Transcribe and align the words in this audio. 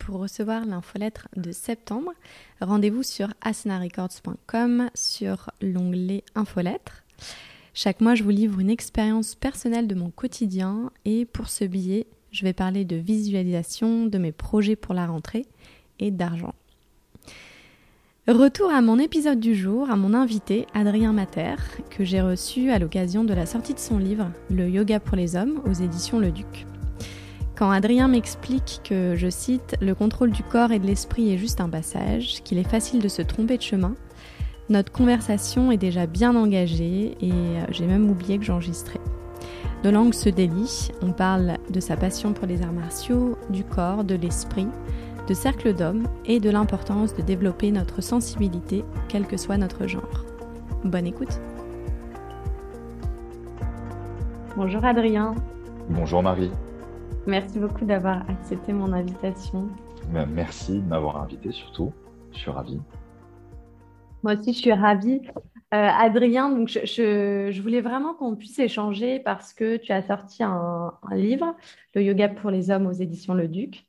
Pour 0.00 0.18
recevoir 0.18 0.64
l'infolettre 0.64 1.28
de 1.36 1.52
septembre, 1.52 2.12
rendez-vous 2.60 3.04
sur 3.04 3.28
asenarecords.com 3.42 4.90
sur 4.94 5.50
l'onglet 5.60 6.24
infolettre. 6.34 7.04
Chaque 7.74 8.00
mois, 8.00 8.14
je 8.16 8.24
vous 8.24 8.30
livre 8.30 8.58
une 8.58 8.70
expérience 8.70 9.34
personnelle 9.36 9.86
de 9.86 9.94
mon 9.94 10.10
quotidien 10.10 10.90
et 11.04 11.26
pour 11.26 11.48
ce 11.48 11.64
billet, 11.64 12.06
je 12.32 12.44
vais 12.44 12.54
parler 12.54 12.84
de 12.84 12.96
visualisation, 12.96 14.06
de 14.06 14.18
mes 14.18 14.32
projets 14.32 14.74
pour 14.74 14.94
la 14.94 15.06
rentrée 15.06 15.46
et 15.98 16.10
d'argent. 16.10 16.54
Retour 18.26 18.70
à 18.70 18.80
mon 18.80 18.98
épisode 18.98 19.38
du 19.38 19.54
jour, 19.54 19.90
à 19.90 19.96
mon 19.96 20.14
invité 20.14 20.66
Adrien 20.72 21.12
Mater, 21.12 21.56
que 21.90 22.04
j'ai 22.04 22.22
reçu 22.22 22.70
à 22.70 22.78
l'occasion 22.78 23.22
de 23.22 23.34
la 23.34 23.44
sortie 23.44 23.74
de 23.74 23.78
son 23.78 23.98
livre 23.98 24.30
Le 24.50 24.68
yoga 24.68 24.98
pour 24.98 25.16
les 25.16 25.36
hommes 25.36 25.60
aux 25.66 25.74
éditions 25.74 26.18
Le 26.18 26.30
Duc. 26.30 26.66
Quand 27.60 27.70
Adrien 27.70 28.08
m'explique 28.08 28.80
que, 28.88 29.16
je 29.16 29.28
cite, 29.28 29.76
le 29.82 29.94
contrôle 29.94 30.30
du 30.30 30.42
corps 30.42 30.72
et 30.72 30.78
de 30.78 30.86
l'esprit 30.86 31.30
est 31.30 31.36
juste 31.36 31.60
un 31.60 31.68
passage, 31.68 32.42
qu'il 32.42 32.56
est 32.56 32.66
facile 32.66 33.02
de 33.02 33.08
se 33.08 33.20
tromper 33.20 33.58
de 33.58 33.62
chemin, 33.62 33.96
notre 34.70 34.90
conversation 34.90 35.70
est 35.70 35.76
déjà 35.76 36.06
bien 36.06 36.34
engagée 36.36 37.18
et 37.20 37.30
euh, 37.30 37.66
j'ai 37.68 37.84
même 37.84 38.08
oublié 38.08 38.38
que 38.38 38.44
j'enregistrais. 38.44 38.98
Nos 39.84 39.90
langues 39.90 40.14
se 40.14 40.30
délient, 40.30 40.90
on 41.02 41.12
parle 41.12 41.58
de 41.68 41.80
sa 41.80 41.98
passion 41.98 42.32
pour 42.32 42.46
les 42.46 42.62
arts 42.62 42.72
martiaux, 42.72 43.36
du 43.50 43.62
corps, 43.62 44.04
de 44.04 44.14
l'esprit, 44.14 44.68
de 45.28 45.34
cercle 45.34 45.74
d'hommes 45.74 46.08
et 46.24 46.40
de 46.40 46.48
l'importance 46.48 47.14
de 47.14 47.20
développer 47.20 47.72
notre 47.72 48.00
sensibilité, 48.00 48.86
quel 49.08 49.26
que 49.26 49.36
soit 49.36 49.58
notre 49.58 49.86
genre. 49.86 50.24
Bonne 50.82 51.06
écoute. 51.06 51.38
Bonjour 54.56 54.82
Adrien. 54.82 55.34
Bonjour 55.90 56.22
Marie. 56.22 56.50
Merci 57.26 57.58
beaucoup 57.58 57.84
d'avoir 57.84 58.28
accepté 58.30 58.72
mon 58.72 58.92
invitation. 58.92 59.68
Ben, 60.12 60.26
merci 60.26 60.80
de 60.80 60.86
m'avoir 60.86 61.22
invité 61.22 61.52
surtout. 61.52 61.92
Je 62.32 62.38
suis 62.38 62.50
ravi. 62.50 62.80
Moi 64.22 64.34
aussi, 64.34 64.52
je 64.52 64.58
suis 64.58 64.72
ravie. 64.72 65.20
Euh, 65.72 65.88
Adrien, 65.88 66.50
donc 66.50 66.68
je, 66.68 67.60
voulais 67.60 67.80
vraiment 67.80 68.14
qu'on 68.14 68.34
puisse 68.34 68.58
échanger 68.58 69.20
parce 69.20 69.52
que 69.52 69.76
tu 69.76 69.92
as 69.92 70.02
sorti 70.02 70.42
un, 70.42 70.92
un, 71.02 71.14
livre, 71.14 71.54
Le 71.94 72.02
yoga 72.02 72.28
pour 72.28 72.50
les 72.50 72.70
hommes 72.70 72.86
aux 72.86 72.92
éditions 72.92 73.34
Le 73.34 73.48
Duc. 73.48 73.86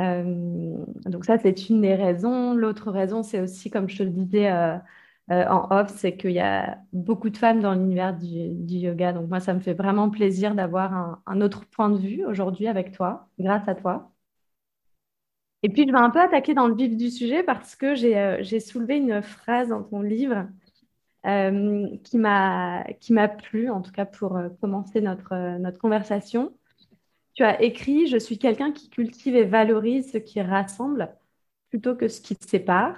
Euh, 0.00 0.76
donc 1.06 1.24
ça, 1.24 1.38
c'est 1.38 1.68
une 1.68 1.80
des 1.80 1.94
raisons. 1.94 2.54
L'autre 2.54 2.90
raison, 2.90 3.22
c'est 3.22 3.40
aussi, 3.40 3.70
comme 3.70 3.88
je 3.88 3.98
te 3.98 4.02
le 4.02 4.10
disais 4.10 4.50
euh, 4.50 4.76
euh, 5.30 5.46
en 5.48 5.68
off, 5.70 5.88
c'est 5.96 6.16
qu'il 6.16 6.32
y 6.32 6.40
a 6.40 6.78
beaucoup 6.92 7.30
de 7.30 7.36
femmes 7.36 7.60
dans 7.60 7.74
l'univers 7.74 8.16
du, 8.16 8.26
yoga. 8.26 9.12
Donc 9.12 9.28
moi, 9.28 9.40
ça 9.40 9.54
me 9.54 9.60
fait 9.60 9.74
vraiment 9.74 10.10
plaisir 10.10 10.54
d'avoir 10.54 11.20
un, 11.26 11.40
autre 11.40 11.64
point 11.66 11.90
de 11.90 11.98
vue 11.98 12.24
aujourd'hui 12.24 12.66
avec 12.68 12.92
toi, 12.92 13.28
grâce 13.38 13.68
à 13.68 13.74
toi. 13.74 14.12
Et 15.62 15.68
puis, 15.68 15.86
je 15.86 15.92
vais 15.92 15.98
un 15.98 16.10
peu 16.10 16.20
attaquer 16.20 16.54
dans 16.54 16.68
le 16.68 16.74
vif 16.74 16.96
du 16.96 17.10
sujet 17.10 17.42
parce 17.42 17.76
que 17.76 17.94
j'ai 17.94 18.60
soulevé 18.60 18.96
une 18.96 19.22
phrase 19.22 19.68
dans 19.68 19.82
ton 19.82 20.00
livre 20.02 20.48
qui 21.22 22.18
m'a 22.18 23.28
plu, 23.28 23.70
en 23.70 23.82
tout 23.82 23.92
cas 23.92 24.06
pour 24.06 24.38
commencer 24.60 25.00
notre, 25.00 25.58
notre 25.58 25.78
conversation 25.78 26.52
tu 27.34 27.44
as 27.44 27.62
écrit 27.62 28.06
Je 28.06 28.18
suis 28.18 28.38
quelqu'un 28.38 28.72
qui 28.72 28.90
cultive 28.90 29.36
et 29.36 29.44
valorise 29.44 30.12
ce 30.12 30.18
qui 30.18 30.40
rassemble 30.42 31.14
plutôt 31.70 31.96
que 31.96 32.08
ce 32.08 32.20
qui 32.20 32.36
sépare. 32.40 32.96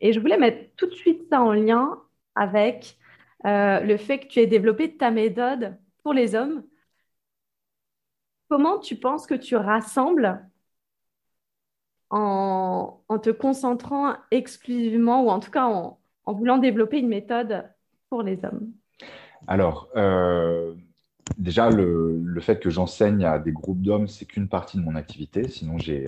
Et 0.00 0.12
je 0.12 0.20
voulais 0.20 0.38
mettre 0.38 0.74
tout 0.76 0.86
de 0.86 0.94
suite 0.94 1.22
ça 1.30 1.42
en 1.42 1.52
lien 1.52 2.00
avec 2.34 2.96
euh, 3.46 3.80
le 3.80 3.96
fait 3.96 4.18
que 4.18 4.26
tu 4.28 4.40
aies 4.40 4.46
développé 4.46 4.96
ta 4.96 5.10
méthode 5.10 5.76
pour 6.02 6.12
les 6.12 6.34
hommes. 6.34 6.64
Comment 8.48 8.78
tu 8.78 8.96
penses 8.96 9.26
que 9.26 9.34
tu 9.34 9.56
rassembles 9.56 10.44
en, 12.10 13.00
te 13.22 13.30
concentrant 13.30 14.16
exclusivement, 14.30 15.24
ou 15.24 15.30
en 15.30 15.40
tout 15.40 15.50
cas 15.50 15.66
en, 15.66 15.98
voulant 16.26 16.58
développer 16.58 16.98
une 16.98 17.08
méthode 17.08 17.64
pour 18.08 18.22
les 18.22 18.44
hommes? 18.44 18.72
Alors, 19.46 19.88
euh, 19.96 20.74
déjà, 21.38 21.70
le, 21.70 22.40
fait 22.40 22.60
que 22.60 22.70
j'enseigne 22.70 23.24
à 23.24 23.38
des 23.38 23.52
groupes 23.52 23.82
d'hommes, 23.82 24.08
c'est 24.08 24.26
qu'une 24.26 24.48
partie 24.48 24.78
de 24.78 24.82
mon 24.82 24.96
activité. 24.96 25.48
Sinon, 25.48 25.76
euh, 25.88 26.04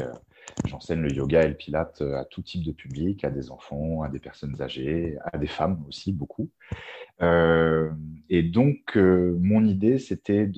j'enseigne 0.66 1.00
le 1.00 1.12
yoga 1.12 1.42
et 1.42 1.48
le 1.48 1.54
pilate 1.54 2.02
euh, 2.02 2.18
à 2.18 2.24
tout 2.24 2.42
type 2.42 2.64
de 2.64 2.72
public, 2.72 3.24
à 3.24 3.30
des 3.30 3.50
enfants, 3.50 4.02
à 4.02 4.08
des 4.08 4.18
personnes 4.18 4.60
âgées, 4.60 5.18
à 5.32 5.38
des 5.38 5.46
femmes 5.46 5.84
aussi, 5.88 6.12
beaucoup. 6.12 6.50
Euh, 7.20 7.90
et 8.28 8.42
donc, 8.42 8.96
mon 8.96 9.64
idée, 9.64 9.98
c'était 9.98 10.50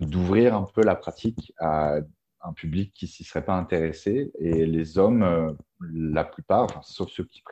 d'ouvrir 0.00 0.54
un 0.56 0.66
peu 0.74 0.82
la 0.82 0.96
pratique 0.96 1.52
à 1.58 1.98
un 2.42 2.52
public 2.52 2.92
qui 2.94 3.06
s'y 3.06 3.24
serait 3.24 3.44
pas 3.44 3.56
intéressé. 3.56 4.32
Et 4.38 4.66
les 4.66 4.98
hommes, 4.98 5.56
la 5.92 6.24
plupart, 6.24 6.84
sauf 6.84 7.10
ceux 7.10 7.24
qui, 7.24 7.42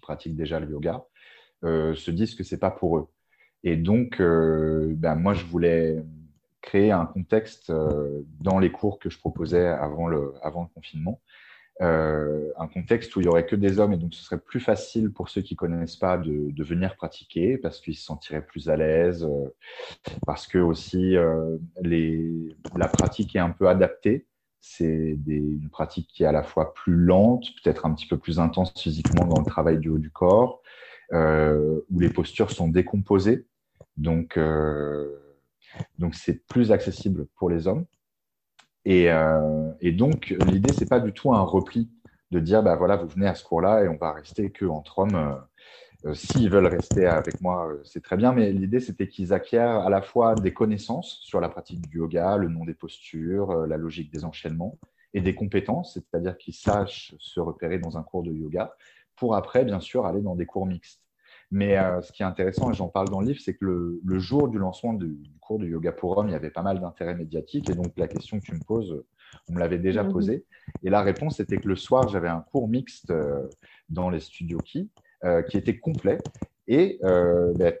pratiquent 0.00 0.36
déjà 0.36 0.60
le 0.60 0.70
yoga, 0.70 1.04
se 1.62 2.10
disent 2.10 2.34
que 2.34 2.44
c'est 2.44 2.58
pas 2.58 2.70
pour 2.70 2.98
eux. 2.98 3.08
Et 3.64 3.76
donc, 3.76 4.20
euh, 4.20 4.92
ben, 4.96 5.14
moi, 5.14 5.34
je 5.34 5.44
voulais 5.44 6.02
créer 6.62 6.90
un 6.90 7.06
contexte 7.06 7.70
euh, 7.70 8.22
dans 8.40 8.58
les 8.58 8.72
cours 8.72 8.98
que 8.98 9.10
je 9.10 9.18
proposais 9.18 9.66
avant 9.66 10.06
le, 10.06 10.32
confinement. 10.74 11.20
Euh, 11.80 12.50
un 12.58 12.68
contexte 12.68 13.16
où 13.16 13.20
il 13.20 13.26
y 13.26 13.28
aurait 13.28 13.46
que 13.46 13.56
des 13.56 13.80
hommes 13.80 13.94
et 13.94 13.96
donc 13.96 14.14
ce 14.14 14.22
serait 14.22 14.38
plus 14.38 14.60
facile 14.60 15.10
pour 15.10 15.28
ceux 15.30 15.40
qui 15.40 15.56
connaissent 15.56 15.96
pas 15.96 16.18
de, 16.18 16.52
venir 16.62 16.96
pratiquer 16.96 17.58
parce 17.58 17.80
qu'ils 17.80 17.96
se 17.96 18.04
sentiraient 18.04 18.44
plus 18.44 18.68
à 18.68 18.76
l'aise, 18.76 19.26
parce 20.26 20.46
que 20.46 20.58
aussi 20.58 21.16
les, 21.80 22.56
la 22.76 22.88
pratique 22.88 23.34
est 23.34 23.40
un 23.40 23.50
peu 23.50 23.68
adaptée. 23.68 24.26
C'est 24.60 25.18
une 25.26 25.70
pratique 25.70 26.08
qui 26.08 26.22
est 26.22 26.26
à 26.26 26.32
la 26.32 26.44
fois 26.44 26.72
plus 26.74 26.94
lente, 26.94 27.46
peut-être 27.62 27.84
un 27.86 27.94
petit 27.94 28.06
peu 28.06 28.18
plus 28.18 28.38
intense 28.38 28.72
physiquement 28.80 29.24
dans 29.24 29.40
le 29.40 29.46
travail 29.46 29.78
du 29.78 29.88
haut 29.88 29.98
du 29.98 30.10
corps, 30.10 30.62
où 31.10 31.98
les 31.98 32.10
postures 32.10 32.50
sont 32.50 32.68
décomposées. 32.68 33.46
Donc, 33.96 34.36
euh, 34.36 35.31
donc 35.98 36.14
c'est 36.14 36.46
plus 36.46 36.72
accessible 36.72 37.26
pour 37.36 37.50
les 37.50 37.66
hommes. 37.66 37.84
Et, 38.84 39.10
euh, 39.10 39.70
et 39.80 39.92
donc, 39.92 40.34
l'idée, 40.46 40.72
c'est 40.72 40.88
pas 40.88 41.00
du 41.00 41.12
tout 41.12 41.32
un 41.32 41.40
repli 41.40 41.90
de 42.30 42.40
dire, 42.40 42.62
bah 42.62 42.76
voilà, 42.76 42.96
vous 42.96 43.06
venez 43.06 43.26
à 43.26 43.34
ce 43.34 43.44
cours-là 43.44 43.84
et 43.84 43.88
on 43.88 43.96
va 43.96 44.12
rester 44.12 44.50
que 44.50 44.64
entre 44.64 45.00
hommes. 45.00 45.38
Euh, 46.04 46.14
s'ils 46.14 46.50
veulent 46.50 46.66
rester 46.66 47.06
avec 47.06 47.40
moi, 47.40 47.70
c'est 47.84 48.02
très 48.02 48.16
bien, 48.16 48.32
mais 48.32 48.50
l'idée, 48.50 48.80
c'était 48.80 49.06
qu'ils 49.06 49.32
acquièrent 49.32 49.80
à 49.80 49.90
la 49.90 50.02
fois 50.02 50.34
des 50.34 50.52
connaissances 50.52 51.20
sur 51.22 51.40
la 51.40 51.48
pratique 51.48 51.88
du 51.88 51.98
yoga, 51.98 52.36
le 52.36 52.48
nom 52.48 52.64
des 52.64 52.74
postures, 52.74 53.66
la 53.68 53.76
logique 53.76 54.12
des 54.12 54.24
enchaînements, 54.24 54.78
et 55.14 55.20
des 55.20 55.34
compétences, 55.34 55.94
c'est-à-dire 55.94 56.36
qu'ils 56.38 56.54
sachent 56.54 57.14
se 57.18 57.38
repérer 57.38 57.78
dans 57.78 57.98
un 57.98 58.02
cours 58.02 58.24
de 58.24 58.32
yoga, 58.32 58.74
pour 59.14 59.36
après, 59.36 59.64
bien 59.64 59.78
sûr, 59.78 60.06
aller 60.06 60.22
dans 60.22 60.34
des 60.34 60.46
cours 60.46 60.66
mixtes. 60.66 61.00
Mais 61.52 61.76
euh, 61.76 62.00
ce 62.00 62.10
qui 62.12 62.22
est 62.22 62.26
intéressant, 62.26 62.70
et 62.70 62.74
j'en 62.74 62.88
parle 62.88 63.10
dans 63.10 63.20
le 63.20 63.26
livre, 63.26 63.40
c'est 63.44 63.54
que 63.54 64.00
le, 64.02 64.18
jour 64.18 64.48
du 64.48 64.58
lancement 64.58 64.94
du, 64.94 65.18
cours 65.42 65.58
de 65.58 65.66
yoga 65.66 65.92
pour 65.92 66.16
hommes, 66.16 66.28
il 66.28 66.32
y 66.32 66.34
avait 66.34 66.50
pas 66.50 66.62
mal 66.62 66.80
d'intérêt 66.80 67.14
médiatique. 67.14 67.68
Et 67.68 67.74
donc, 67.74 67.92
la 67.98 68.08
question 68.08 68.40
que 68.40 68.44
tu 68.46 68.54
me 68.54 68.64
poses, 68.64 69.04
on 69.50 69.52
me 69.52 69.58
l'avait 69.58 69.78
déjà 69.78 70.02
mhm. 70.02 70.12
posée. 70.12 70.46
Et 70.82 70.88
la 70.88 71.02
réponse 71.02 71.40
était 71.40 71.58
que 71.58 71.68
le 71.68 71.76
soir, 71.76 72.08
j'avais 72.08 72.30
un 72.30 72.40
cours 72.40 72.68
mixte 72.68 73.10
euh, 73.10 73.46
dans 73.90 74.08
les 74.08 74.20
studios 74.20 74.60
Ki 74.60 74.90
euh, 75.24 75.42
qui 75.42 75.58
était 75.58 75.78
complet. 75.78 76.16
Et 76.68 76.98
ben, 77.02 77.74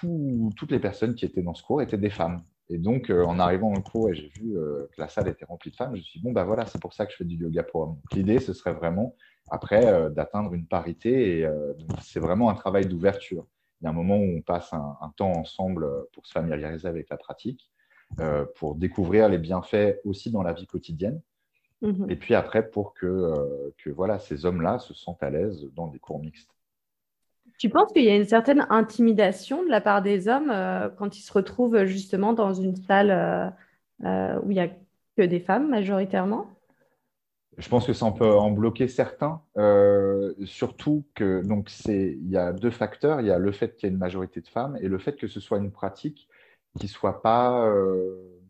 toutes 0.00 0.70
les 0.70 0.78
personnes 0.78 1.14
qui 1.14 1.26
étaient 1.26 1.42
dans 1.42 1.52
ce 1.52 1.62
cours 1.62 1.82
étaient 1.82 1.98
des 1.98 2.10
femmes. 2.10 2.42
Et 2.70 2.78
donc, 2.78 3.10
en 3.10 3.38
arrivant 3.38 3.74
au 3.74 3.82
cours 3.82 4.08
et 4.08 4.14
j'ai 4.14 4.28
vu 4.28 4.54
que 4.54 4.88
la 4.96 5.08
salle 5.08 5.28
était 5.28 5.44
remplie 5.44 5.72
de 5.72 5.76
femmes, 5.76 5.90
je 5.90 5.98
me 5.98 6.02
suis 6.02 6.20
dit, 6.20 6.24
bon, 6.24 6.32
ben 6.32 6.44
voilà, 6.44 6.64
c'est 6.64 6.80
pour 6.80 6.94
ça 6.94 7.04
que 7.04 7.12
je 7.12 7.18
fais 7.18 7.24
du 7.24 7.36
yoga 7.36 7.64
pour 7.64 7.82
hommes. 7.82 7.98
L'idée, 8.14 8.38
ce 8.38 8.54
serait 8.54 8.72
vraiment 8.72 9.14
après 9.50 9.86
euh, 9.86 10.10
d'atteindre 10.10 10.54
une 10.54 10.66
parité. 10.66 11.38
Et 11.38 11.46
euh, 11.46 11.72
c'est 12.00 12.20
vraiment 12.20 12.50
un 12.50 12.54
travail 12.54 12.86
d'ouverture. 12.86 13.46
Il 13.80 13.84
y 13.84 13.86
a 13.86 13.90
un 13.90 13.94
moment 13.94 14.16
où 14.16 14.36
on 14.38 14.40
passe 14.40 14.72
un, 14.72 15.12
temps 15.16 15.32
ensemble 15.32 15.86
pour 16.12 16.26
se 16.26 16.32
familiariser 16.32 16.88
avec 16.88 17.08
la 17.10 17.16
pratique, 17.16 17.70
euh, 18.20 18.46
pour 18.56 18.76
découvrir 18.76 19.28
les 19.28 19.38
bienfaits 19.38 20.00
aussi 20.04 20.30
dans 20.30 20.42
la 20.42 20.52
vie 20.52 20.66
quotidienne. 20.66 21.20
Mhm. 21.82 22.06
Et 22.08 22.16
puis 22.16 22.34
après, 22.34 22.70
pour 22.70 22.94
que, 22.94 23.72
que 23.76 23.90
voilà, 23.90 24.18
ces 24.18 24.46
hommes-là 24.46 24.78
se 24.78 24.94
sentent 24.94 25.22
à 25.22 25.28
l'aise 25.28 25.68
dans 25.74 25.88
des 25.88 25.98
cours 25.98 26.18
mixtes. 26.18 26.50
Tu 27.58 27.68
penses 27.68 27.92
qu'il 27.92 28.04
y 28.04 28.08
a 28.08 28.16
une 28.16 28.24
certaine 28.24 28.66
intimidation 28.70 29.62
de 29.64 29.68
la 29.68 29.80
part 29.80 30.00
des 30.00 30.28
hommes 30.28 30.52
quand 30.96 31.18
ils 31.18 31.22
se 31.22 31.32
retrouvent 31.32 31.84
justement 31.84 32.32
dans 32.32 32.54
une 32.54 32.74
salle 32.74 33.54
où 34.00 34.50
il 34.50 34.54
n'y 34.54 34.60
a 34.60 34.68
que 35.16 35.22
des 35.22 35.40
femmes 35.40 35.68
majoritairement? 35.68 36.53
Je 37.58 37.68
pense 37.68 37.86
que 37.86 37.92
ça 37.92 38.10
peut 38.10 38.30
en 38.30 38.50
bloquer 38.50 38.88
certains, 38.88 39.40
euh, 39.56 40.34
surtout 40.44 41.04
que 41.14 41.42
donc 41.42 41.70
c'est 41.70 42.18
il 42.20 42.28
y 42.28 42.36
a 42.36 42.52
deux 42.52 42.70
facteurs, 42.70 43.20
il 43.20 43.26
y 43.26 43.30
a 43.30 43.38
le 43.38 43.52
fait 43.52 43.76
qu'il 43.76 43.86
y 43.86 43.90
ait 43.90 43.92
une 43.92 43.98
majorité 43.98 44.40
de 44.40 44.48
femmes 44.48 44.76
et 44.80 44.88
le 44.88 44.98
fait 44.98 45.16
que 45.16 45.28
ce 45.28 45.40
soit 45.40 45.58
une 45.58 45.70
pratique 45.70 46.28
qui 46.78 46.88
soit 46.88 47.22
pas 47.22 47.66
euh, 47.66 48.40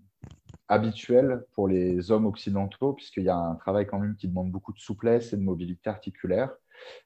habituelle 0.69 1.45
pour 1.53 1.69
les 1.69 2.11
hommes 2.11 2.25
occidentaux, 2.25 2.95
puisqu'il 2.95 3.25
y 3.25 3.29
a 3.29 3.37
un 3.37 3.55
travail 3.57 3.87
quand 3.87 3.99
même 3.99 4.17
qui 4.17 4.29
demande 4.29 4.51
beaucoup 4.51 4.73
de 4.73 4.79
souplesse 4.79 5.35
et 5.35 5.37
de 5.37 5.43
mobilité 5.43 5.91
articulaire, 5.91 6.51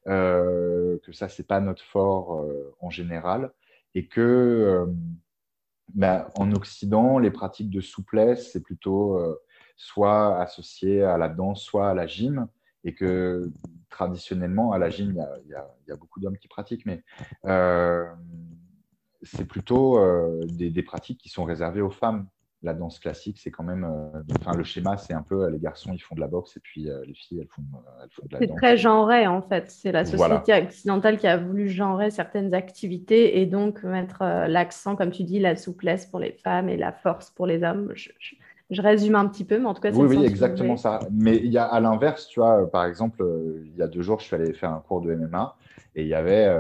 euh, 0.07 0.99
que 1.05 1.13
ça 1.13 1.29
c'est 1.29 1.47
pas 1.47 1.61
notre 1.61 1.83
fort 1.83 2.47
en 2.81 2.91
général, 2.91 3.51
et 3.97 4.07
que 4.07 4.87
ben, 5.95 6.29
en 6.37 6.53
Occident 6.53 7.19
les 7.19 7.33
pratiques 7.33 7.71
de 7.71 7.81
souplesse 7.81 8.53
c'est 8.53 8.63
plutôt 8.63 9.19
soit 9.79 10.39
associé 10.43 11.03
à 11.03 11.17
la 11.17 11.31
danse, 11.31 11.63
soit 11.63 11.89
à 11.89 11.95
la 11.95 12.07
gym, 12.07 12.47
et 12.85 12.95
que 12.95 13.51
traditionnellement, 13.89 14.73
à 14.73 14.79
la 14.79 14.91
gym, 14.91 15.11
il 15.47 15.51
y 15.51 15.55
a, 15.55 15.97
beaucoup 15.97 16.21
d'hommes 16.21 16.37
qui 16.37 16.49
pratiquent, 16.49 16.85
mais 16.85 17.03
c'est 19.23 19.47
plutôt 19.47 19.99
des, 20.45 20.71
des, 20.71 20.83
pratiques 20.83 21.19
qui 21.19 21.31
sont 21.31 21.45
réservées 21.45 21.81
aux 21.81 21.91
femmes 21.91 22.29
la 22.63 22.75
danse 22.75 22.99
classique, 22.99 23.39
c'est 23.39 23.51
quand 23.51 23.63
même. 23.63 23.85
Euh, 23.85 24.21
enfin, 24.41 24.57
le 24.57 24.65
schéma, 24.65 24.97
c'est 24.97 25.15
un 25.15 25.23
peu 25.23 25.45
euh, 25.45 25.51
les 25.51 25.59
garçons, 25.59 25.93
ils 25.93 26.01
font 26.01 26.17
de 26.17 26.21
la 26.21 26.27
boxe 26.27 26.57
et 26.57 26.61
puis 26.61 26.91
euh, 26.91 27.05
les 27.07 27.15
filles, 27.15 27.41
elles 27.41 27.49
font, 27.49 27.63
elles 28.03 28.11
font 28.11 28.23
de 28.27 28.33
la 28.33 28.39
danse. 28.41 28.49
C'est 28.49 28.57
très 28.57 28.77
genré, 28.77 29.27
en 29.27 29.43
fait. 29.43 29.71
C'est 29.71 29.93
la 29.93 30.05
société 30.05 30.53
occidentale 30.55 31.19
qui 31.19 31.27
a 31.27 31.37
voulu 31.37 31.69
genrer 31.69 32.11
certaines 32.11 32.55
activités 32.55 33.41
et 33.41 33.47
donc 33.47 33.85
mettre 33.85 34.25
l'accent, 34.49 34.97
comme 34.97 35.11
tu 35.11 35.23
dis, 35.23 35.39
la 35.39 35.55
souplesse 35.55 36.07
pour 36.07 36.19
les 36.19 36.33
femmes 36.33 36.69
et 36.69 36.77
la 36.77 36.93
force 36.93 37.31
pour 37.31 37.47
les 37.47 37.63
hommes. 37.63 37.93
Je, 37.95 38.11
résume 38.71 39.15
un 39.15 39.27
petit 39.29 39.45
peu, 39.45 39.59
mais 39.59 39.67
en 39.67 39.75
tout 39.75 39.81
cas, 39.81 39.93
c'est 39.93 39.99
Oui, 39.99 40.17
oui, 40.17 40.25
exactement 40.25 40.77
ça. 40.77 41.01
Mais 41.11 41.37
il 41.37 41.51
y 41.51 41.59
a 41.59 41.65
à 41.65 41.81
l'inverse, 41.81 42.27
tu 42.29 42.41
vois, 42.41 42.71
par 42.71 42.85
exemple, 42.85 43.25
il 43.65 43.77
y 43.77 43.83
a 43.83 43.89
deux 43.89 44.03
jours, 44.03 44.21
je 44.21 44.27
suis 44.27 44.37
allé 44.37 44.53
faire 44.53 44.71
un 44.71 44.81
cours 44.81 45.01
de 45.01 45.15
MMA 45.15 45.57
et 45.95 46.03
il 46.03 46.09
y 46.09 46.15
avait 46.15 46.55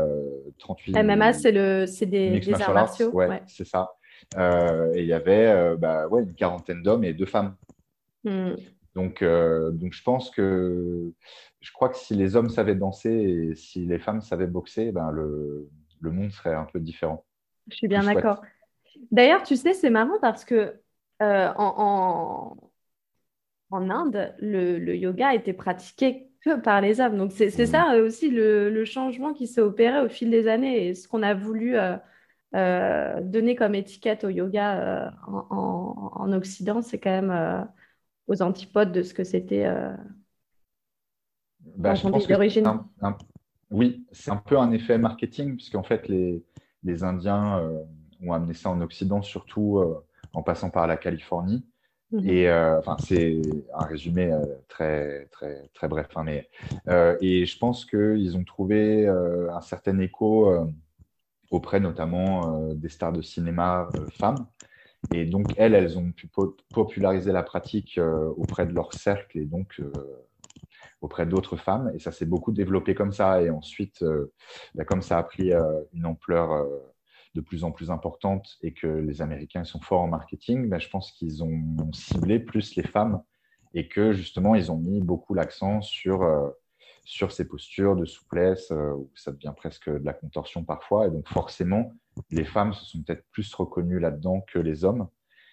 38. 0.58 0.96
MMA, 1.02 1.32
c'est 1.34 1.52
le, 1.52 1.84
des, 2.06 2.40
des 2.40 2.62
arts 2.62 2.74
martiaux. 2.74 3.10
ouais. 3.10 3.42
c'est 3.46 3.66
ça. 3.66 3.90
Euh, 4.36 4.92
et 4.94 5.02
il 5.02 5.06
y 5.06 5.12
avait 5.12 5.46
euh, 5.46 5.76
bah, 5.76 6.06
ouais, 6.08 6.22
une 6.22 6.34
quarantaine 6.34 6.82
d'hommes 6.82 7.04
et 7.04 7.14
deux 7.14 7.26
femmes. 7.26 7.54
Hmm. 8.24 8.54
Donc, 8.94 9.22
euh, 9.22 9.70
donc, 9.70 9.92
je 9.92 10.02
pense 10.02 10.30
que 10.30 11.12
je 11.60 11.72
crois 11.72 11.88
que 11.88 11.96
si 11.96 12.14
les 12.14 12.36
hommes 12.36 12.50
savaient 12.50 12.74
danser 12.74 13.10
et 13.10 13.54
si 13.54 13.84
les 13.86 13.98
femmes 13.98 14.20
savaient 14.20 14.46
boxer, 14.46 14.92
ben 14.92 15.10
le, 15.10 15.68
le 16.00 16.10
monde 16.10 16.30
serait 16.30 16.54
un 16.54 16.64
peu 16.64 16.80
différent. 16.80 17.24
Je 17.70 17.76
suis 17.76 17.88
bien 17.88 18.02
d'accord. 18.02 18.42
D'ailleurs, 19.12 19.42
tu 19.42 19.56
sais, 19.56 19.74
c'est 19.74 19.90
marrant 19.90 20.18
parce 20.20 20.44
que 20.44 20.80
en, 21.20 22.56
en, 23.70 23.90
Inde, 23.90 24.34
le, 24.38 24.78
le, 24.78 24.96
yoga 24.96 25.34
était 25.34 25.52
pratiqué 25.52 26.30
que 26.40 26.56
par 26.56 26.80
les 26.80 27.00
hommes. 27.00 27.18
Donc, 27.18 27.32
c'est 27.32 27.56
mmh. 27.58 27.66
ça 27.66 27.96
aussi 27.98 28.30
le, 28.30 28.70
le 28.70 28.84
changement 28.84 29.34
qui 29.34 29.46
s'est 29.46 29.60
opéré 29.60 30.00
au 30.00 30.08
fil 30.08 30.30
des 30.30 30.48
années 30.48 30.88
et 30.88 30.94
ce 30.94 31.08
qu'on 31.08 31.22
a 31.22 31.34
voulu 31.34 31.76
euh, 32.54 33.20
donner 33.20 33.54
comme 33.56 33.74
étiquette 33.74 34.24
au 34.24 34.30
yoga 34.30 34.78
euh, 34.78 35.10
en, 35.26 36.32
Occident, 36.32 36.80
c'est 36.80 36.98
quand 36.98 37.10
même 37.10 37.30
euh, 37.30 37.62
aux 38.26 38.40
antipodes 38.40 38.90
de 38.90 39.02
ce 39.02 39.12
que 39.12 39.22
c'était 39.22 39.70
bah, 41.76 41.92
d'origine. 42.26 42.66
Oui, 43.70 44.06
c'est 44.12 44.30
un 44.30 44.36
peu 44.36 44.58
un 44.58 44.72
effet 44.72 44.96
marketing, 44.96 45.56
puisqu'en 45.56 45.82
fait, 45.82 46.08
les, 46.08 46.42
les 46.84 47.04
Indiens 47.04 47.70
ont 48.22 48.32
amené 48.32 48.54
ça 48.54 48.70
en 48.70 48.80
Occident, 48.80 49.20
surtout 49.20 49.84
en 50.32 50.42
passant 50.42 50.70
par 50.70 50.86
la 50.86 50.96
Californie. 50.96 51.64
Mhm. 52.10 52.26
Et 52.26 52.50
enfin, 52.50 52.96
c'est 53.00 53.40
un 53.74 53.84
résumé 53.84 54.34
très, 54.68 55.26
très, 55.26 55.68
très 55.74 55.88
bref. 55.88 56.08
Hein, 56.16 56.24
mais, 56.24 56.48
et 57.20 57.44
je 57.44 57.58
pense 57.58 57.84
qu'ils 57.84 58.36
ont 58.36 58.44
trouvé 58.44 59.06
un 59.06 59.60
certain 59.60 59.98
écho 59.98 60.68
auprès 61.50 61.80
notamment 61.80 62.68
euh, 62.68 62.74
des 62.74 62.88
stars 62.88 63.12
de 63.12 63.22
cinéma 63.22 63.88
euh, 63.94 64.06
femmes. 64.18 64.46
Et 65.12 65.24
donc, 65.24 65.52
elles, 65.56 65.74
elles 65.74 65.96
ont 65.96 66.10
pu 66.10 66.28
populariser 66.74 67.32
la 67.32 67.42
pratique 67.42 67.98
euh, 67.98 68.28
auprès 68.36 68.66
de 68.66 68.74
leur 68.74 68.92
cercle 68.92 69.38
et 69.38 69.44
donc 69.44 69.80
auprès 71.00 71.24
d'autres 71.24 71.56
femmes. 71.56 71.92
Et 71.94 72.00
ça 72.00 72.10
s'est 72.10 72.26
beaucoup 72.26 72.50
développé 72.50 72.94
comme 72.96 73.12
ça. 73.12 73.40
Et 73.40 73.48
ensuite, 73.48 74.04
bah, 74.74 74.84
comme 74.84 75.00
ça 75.00 75.18
a 75.18 75.22
pris 75.22 75.52
une 75.92 76.04
ampleur 76.04 76.66
de 77.38 77.44
plus 77.44 77.64
en 77.64 77.70
plus 77.70 77.90
importante 77.90 78.58
et 78.62 78.72
que 78.72 78.86
les 78.86 79.22
Américains 79.22 79.64
sont 79.64 79.80
forts 79.80 80.00
en 80.00 80.08
marketing, 80.08 80.68
bah, 80.68 80.78
je 80.78 80.88
pense 80.88 81.12
qu'ils 81.12 81.44
ont 81.44 81.92
ciblé 81.92 82.38
plus 82.38 82.74
les 82.74 82.82
femmes 82.82 83.22
et 83.74 83.88
que 83.88 84.12
justement, 84.12 84.54
ils 84.54 84.72
ont 84.72 84.78
mis 84.78 85.00
beaucoup 85.00 85.34
l'accent 85.34 85.80
sur 85.80 86.22
sur 87.08 87.32
ces 87.32 87.48
postures 87.48 87.96
de 87.96 88.04
souplesse, 88.04 88.70
euh, 88.70 88.92
où 88.92 89.10
ça 89.14 89.32
devient 89.32 89.54
presque 89.56 89.88
de 89.88 90.04
la 90.04 90.12
contorsion 90.12 90.62
parfois. 90.62 91.06
Et 91.06 91.10
donc 91.10 91.26
forcément, 91.26 91.94
les 92.30 92.44
femmes 92.44 92.74
se 92.74 92.84
sont 92.84 93.02
peut-être 93.02 93.24
plus 93.30 93.54
reconnues 93.54 93.98
là-dedans 93.98 94.42
que 94.42 94.58
les 94.58 94.84
hommes. 94.84 95.08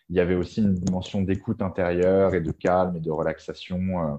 Il 0.10 0.18
y 0.18 0.20
avait 0.20 0.36
aussi 0.36 0.62
une 0.62 0.74
dimension 0.74 1.22
d'écoute 1.22 1.62
intérieure 1.62 2.36
et 2.36 2.42
de 2.42 2.52
calme 2.52 2.98
et 2.98 3.00
de 3.00 3.10
relaxation 3.10 3.80
euh, 3.80 4.18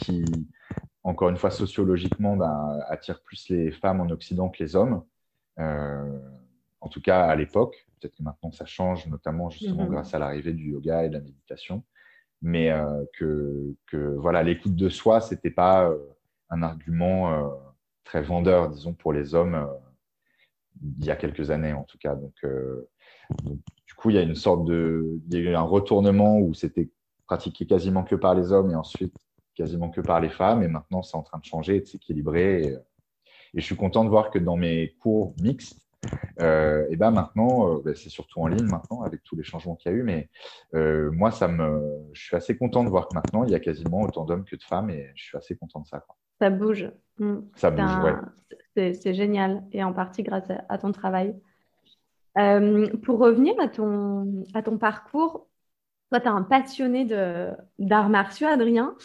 qui, 0.00 0.22
encore 1.02 1.30
une 1.30 1.38
fois, 1.38 1.50
sociologiquement, 1.50 2.36
ben, 2.36 2.78
attire 2.88 3.22
plus 3.22 3.48
les 3.48 3.72
femmes 3.72 4.02
en 4.02 4.10
Occident 4.10 4.50
que 4.50 4.62
les 4.62 4.76
hommes. 4.76 5.02
Euh, 5.58 6.20
en 6.84 6.88
tout 6.88 7.00
cas, 7.00 7.24
à 7.24 7.34
l'époque. 7.34 7.86
Peut-être 8.00 8.16
que 8.16 8.22
maintenant, 8.22 8.52
ça 8.52 8.66
change, 8.66 9.06
notamment 9.06 9.50
justement 9.50 9.84
mm-hmm. 9.84 9.90
grâce 9.90 10.14
à 10.14 10.18
l'arrivée 10.18 10.52
du 10.52 10.72
yoga 10.72 11.04
et 11.04 11.08
de 11.08 11.14
la 11.14 11.20
méditation. 11.20 11.84
Mais 12.42 12.70
que, 13.14 13.74
que, 13.86 13.96
voilà, 13.96 14.42
l'écoute 14.42 14.76
de 14.76 14.90
soi, 14.90 15.22
c'était 15.22 15.50
pas 15.50 15.90
un 16.50 16.62
argument 16.62 17.32
euh, 17.32 17.48
très 18.04 18.22
vendeur, 18.22 18.70
disons, 18.70 18.94
pour 18.94 19.12
les 19.12 19.34
hommes 19.34 19.54
euh, 19.54 19.66
il 20.98 21.04
y 21.04 21.10
a 21.10 21.16
quelques 21.16 21.50
années 21.50 21.72
en 21.72 21.84
tout 21.84 21.98
cas. 21.98 22.16
Euh, 22.44 22.88
donc, 23.42 23.58
du 23.86 23.94
coup, 23.94 24.10
il 24.10 24.16
y 24.16 24.18
a 24.18 24.22
une 24.22 24.34
sorte 24.34 24.64
de, 24.64 25.20
il 25.28 25.34
y 25.34 25.36
a 25.36 25.50
eu 25.50 25.54
un 25.54 25.62
retournement 25.62 26.38
où 26.38 26.54
c'était 26.54 26.90
pratiqué 27.26 27.66
quasiment 27.66 28.04
que 28.04 28.14
par 28.14 28.34
les 28.34 28.52
hommes 28.52 28.70
et 28.70 28.74
ensuite 28.74 29.14
quasiment 29.54 29.88
que 29.88 30.00
par 30.00 30.20
les 30.20 30.30
femmes. 30.30 30.62
Et 30.62 30.68
maintenant, 30.68 31.02
c'est 31.02 31.16
en 31.16 31.22
train 31.22 31.38
de 31.38 31.44
changer, 31.44 31.80
de 31.80 31.86
s'équilibrer. 31.86 32.62
Et, 32.62 32.72
et, 33.54 33.60
je 33.60 33.64
suis 33.64 33.76
content 33.76 34.04
de 34.04 34.10
voir 34.10 34.30
que 34.30 34.38
dans 34.38 34.56
mes 34.56 34.94
cours 35.00 35.34
mixtes, 35.40 35.83
euh, 36.40 36.86
et 36.90 36.96
ben 36.96 37.10
maintenant, 37.10 37.76
ben, 37.78 37.94
c'est 37.94 38.08
surtout 38.10 38.40
en 38.40 38.46
ligne 38.46 38.66
maintenant 38.66 39.02
avec 39.02 39.22
tous 39.22 39.36
les 39.36 39.42
changements 39.42 39.76
qu'il 39.76 39.92
y 39.92 39.94
a 39.94 39.98
eu, 39.98 40.02
mais 40.02 40.28
moi, 41.12 41.30
ça 41.30 41.48
me, 41.48 42.08
je 42.12 42.22
suis 42.22 42.36
assez 42.36 42.56
content 42.56 42.84
de 42.84 42.88
voir 42.88 43.08
que 43.08 43.14
maintenant, 43.14 43.44
il 43.44 43.50
y 43.50 43.54
a 43.54 43.60
quasiment 43.60 44.02
autant 44.02 44.24
d'hommes 44.24 44.44
que 44.44 44.56
de 44.56 44.62
femmes 44.62 44.90
et 44.90 45.10
je 45.14 45.24
suis 45.24 45.36
assez 45.36 45.56
content 45.56 45.80
de 45.80 45.86
ça. 45.86 46.00
Quoi. 46.00 46.16
Ça 46.40 46.50
bouge. 46.50 46.90
Mm. 47.18 47.38
Ça 47.56 47.70
bouge, 47.70 48.16
C'est 48.76 49.14
génial 49.14 49.62
et 49.72 49.84
en 49.84 49.92
partie 49.92 50.22
grâce 50.22 50.48
à, 50.68 50.78
ton 50.78 50.92
travail. 50.92 51.34
Euh, 52.38 52.88
pour 53.02 53.18
revenir 53.18 53.54
à 53.60 53.68
ton, 53.68 54.44
à 54.54 54.62
ton 54.62 54.78
parcours, 54.78 55.46
toi, 56.10 56.20
tu 56.20 56.26
es 56.26 56.30
un 56.30 56.42
passionné 56.42 57.04
d'arts 57.78 58.08
martiaux, 58.08 58.48
Adrien. 58.48 58.96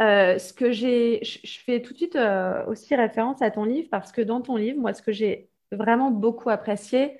Euh, 0.00 0.38
ce 0.38 0.52
que 0.52 0.70
j'ai, 0.70 1.20
je 1.24 1.58
fais 1.64 1.82
tout 1.82 1.92
de 1.92 1.98
suite 1.98 2.16
euh, 2.16 2.64
aussi 2.66 2.94
référence 2.94 3.42
à 3.42 3.50
ton 3.50 3.64
livre 3.64 3.88
parce 3.90 4.12
que 4.12 4.22
dans 4.22 4.40
ton 4.40 4.56
livre, 4.56 4.80
moi, 4.80 4.94
ce 4.94 5.02
que 5.02 5.12
j'ai 5.12 5.50
vraiment 5.72 6.10
beaucoup 6.10 6.50
apprécié, 6.50 7.18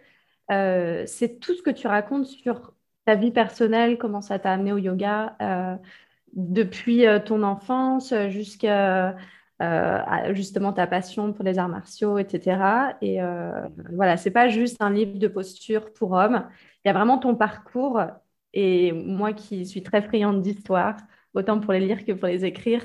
c'est 0.48 1.40
tout 1.40 1.54
ce 1.54 1.62
que 1.62 1.70
tu 1.70 1.86
racontes 1.86 2.26
sur 2.26 2.72
ta 3.04 3.14
vie 3.14 3.30
personnelle, 3.30 3.98
comment 3.98 4.20
ça 4.20 4.38
t'a 4.38 4.52
amené 4.52 4.72
au 4.72 4.78
yoga 4.78 5.36
depuis 6.32 7.04
ton 7.26 7.42
enfance 7.42 8.14
jusqu'à 8.28 9.16
euh, 9.60 10.34
justement 10.34 10.72
ta 10.72 10.86
passion 10.86 11.32
pour 11.32 11.44
les 11.44 11.58
arts 11.58 11.68
martiaux, 11.68 12.16
etc. 12.18 12.96
Et 13.02 13.20
euh, 13.20 13.66
voilà, 13.92 14.16
c'est 14.16 14.30
pas 14.30 14.48
juste 14.48 14.80
un 14.80 14.90
livre 14.90 15.18
de 15.18 15.26
posture 15.26 15.92
pour 15.94 16.12
hommes. 16.12 16.46
Il 16.84 16.88
y 16.88 16.90
a 16.90 16.94
vraiment 16.94 17.18
ton 17.18 17.34
parcours. 17.34 18.00
Et 18.54 18.92
moi 18.92 19.32
qui 19.32 19.66
suis 19.66 19.82
très 19.82 20.00
friande 20.00 20.42
d'histoire, 20.42 20.96
autant 21.34 21.58
pour 21.58 21.72
les 21.72 21.80
lire 21.80 22.04
que 22.04 22.12
pour 22.12 22.28
les 22.28 22.44
écrire, 22.44 22.82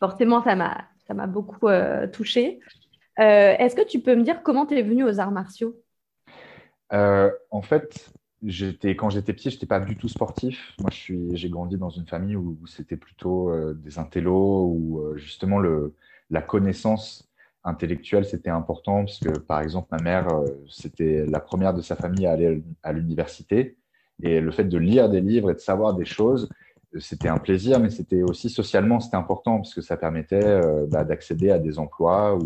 forcément, 0.00 0.42
ça 0.42 0.56
m'a, 0.56 0.86
ça 1.06 1.12
m'a 1.12 1.26
beaucoup 1.26 1.68
euh, 1.68 2.06
touchée. 2.06 2.60
Euh, 3.20 3.54
est-ce 3.58 3.76
que 3.76 3.86
tu 3.86 4.00
peux 4.00 4.16
me 4.16 4.22
dire 4.22 4.42
comment 4.42 4.66
tu 4.66 4.76
es 4.78 4.82
venu 4.82 5.04
aux 5.04 5.20
arts 5.20 5.32
martiaux? 5.32 5.80
En 6.90 7.62
fait, 7.62 8.12
quand 8.96 9.10
j'étais 9.10 9.32
petit, 9.32 9.50
je 9.50 9.56
n'étais 9.56 9.66
pas 9.66 9.80
du 9.80 9.96
tout 9.96 10.08
sportif. 10.08 10.74
Moi, 10.80 10.90
j'ai 10.90 11.50
grandi 11.50 11.76
dans 11.76 11.90
une 11.90 12.06
famille 12.06 12.36
où, 12.36 12.56
c'était 12.66 12.96
plutôt 12.96 13.52
des 13.74 13.98
intellos, 13.98 14.66
où 14.66 15.16
justement 15.16 15.60
la 16.30 16.42
connaissance 16.42 17.28
intellectuelle, 17.64 18.24
c'était 18.24 18.50
important 18.50 19.04
parce 19.04 19.18
que, 19.18 19.30
par 19.38 19.60
exemple, 19.60 19.88
ma 19.90 20.02
mère, 20.02 20.28
euh, 20.28 20.46
c'était 20.68 21.24
la 21.26 21.40
première 21.40 21.74
de 21.74 21.80
sa 21.80 21.96
famille 21.96 22.26
à 22.26 22.32
aller 22.32 22.62
à 22.82 22.92
l'université. 22.92 23.76
Et 24.22 24.40
le 24.40 24.50
fait 24.52 24.64
de 24.64 24.78
lire 24.78 25.08
des 25.08 25.20
livres 25.20 25.50
et 25.50 25.54
de 25.54 25.58
savoir 25.58 25.94
des 25.94 26.04
choses, 26.04 26.48
euh, 26.94 27.00
c'était 27.00 27.28
un 27.28 27.38
plaisir, 27.38 27.80
mais 27.80 27.90
c'était 27.90 28.22
aussi 28.22 28.50
socialement, 28.50 29.00
c'était 29.00 29.16
important 29.16 29.56
parce 29.56 29.74
que 29.74 29.80
ça 29.80 29.96
permettait 29.96 30.44
euh, 30.44 30.86
bah, 30.88 31.04
d'accéder 31.04 31.50
à 31.50 31.58
des 31.58 31.78
emplois 31.78 32.38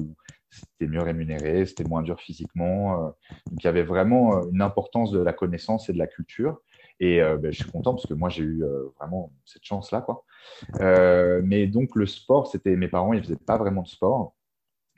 c'était 0.50 0.90
mieux 0.90 1.02
rémunéré, 1.02 1.66
c'était 1.66 1.84
moins 1.84 2.02
dur 2.02 2.20
physiquement. 2.20 3.14
donc, 3.46 3.58
il 3.60 3.64
y 3.64 3.68
avait 3.68 3.82
vraiment 3.82 4.48
une 4.50 4.62
importance 4.62 5.10
de 5.10 5.20
la 5.20 5.32
connaissance 5.32 5.88
et 5.88 5.92
de 5.92 5.98
la 5.98 6.06
culture. 6.06 6.60
Et 7.00 7.20
ben, 7.20 7.52
je 7.52 7.62
suis 7.62 7.70
content 7.70 7.94
parce 7.94 8.06
que 8.06 8.14
moi, 8.14 8.28
j'ai 8.28 8.42
eu 8.42 8.64
vraiment 8.98 9.32
cette 9.44 9.64
chance-là. 9.64 10.04
Euh, 10.80 11.40
mais 11.44 11.66
donc, 11.66 11.94
le 11.94 12.06
sport, 12.06 12.46
c'était 12.46 12.76
mes 12.76 12.88
parents, 12.88 13.12
ils 13.12 13.18
ne 13.18 13.22
faisaient 13.22 13.36
pas 13.36 13.56
vraiment 13.56 13.82
de 13.82 13.88
sport. 13.88 14.34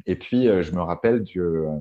Et 0.07 0.17
puis, 0.17 0.49
euh, 0.49 0.63
je 0.63 0.73
me 0.73 0.81
rappelle 0.81 1.25
que 1.25 1.41
euh, 1.41 1.79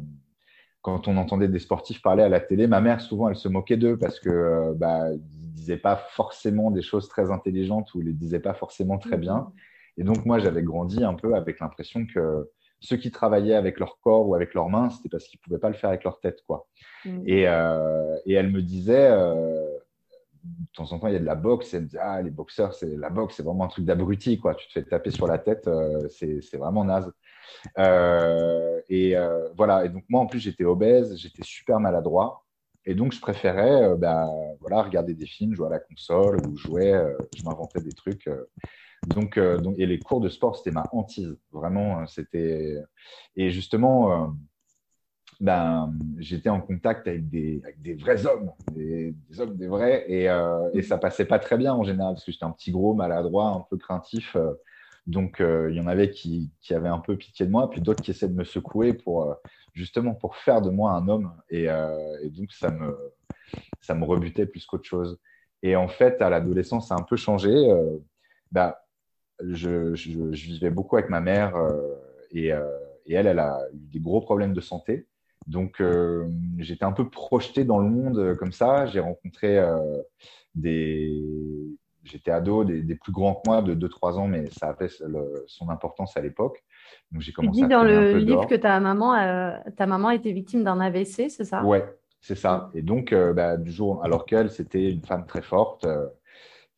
quand 0.82 1.08
on 1.08 1.18
entendait 1.18 1.48
des 1.48 1.60
sportifs 1.60 2.02
parler 2.02 2.24
à 2.24 2.30
la 2.30 2.40
télé, 2.40 2.68
ma 2.68 2.82
mère, 2.82 3.02
souvent, 3.02 3.30
elle 3.30 3.36
se 3.36 3.48
moquait 3.48 3.78
d'eux 3.78 3.98
parce 3.98 4.20
que 4.20 4.74
bah, 4.76 5.10
ne 5.12 5.18
disaient 5.52 5.78
pas 5.78 5.96
forcément 5.96 6.72
des 6.72 6.82
choses 6.82 7.08
très 7.08 7.32
intelligentes 7.32 7.94
ou 7.94 8.02
ils 8.02 8.08
les 8.08 8.14
disaient 8.14 8.40
pas 8.40 8.54
forcément 8.54 8.98
très 8.98 9.18
bien. 9.18 9.52
Et 9.98 10.04
donc, 10.04 10.26
moi, 10.26 10.40
j'avais 10.40 10.64
grandi 10.64 11.04
un 11.04 11.14
peu 11.14 11.36
avec 11.36 11.60
l'impression 11.60 12.06
que 12.06 12.50
ceux 12.80 12.98
qui 12.98 13.12
travaillaient 13.12 13.56
avec 13.56 13.80
leur 13.80 14.00
corps 14.00 14.28
ou 14.28 14.36
avec 14.36 14.54
leurs 14.54 14.70
mains, 14.70 14.90
c'était 14.90 15.10
parce 15.10 15.26
qu'ils 15.26 15.40
ne 15.40 15.44
pouvaient 15.44 15.60
pas 15.60 15.70
le 15.70 15.76
faire 15.76 15.90
avec 15.90 16.04
leur 16.04 16.20
tête. 16.20 16.42
Quoi. 16.48 16.68
Mhm. 17.06 17.24
Et, 17.28 17.42
et, 18.26 18.34
elle 18.34 18.50
me 18.52 18.62
disait, 18.62 19.10
de 20.44 20.68
temps 20.74 20.92
en 20.92 21.00
temps, 21.00 21.08
il 21.08 21.14
y 21.14 21.18
a 21.18 21.20
de 21.20 21.26
la 21.26 21.36
boxe. 21.36 21.74
Et 21.74 21.78
elle 21.78 21.84
me 21.84 21.88
dit, 21.88 21.98
ah, 21.98 22.22
les 22.22 22.32
boxeurs, 22.32 22.74
c'est 22.74 22.96
la 22.96 23.10
boxe, 23.10 23.36
c'est 23.36 23.44
vraiment 23.44 23.66
un 23.66 23.70
truc 23.70 23.86
d'abruti, 23.86 24.40
quoi. 24.40 24.56
Tu 24.56 24.68
te 24.68 24.74
fais 24.74 24.84
taper 24.84 25.12
sur 25.12 25.28
la 25.28 25.38
tête, 25.38 25.68
euh, 25.68 26.08
c'est 26.10 26.58
vraiment 26.58 26.86
naze. 26.86 27.12
Euh, 27.78 28.80
et 28.90 29.16
voilà. 29.56 29.86
Et 29.86 29.90
donc, 29.90 30.04
moi, 30.10 30.22
en 30.22 30.28
plus, 30.28 30.40
j'étais 30.40 30.66
obèse, 30.66 31.18
j'étais 31.18 31.44
super 31.44 31.80
maladroit. 31.80 32.46
Et 32.86 32.96
donc, 32.96 33.12
je 33.12 33.20
préférais 33.20 33.96
ben, 33.98 34.30
voilà, 34.62 34.82
regarder 34.82 35.14
des 35.14 35.26
films, 35.26 35.54
jouer 35.54 35.68
à 35.68 35.72
la 35.72 35.80
console 35.80 36.40
ou 36.48 36.56
jouer. 36.56 37.00
je 37.36 37.44
m'inventais 37.44 37.82
des 37.82 37.92
trucs. 37.92 38.30
Donc, 39.08 39.40
donc, 39.40 39.80
et 39.80 39.86
les 39.86 40.00
cours 40.00 40.22
de 40.22 40.30
sport, 40.30 40.56
c'était 40.56 40.72
ma 40.72 40.84
hantise. 40.92 41.38
Vraiment, 41.52 42.06
c'était. 42.06 42.78
Et 43.36 43.50
justement, 43.50 44.36
ben, 45.40 45.94
j'étais 46.18 46.50
en 46.50 46.60
contact 46.60 47.08
avec 47.08 47.30
des, 47.30 47.62
avec 47.64 47.82
des 47.82 47.94
vrais 47.94 48.26
hommes, 48.26 48.52
des, 48.74 49.16
hommes, 49.38 49.56
des 49.56 49.68
vrais, 49.68 50.04
et, 50.10 50.30
euh, 50.30 50.70
et, 50.74 50.82
ça 50.82 50.98
passait 50.98 51.26
pas 51.26 51.40
très 51.40 51.58
bien 51.58 51.74
en 51.74 51.84
général, 51.84 52.16
parce 52.16 52.26
que 52.26 52.32
j'étais 52.32 52.46
un 52.46 52.52
petit 52.52 52.72
gros, 52.72 52.94
maladroit, 52.94 53.48
un 53.48 53.66
peu 53.70 53.78
craintif. 53.78 54.36
Euh, 54.36 54.54
donc, 55.08 55.40
euh, 55.40 55.70
il 55.72 55.78
y 55.78 55.80
en 55.80 55.88
avait 55.88 56.12
qui, 56.12 56.52
qui, 56.60 56.74
avaient 56.74 56.90
un 56.90 57.00
peu 57.00 57.16
pitié 57.16 57.46
de 57.46 57.52
moi, 57.52 57.70
puis 57.70 57.80
d'autres 57.80 58.04
qui 58.04 58.12
essaient 58.12 58.28
de 58.28 58.36
me 58.36 58.44
secouer 58.44 58.94
pour 58.94 59.24
euh, 59.24 59.34
justement 59.74 60.14
pour 60.14 60.36
faire 60.36 60.62
de 60.62 60.70
moi 60.70 60.92
un 60.92 61.08
homme. 61.08 61.32
Et, 61.50 61.68
donc, 62.26 62.52
ça 62.52 62.70
me, 62.70 62.98
ça 63.82 63.96
me 63.96 64.04
rebutait 64.04 64.46
plus 64.46 64.66
qu'autre 64.66 64.84
chose. 64.84 65.18
Et 65.64 65.76
en 65.76 65.88
fait, 65.88 66.22
à 66.22 66.30
l'adolescence, 66.30 66.90
ça 66.90 66.96
a 66.96 67.00
un 67.00 67.04
peu 67.04 67.16
changé. 67.16 67.50
Ben, 68.52 68.74
je, 69.42 69.96
je, 69.96 70.12
je, 70.32 70.46
vivais 70.46 70.70
beaucoup 70.70 70.98
avec 70.98 71.10
ma 71.10 71.22
mère 71.22 71.56
et, 72.32 72.48
et 72.48 73.14
elle, 73.14 73.28
elle 73.28 73.40
a 73.40 73.60
eu 73.74 73.88
des 73.88 74.00
gros 74.00 74.22
problèmes 74.22 74.54
de 74.54 74.62
santé. 74.62 75.08
Donc, 75.48 75.82
euh, 75.82 76.28
j'étais 76.58 76.86
un 76.86 76.92
peu 76.92 77.10
projeté 77.10 77.64
dans 77.64 77.80
le 77.80 77.90
monde 77.90 78.18
euh, 78.20 78.36
comme 78.36 78.52
ça. 78.52 78.86
J'ai 78.86 79.00
rencontré 79.00 79.58
euh, 79.58 79.80
des. 80.54 81.12
J'étais 82.04 82.32
ado, 82.32 82.64
des, 82.64 82.96
plus 82.96 83.12
grands 83.12 83.36
que 83.36 83.42
moi 83.50 83.62
de 83.62 83.76
2-3 83.76 84.14
ans, 84.14 84.28
mais 84.28 84.50
ça 84.52 84.70
avait 84.70 84.88
son 85.48 85.70
importance 85.70 86.16
à 86.18 86.22
l'époque. 86.22 86.64
Donc, 87.12 87.22
j'ai 87.22 87.34
commencé 87.34 87.60
tu 87.60 87.68
dis 87.68 87.70
dans 87.70 87.84
le 87.84 88.18
livre 88.18 88.48
que 88.48 88.56
ta 88.56 88.80
maman, 88.80 89.14
ta 89.76 89.86
maman 89.86 90.10
était 90.10 90.32
victime 90.32 90.64
d'un 90.64 90.80
AVC, 90.80 91.30
c'est 91.30 91.44
ça? 91.44 91.64
Ouais, 91.64 91.86
c'est 92.22 92.38
ça. 92.38 92.72
Et 92.74 92.82
donc, 92.82 93.14
bah, 93.14 93.58
du 93.58 93.72
jour, 93.72 94.04
alors 94.04 94.26
qu'elle, 94.26 94.50
c'était 94.50 94.90
une 94.90 95.04
femme 95.04 95.28
très 95.28 95.44
forte 95.44 95.86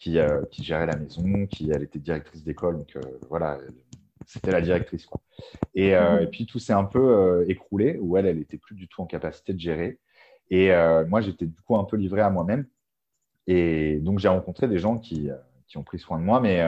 qui, 0.01 0.17
qui, 0.49 0.63
gérait 0.63 0.87
la 0.87 0.97
maison, 0.97 1.45
qui 1.45 1.71
elle 1.71 1.83
était 1.83 1.99
directrice 1.99 2.43
d'école. 2.43 2.77
Donc, 2.77 2.97
voilà, 3.29 3.59
c'était 4.25 4.51
la 4.51 4.61
directrice. 4.61 5.05
Quoi. 5.05 5.21
Et, 5.75 5.95
euh, 5.95 6.17
mhm. 6.17 6.23
et, 6.23 6.27
puis 6.27 6.45
tout 6.45 6.59
s'est 6.59 6.73
un 6.73 6.83
peu 6.83 6.99
euh, 6.99 7.45
écroulé, 7.47 7.97
où 8.01 8.17
elle, 8.17 8.25
elle 8.25 8.39
était 8.39 8.57
plus 8.57 8.75
du 8.75 8.87
tout 8.87 9.01
en 9.01 9.05
capacité 9.05 9.53
de 9.53 9.59
gérer. 9.59 9.99
Et 10.49 10.71
euh, 10.71 11.05
moi, 11.05 11.21
j'étais 11.21 11.45
du 11.45 11.59
coup 11.61 11.77
un 11.77 11.83
peu 11.83 11.97
livré 11.97 12.21
à 12.21 12.29
moi-même. 12.29 12.65
Et 13.47 13.99
donc, 13.99 14.19
j'ai 14.19 14.27
rencontré 14.27 14.67
des 14.67 14.79
gens 14.79 14.97
qui, 14.97 15.29
qui, 15.67 15.77
ont 15.77 15.83
pris 15.83 15.99
soin 15.99 16.19
de 16.19 16.23
moi, 16.23 16.39
mais 16.39 16.63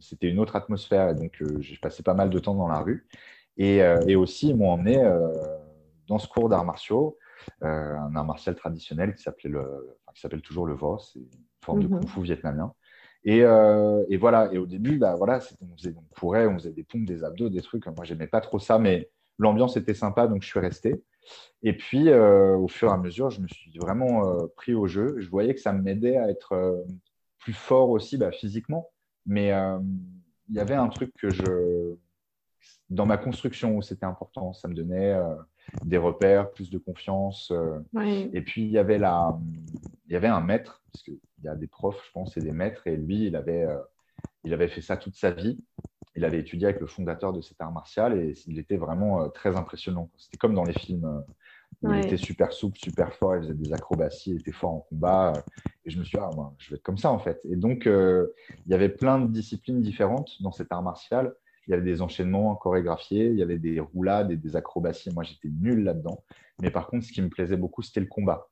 c'était 0.00 0.28
une 0.28 0.38
autre 0.38 0.54
atmosphère. 0.54 1.10
Et 1.10 1.14
donc, 1.14 1.42
j'ai 1.60 1.76
passé 1.78 2.02
pas 2.02 2.14
mal 2.14 2.30
de 2.30 2.38
temps 2.38 2.54
dans 2.54 2.68
la 2.68 2.80
rue. 2.80 3.06
Et, 3.56 3.78
et 4.06 4.14
aussi, 4.14 4.50
ils 4.50 4.56
m'ont 4.56 4.70
emmené 4.70 5.02
dans 6.06 6.18
ce 6.18 6.28
cours 6.28 6.48
d'arts 6.48 6.64
martiaux, 6.64 7.18
un 7.60 8.14
art 8.16 8.24
martial 8.24 8.54
traditionnel 8.54 9.14
qui 9.14 9.22
s'appelait 9.22 9.50
le, 9.50 9.96
qui 10.14 10.20
s'appelle 10.20 10.42
toujours 10.42 10.66
le 10.66 10.74
VOS, 10.74 11.12
c'est 11.12 11.18
une 11.18 11.28
forme 11.64 11.82
de 11.82 11.88
mhm. 11.88 12.00
kung 12.00 12.08
fu 12.08 12.22
vietnamien. 12.22 12.72
Et, 13.24 13.42
euh, 13.42 14.04
et, 14.08 14.16
voilà. 14.16 14.52
Et 14.52 14.58
au 14.58 14.66
début, 14.66 14.98
bah, 14.98 15.14
voilà, 15.16 15.40
on, 15.60 15.76
faisait, 15.76 15.94
on 15.96 16.02
courait, 16.14 16.46
on 16.46 16.54
faisait 16.54 16.72
des 16.72 16.84
pompes, 16.84 17.04
des 17.04 17.24
abdos, 17.24 17.50
des 17.50 17.62
trucs. 17.62 17.86
Moi, 17.86 18.04
j'aimais 18.04 18.26
pas 18.26 18.40
trop 18.40 18.58
ça, 18.58 18.78
mais 18.78 19.10
l'ambiance 19.38 19.76
était 19.76 19.94
sympa, 19.94 20.26
donc 20.26 20.42
je 20.42 20.48
suis 20.48 20.60
resté. 20.60 21.02
Et 21.62 21.76
puis, 21.76 22.08
euh, 22.08 22.56
au 22.56 22.68
fur 22.68 22.88
et 22.88 22.92
à 22.92 22.96
mesure, 22.96 23.30
je 23.30 23.40
me 23.40 23.46
suis 23.46 23.78
vraiment 23.78 24.28
euh, 24.28 24.46
pris 24.56 24.74
au 24.74 24.86
jeu. 24.86 25.14
Je 25.18 25.28
voyais 25.28 25.54
que 25.54 25.60
ça 25.60 25.72
m'aidait 25.72 26.16
à 26.16 26.28
être 26.28 26.84
plus 27.38 27.52
fort 27.52 27.90
aussi 27.90 28.16
bah, 28.16 28.32
physiquement. 28.32 28.90
Mais 29.24 29.52
il 30.48 30.56
y 30.56 30.58
avait 30.58 30.74
un 30.74 30.88
truc 30.88 31.12
que 31.16 31.30
je. 31.30 31.94
Dans 32.90 33.06
ma 33.06 33.16
construction 33.16 33.76
où 33.76 33.82
c'était 33.82 34.04
important, 34.04 34.52
ça 34.52 34.68
me 34.68 34.74
donnait 34.74 35.16
des 35.84 35.98
repères, 35.98 36.50
plus 36.50 36.70
de 36.70 36.78
confiance. 36.78 37.52
Et 38.32 38.42
puis, 38.42 38.62
il 38.62 38.70
y, 38.70 38.78
avait 38.78 38.98
la... 38.98 39.38
il 40.06 40.12
y 40.12 40.16
avait 40.16 40.28
un 40.28 40.40
maître, 40.40 40.82
parce 40.92 41.02
que 41.02 41.12
il 41.42 41.46
y 41.46 41.48
a 41.48 41.56
des 41.56 41.66
profs, 41.66 42.02
je 42.06 42.12
pense, 42.12 42.36
et 42.36 42.40
des 42.40 42.52
maîtres. 42.52 42.86
Et 42.86 42.96
lui, 42.96 43.26
il 43.26 43.36
avait, 43.36 43.64
euh, 43.64 43.78
il 44.44 44.54
avait 44.54 44.68
fait 44.68 44.80
ça 44.80 44.96
toute 44.96 45.16
sa 45.16 45.30
vie. 45.30 45.58
Il 46.14 46.24
avait 46.24 46.38
étudié 46.38 46.68
avec 46.68 46.80
le 46.80 46.86
fondateur 46.86 47.32
de 47.32 47.40
cet 47.40 47.60
art 47.60 47.72
martial 47.72 48.18
et 48.18 48.34
il 48.46 48.58
était 48.58 48.76
vraiment 48.76 49.22
euh, 49.22 49.28
très 49.28 49.56
impressionnant. 49.56 50.10
C'était 50.16 50.36
comme 50.36 50.54
dans 50.54 50.64
les 50.64 50.74
films 50.74 51.04
euh, 51.04 51.20
où 51.82 51.92
il 51.92 52.04
était 52.04 52.18
super 52.18 52.52
souple, 52.52 52.78
super 52.78 53.14
fort, 53.14 53.36
il 53.36 53.42
faisait 53.42 53.54
des 53.54 53.72
acrobaties, 53.72 54.30
il 54.32 54.40
était 54.40 54.52
fort 54.52 54.74
en 54.74 54.80
combat. 54.80 55.32
et 55.84 55.90
je 55.90 55.98
me 55.98 56.04
suis 56.04 56.18
dit, 56.18 56.22
ah, 56.22 56.30
moi, 56.34 56.54
je 56.58 56.70
vais 56.70 56.76
être 56.76 56.82
comme 56.82 56.98
ça 56.98 57.10
en 57.10 57.18
fait. 57.18 57.40
Et 57.44 57.56
donc, 57.56 57.86
il 57.86 58.70
y 58.70 58.74
avait 58.74 58.90
plein 58.90 59.18
de 59.18 59.26
disciplines 59.26 59.80
différentes 59.80 60.30
dans 60.42 60.52
cet 60.52 60.70
art 60.70 60.82
martial. 60.82 61.34
Il 61.66 61.70
y 61.70 61.74
avait 61.74 61.84
des 61.84 62.02
enchaînements 62.02 62.54
chorégraphiés, 62.56 63.26
il 63.26 63.38
y 63.38 63.42
avait 63.42 63.58
des 63.58 63.80
roulades 63.80 64.30
et 64.30 64.36
des 64.36 64.56
acrobaties. 64.56 65.12
Moi, 65.12 65.22
j'étais 65.22 65.48
nul 65.48 65.84
là-dedans. 65.84 66.24
Mais 66.60 66.70
par 66.70 66.88
contre, 66.88 67.06
ce 67.06 67.12
qui 67.12 67.22
me 67.22 67.28
plaisait 67.28 67.56
beaucoup, 67.56 67.82
c'était 67.82 68.00
le 68.00 68.06
combat. 68.06 68.48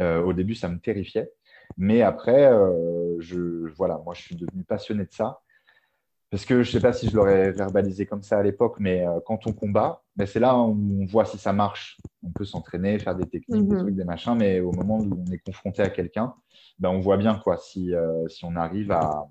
au 0.00 0.32
début, 0.32 0.54
ça 0.54 0.68
me 0.68 0.78
terrifiait. 0.78 1.30
Mais 1.76 2.02
après, 2.02 2.46
euh, 2.52 3.16
je, 3.20 3.68
voilà, 3.76 4.00
moi, 4.04 4.14
je 4.14 4.22
suis 4.22 4.36
devenu 4.36 4.64
passionné 4.64 5.04
de 5.04 5.12
ça. 5.12 5.40
Parce 6.30 6.46
que 6.46 6.62
je 6.62 6.70
ne 6.70 6.72
sais 6.72 6.80
pas 6.80 6.94
si 6.94 7.10
je 7.10 7.14
l'aurais 7.14 7.52
verbalisé 7.52 8.06
comme 8.06 8.22
ça 8.22 8.38
à 8.38 8.42
l'époque, 8.42 8.76
mais 8.78 9.06
euh, 9.06 9.20
quand 9.26 9.46
on 9.46 9.52
combat, 9.52 10.02
ben 10.16 10.26
c'est 10.26 10.40
là 10.40 10.56
où 10.56 11.02
on 11.02 11.04
voit 11.04 11.26
si 11.26 11.36
ça 11.36 11.52
marche. 11.52 11.98
On 12.22 12.30
peut 12.30 12.46
s'entraîner, 12.46 12.98
faire 12.98 13.14
des 13.14 13.26
techniques, 13.26 13.68
des 13.68 13.74
mhm. 13.74 13.82
trucs, 13.82 13.94
des 13.94 14.04
machins, 14.04 14.34
mais 14.34 14.60
au 14.60 14.72
moment 14.72 14.98
où 14.98 15.24
on 15.28 15.30
est 15.30 15.38
confronté 15.38 15.82
à 15.82 15.90
quelqu'un, 15.90 16.32
ben 16.78 16.88
on 16.88 17.00
voit 17.00 17.18
bien 17.18 17.34
quoi, 17.34 17.58
si, 17.58 17.94
euh, 17.94 18.26
si 18.28 18.46
on 18.46 18.56
arrive 18.56 18.92
à, 18.92 19.28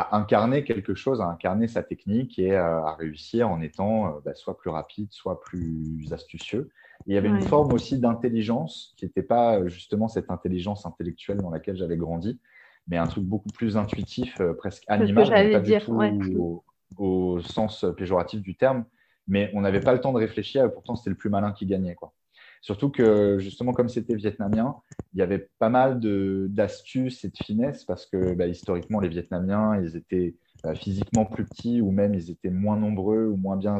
à 0.00 0.16
incarner 0.16 0.64
quelque 0.64 0.94
chose, 0.94 1.20
à 1.20 1.26
incarner 1.26 1.68
sa 1.68 1.82
technique 1.82 2.38
et 2.38 2.54
à 2.54 2.94
réussir 2.94 3.48
en 3.48 3.60
étant 3.60 4.20
ben, 4.24 4.34
soit 4.34 4.56
plus 4.56 4.70
rapide, 4.70 5.08
soit 5.10 5.40
plus 5.40 6.12
astucieux 6.12 6.70
il 7.06 7.14
y 7.14 7.18
avait 7.18 7.28
une 7.28 7.42
forme 7.42 7.72
aussi 7.72 7.98
d'intelligence 7.98 8.94
qui 8.96 9.04
n'était 9.04 9.22
pas 9.22 9.58
euh, 9.58 9.68
justement 9.68 10.08
cette 10.08 10.30
intelligence 10.30 10.84
intellectuelle 10.84 11.38
dans 11.38 11.50
laquelle 11.50 11.76
j'avais 11.76 11.96
grandi, 11.96 12.40
mais 12.88 12.96
un 12.96 13.06
truc 13.06 13.24
beaucoup 13.24 13.50
plus 13.50 13.76
intuitif, 13.76 14.40
euh, 14.40 14.54
presque 14.54 14.84
animal, 14.88 15.28
pas 15.28 15.60
du 15.60 15.78
tout 15.78 16.62
au, 16.96 17.40
sens 17.40 17.84
péjoratif 17.96 18.42
du 18.42 18.56
terme. 18.56 18.84
Mais 19.26 19.50
on 19.52 19.60
n'avait 19.60 19.80
pas 19.80 19.92
le 19.92 20.00
temps 20.00 20.12
de 20.12 20.18
réfléchir 20.18 20.64
et 20.64 20.72
pourtant 20.72 20.96
c'était 20.96 21.10
le 21.10 21.16
plus 21.16 21.28
malin 21.28 21.52
qui 21.52 21.66
gagnait. 21.66 21.94
Quoi. 21.94 22.12
Surtout 22.60 22.90
que 22.90 23.38
justement, 23.38 23.72
comme 23.72 23.88
c'était 23.88 24.14
vietnamien, 24.14 24.76
il 25.14 25.20
y 25.20 25.22
avait 25.22 25.48
pas 25.58 25.68
mal 25.68 26.00
d'astuces 26.48 27.24
et 27.24 27.28
de 27.28 27.36
finesses 27.36 27.84
parce 27.84 28.06
que 28.06 28.34
bah, 28.34 28.46
historiquement, 28.46 29.00
les 29.00 29.08
Vietnamiens, 29.08 29.80
ils 29.82 29.96
étaient 29.96 30.36
bah, 30.62 30.74
physiquement 30.74 31.24
plus 31.24 31.44
petits 31.44 31.80
ou 31.80 31.90
même 31.90 32.14
ils 32.14 32.30
étaient 32.30 32.50
moins 32.50 32.76
nombreux 32.76 33.26
ou 33.26 33.36
moins 33.36 33.56
bien, 33.56 33.78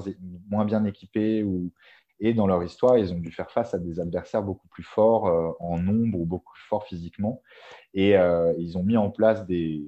moins 0.49 0.65
bien 0.65 0.85
équipés 0.85 1.43
ou 1.43 1.73
et 2.21 2.35
dans 2.35 2.47
leur 2.47 2.63
histoire, 2.65 2.99
ils 2.99 3.13
ont 3.13 3.19
dû 3.19 3.31
faire 3.31 3.51
face 3.51 3.75
à 3.75 3.79
des 3.79 4.01
adversaires 4.01 4.43
beaucoup 4.43 4.67
plus 4.69 4.83
forts 4.83 5.27
euh, 5.29 5.51
en 5.61 5.79
nombre 5.79 6.19
ou 6.19 6.27
beaucoup 6.27 6.53
plus 6.53 6.65
forts 6.65 6.87
physiquement. 6.87 7.43
Et 7.95 8.17
euh, 8.17 8.53
ils 8.59 8.77
ont 8.77 8.83
mis 8.83 8.97
en 8.97 9.11
place 9.11 9.47
des, 9.47 9.85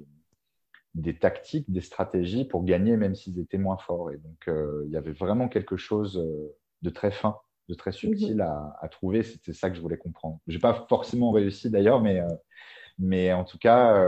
des 0.95 1.17
tactiques, 1.17 1.69
des 1.71 1.81
stratégies 1.81 2.45
pour 2.45 2.63
gagner, 2.63 2.95
même 2.95 3.15
s'ils 3.15 3.39
étaient 3.39 3.57
moins 3.57 3.77
forts. 3.77 4.11
Et 4.11 4.17
donc, 4.17 4.47
euh, 4.47 4.83
il 4.85 4.91
y 4.91 4.97
avait 4.97 5.11
vraiment 5.11 5.49
quelque 5.49 5.75
chose 5.75 6.25
de 6.81 6.89
très 6.89 7.11
fin, 7.11 7.37
de 7.69 7.73
très 7.75 7.91
subtil 7.91 8.35
mhm. 8.35 8.41
à, 8.41 8.77
à, 8.81 8.89
trouver. 8.89 9.23
C'était 9.23 9.53
ça 9.53 9.69
que 9.69 9.75
je 9.75 9.81
voulais 9.81 9.97
comprendre. 9.97 10.39
Je 10.47 10.53
n'ai 10.53 10.59
pas 10.59 10.85
forcément 10.89 11.31
réussi 11.31 11.69
d'ailleurs, 11.69 12.01
mais, 12.01 12.21
mais 12.97 13.31
en 13.33 13.43
tout 13.43 13.57
cas, 13.57 14.05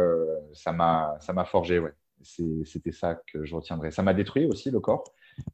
ça 0.54 0.72
m'a 0.72 1.46
forgé. 1.46 1.80
Ouais. 1.80 1.94
C'était 2.22 2.92
ça 2.92 3.16
que 3.28 3.46
je 3.46 3.56
retiendrai. 3.56 3.92
Ça 3.92 4.04
m'a 4.04 4.14
détruit 4.14 4.46
aussi 4.46 4.72
le 4.72 4.80
corps, 4.80 5.04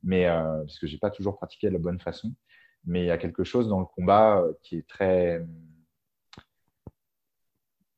mais 0.04 0.26
parce 0.28 0.80
que 0.80 0.88
je 0.88 0.94
n'ai 0.94 1.00
pas 1.00 1.12
toujours 1.12 1.38
pratiqué 1.38 1.68
de 1.68 1.74
la 1.74 1.80
bonne 1.80 2.00
façon 2.00 2.34
mais 2.86 3.04
il 3.04 3.08
y 3.08 3.12
a 3.12 3.18
quelque 3.18 3.44
chose 3.44 3.68
dans 3.68 3.80
le 3.80 3.86
combat 3.86 4.40
euh, 4.40 4.54
qui 4.62 4.78
est 4.78 4.88
très, 4.88 5.46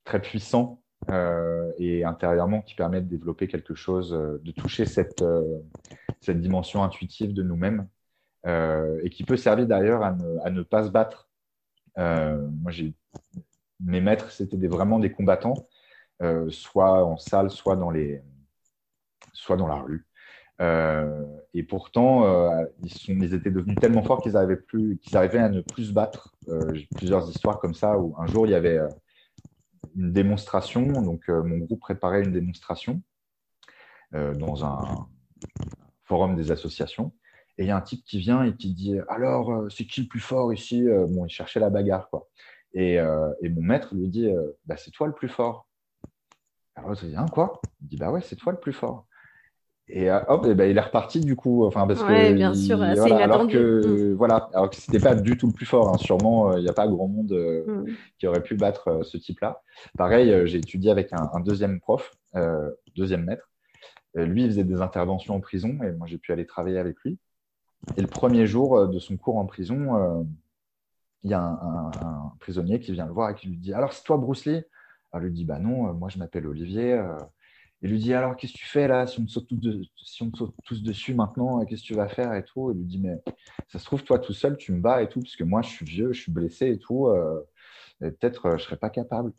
très 0.03 0.21
puissant 0.21 0.81
euh, 1.09 1.71
et 1.77 2.03
intérieurement 2.03 2.61
qui 2.61 2.75
permet 2.75 3.01
de 3.01 3.07
développer 3.07 3.47
quelque 3.47 3.75
chose, 3.75 4.13
euh, 4.13 4.39
de 4.43 4.51
toucher 4.51 4.85
cette, 4.85 5.23
cette 6.19 6.41
dimension 6.41 6.83
intuitive 6.83 7.33
de 7.33 7.43
nous-mêmes 7.43 7.87
et 8.45 9.09
qui 9.11 9.23
peut 9.23 9.37
servir 9.37 9.67
d'ailleurs 9.67 10.03
à, 10.03 10.11
ne, 10.49 10.63
pas 10.63 10.83
se 10.83 10.89
battre. 10.89 11.29
moi, 11.97 12.71
j'ai 12.71 12.93
mes 13.79 14.01
maîtres, 14.01 14.31
c'était 14.31 14.57
vraiment 14.67 14.99
des 14.99 15.11
combattants, 15.11 15.67
soit 16.49 17.05
en 17.05 17.17
salle, 17.17 17.49
soit 17.49 17.75
dans, 17.75 17.89
les, 17.89 18.21
soit 19.33 19.57
dans 19.57 19.67
la 19.67 19.75
rue. 19.75 20.05
Euh, 20.61 21.25
et 21.55 21.63
pourtant, 21.63 22.25
euh, 22.25 22.65
ils, 22.83 23.33
étaient 23.33 23.49
devenus 23.49 23.77
tellement 23.77 24.03
forts 24.03 24.21
qu'ils 24.21 24.37
arrivaient, 24.37 25.39
à 25.39 25.49
ne 25.49 25.61
plus 25.61 25.85
se 25.85 25.93
battre. 25.93 26.35
Euh, 26.49 26.73
j'ai 26.73 26.87
plusieurs 26.95 27.27
histoires 27.29 27.59
comme 27.59 27.73
ça 27.73 27.97
où 27.97 28.15
un 28.19 28.27
jour 28.27 28.45
il 28.45 28.51
y 28.51 28.55
avait 28.55 28.79
une 29.95 30.13
démonstration. 30.13 30.85
Donc, 31.01 31.27
mon 31.29 31.57
groupe 31.59 31.81
préparait 31.81 32.23
une 32.23 32.31
démonstration 32.31 33.01
dans 34.13 34.65
un 34.65 35.07
forum 36.03 36.35
des 36.35 36.51
associations. 36.51 37.13
Et 37.57 37.63
il 37.63 37.67
y 37.67 37.71
a 37.71 37.77
un 37.77 37.81
type 37.81 38.03
qui 38.05 38.19
vient 38.19 38.43
et 38.43 38.55
qui 38.55 38.73
dit 38.73 38.95
Alors, 39.07 39.65
c'est 39.69 39.85
qui 39.85 40.01
le 40.01 40.07
plus 40.07 40.19
fort 40.19 40.53
ici? 40.53 40.85
Bon, 41.09 41.25
il 41.25 41.29
cherchait 41.29 41.59
la 41.59 41.69
bagarre, 41.69 42.09
quoi. 42.09 42.27
Et, 42.73 42.99
mon 42.99 43.61
maître 43.61 43.93
lui 43.93 44.07
dit 44.07 44.29
bah, 44.65 44.77
C'est 44.77 44.91
toi 44.91 45.07
le 45.07 45.13
plus 45.13 45.29
fort. 45.29 45.67
Alors 46.75 46.89
l'autre 46.89 47.05
dit 47.05 47.15
hein, 47.15 47.25
Quoi? 47.31 47.61
Il 47.81 47.89
dit 47.89 47.97
Bah 47.97 48.11
ouais, 48.11 48.21
c'est 48.21 48.35
toi 48.35 48.53
le 48.53 48.59
plus 48.59 48.73
fort. 48.73 49.05
Et 49.93 50.09
euh, 50.09 50.19
hop, 50.29 50.45
et 50.45 50.55
ben, 50.55 50.69
il 50.69 50.77
est 50.77 50.81
reparti 50.81 51.19
du 51.19 51.35
coup. 51.35 51.65
Enfin, 51.65 51.85
parce 51.85 52.01
que, 52.01 52.33
bien 52.33 52.53
sûr, 52.53 52.77
voilà, 52.77 53.23
alors 53.23 53.47
que 53.47 54.11
mm. 54.11 54.13
voilà, 54.15 54.49
alors 54.53 54.69
que 54.69 54.77
c'était 54.77 54.99
pas 54.99 55.15
du 55.15 55.37
tout 55.37 55.47
le 55.47 55.53
plus 55.53 55.65
fort. 55.65 55.89
Hein. 55.89 55.97
Sûrement, 55.97 56.51
euh, 56.51 56.59
il 56.59 56.63
n'y 56.63 56.69
a 56.69 56.73
pas 56.73 56.87
grand 56.87 57.07
monde 57.07 57.33
euh, 57.33 57.65
mm. 57.67 57.85
qui 58.17 58.27
aurait 58.27 58.41
pu 58.41 58.55
battre 58.55 59.01
ce 59.03 59.17
type-là. 59.17 59.61
Pareil, 59.97 60.47
j'ai 60.47 60.59
étudié 60.59 60.91
avec 60.91 61.11
un, 61.11 61.39
deuxième 61.41 61.79
prof, 61.81 62.11
deuxième 62.95 63.25
maître. 63.25 63.49
lui, 64.15 64.43
il 64.43 64.49
faisait 64.49 64.63
des 64.63 64.81
interventions 64.81 65.35
en 65.35 65.41
prison 65.41 65.77
et 65.83 65.91
moi, 65.91 66.07
j'ai 66.07 66.17
pu 66.17 66.31
aller 66.31 66.45
travailler 66.45 66.77
avec 66.77 66.95
lui. 67.03 67.19
Et 67.97 68.01
le 68.01 68.07
premier 68.07 68.45
jour 68.45 68.87
de 68.87 68.99
son 68.99 69.17
cours 69.17 69.37
en 69.37 69.45
prison, 69.45 70.27
il 71.23 71.31
y 71.31 71.33
a 71.33 71.41
un, 71.41 72.33
prisonnier 72.39 72.79
qui 72.79 72.91
vient 72.91 73.05
le 73.05 73.13
voir 73.13 73.29
et 73.29 73.35
qui 73.35 73.47
lui 73.47 73.57
dit 73.57 73.73
Alors, 73.73 73.93
c'est 73.93 74.03
toi, 74.03 74.17
Bruce 74.17 74.45
Lee? 74.45 74.61
Alors, 75.11 75.25
lui 75.25 75.31
dit 75.31 75.45
Bah 75.45 75.59
non, 75.59 75.93
moi, 75.93 76.09
je 76.09 76.17
m'appelle 76.17 76.47
Olivier. 76.47 77.01
Il 77.81 77.89
lui 77.89 77.99
dit 77.99 78.13
alors 78.13 78.35
qu'est-ce 78.35 78.53
que 78.53 78.59
tu 78.59 78.67
fais 78.67 78.87
là 78.87 79.07
si 79.07 79.19
on, 79.19 79.25
te 79.25 79.31
saute 79.31 79.47
tous 80.63 80.83
dessus 80.83 81.15
maintenant 81.15 81.65
qu'est-ce 81.65 81.81
que 81.81 81.87
tu 81.87 81.95
vas 81.95 82.07
faire 82.07 82.33
et 82.35 82.43
tout? 82.43 82.71
Il 82.71 82.77
lui 82.77 82.85
dit 82.85 82.99
mais 82.99 83.19
ça 83.69 83.79
se 83.79 83.85
trouve 83.85 84.03
toi 84.03 84.19
tout 84.19 84.33
seul 84.33 84.55
tu 84.55 84.71
me 84.71 84.79
bats 84.79 85.01
et 85.01 85.09
tout 85.09 85.19
parce 85.19 85.39
moi 85.41 85.61
je 85.63 85.69
suis 85.69 85.85
vieux 85.85 86.13
je 86.13 86.21
suis 86.21 86.31
blessé 86.31 86.73
et 86.73 86.77
tout 86.77 87.07
euh, 87.07 87.41
peut-être 87.99 88.45
euh, 88.45 88.57
je 88.57 88.63
serais 88.63 88.77
pas 88.77 88.91
capable 88.91 89.33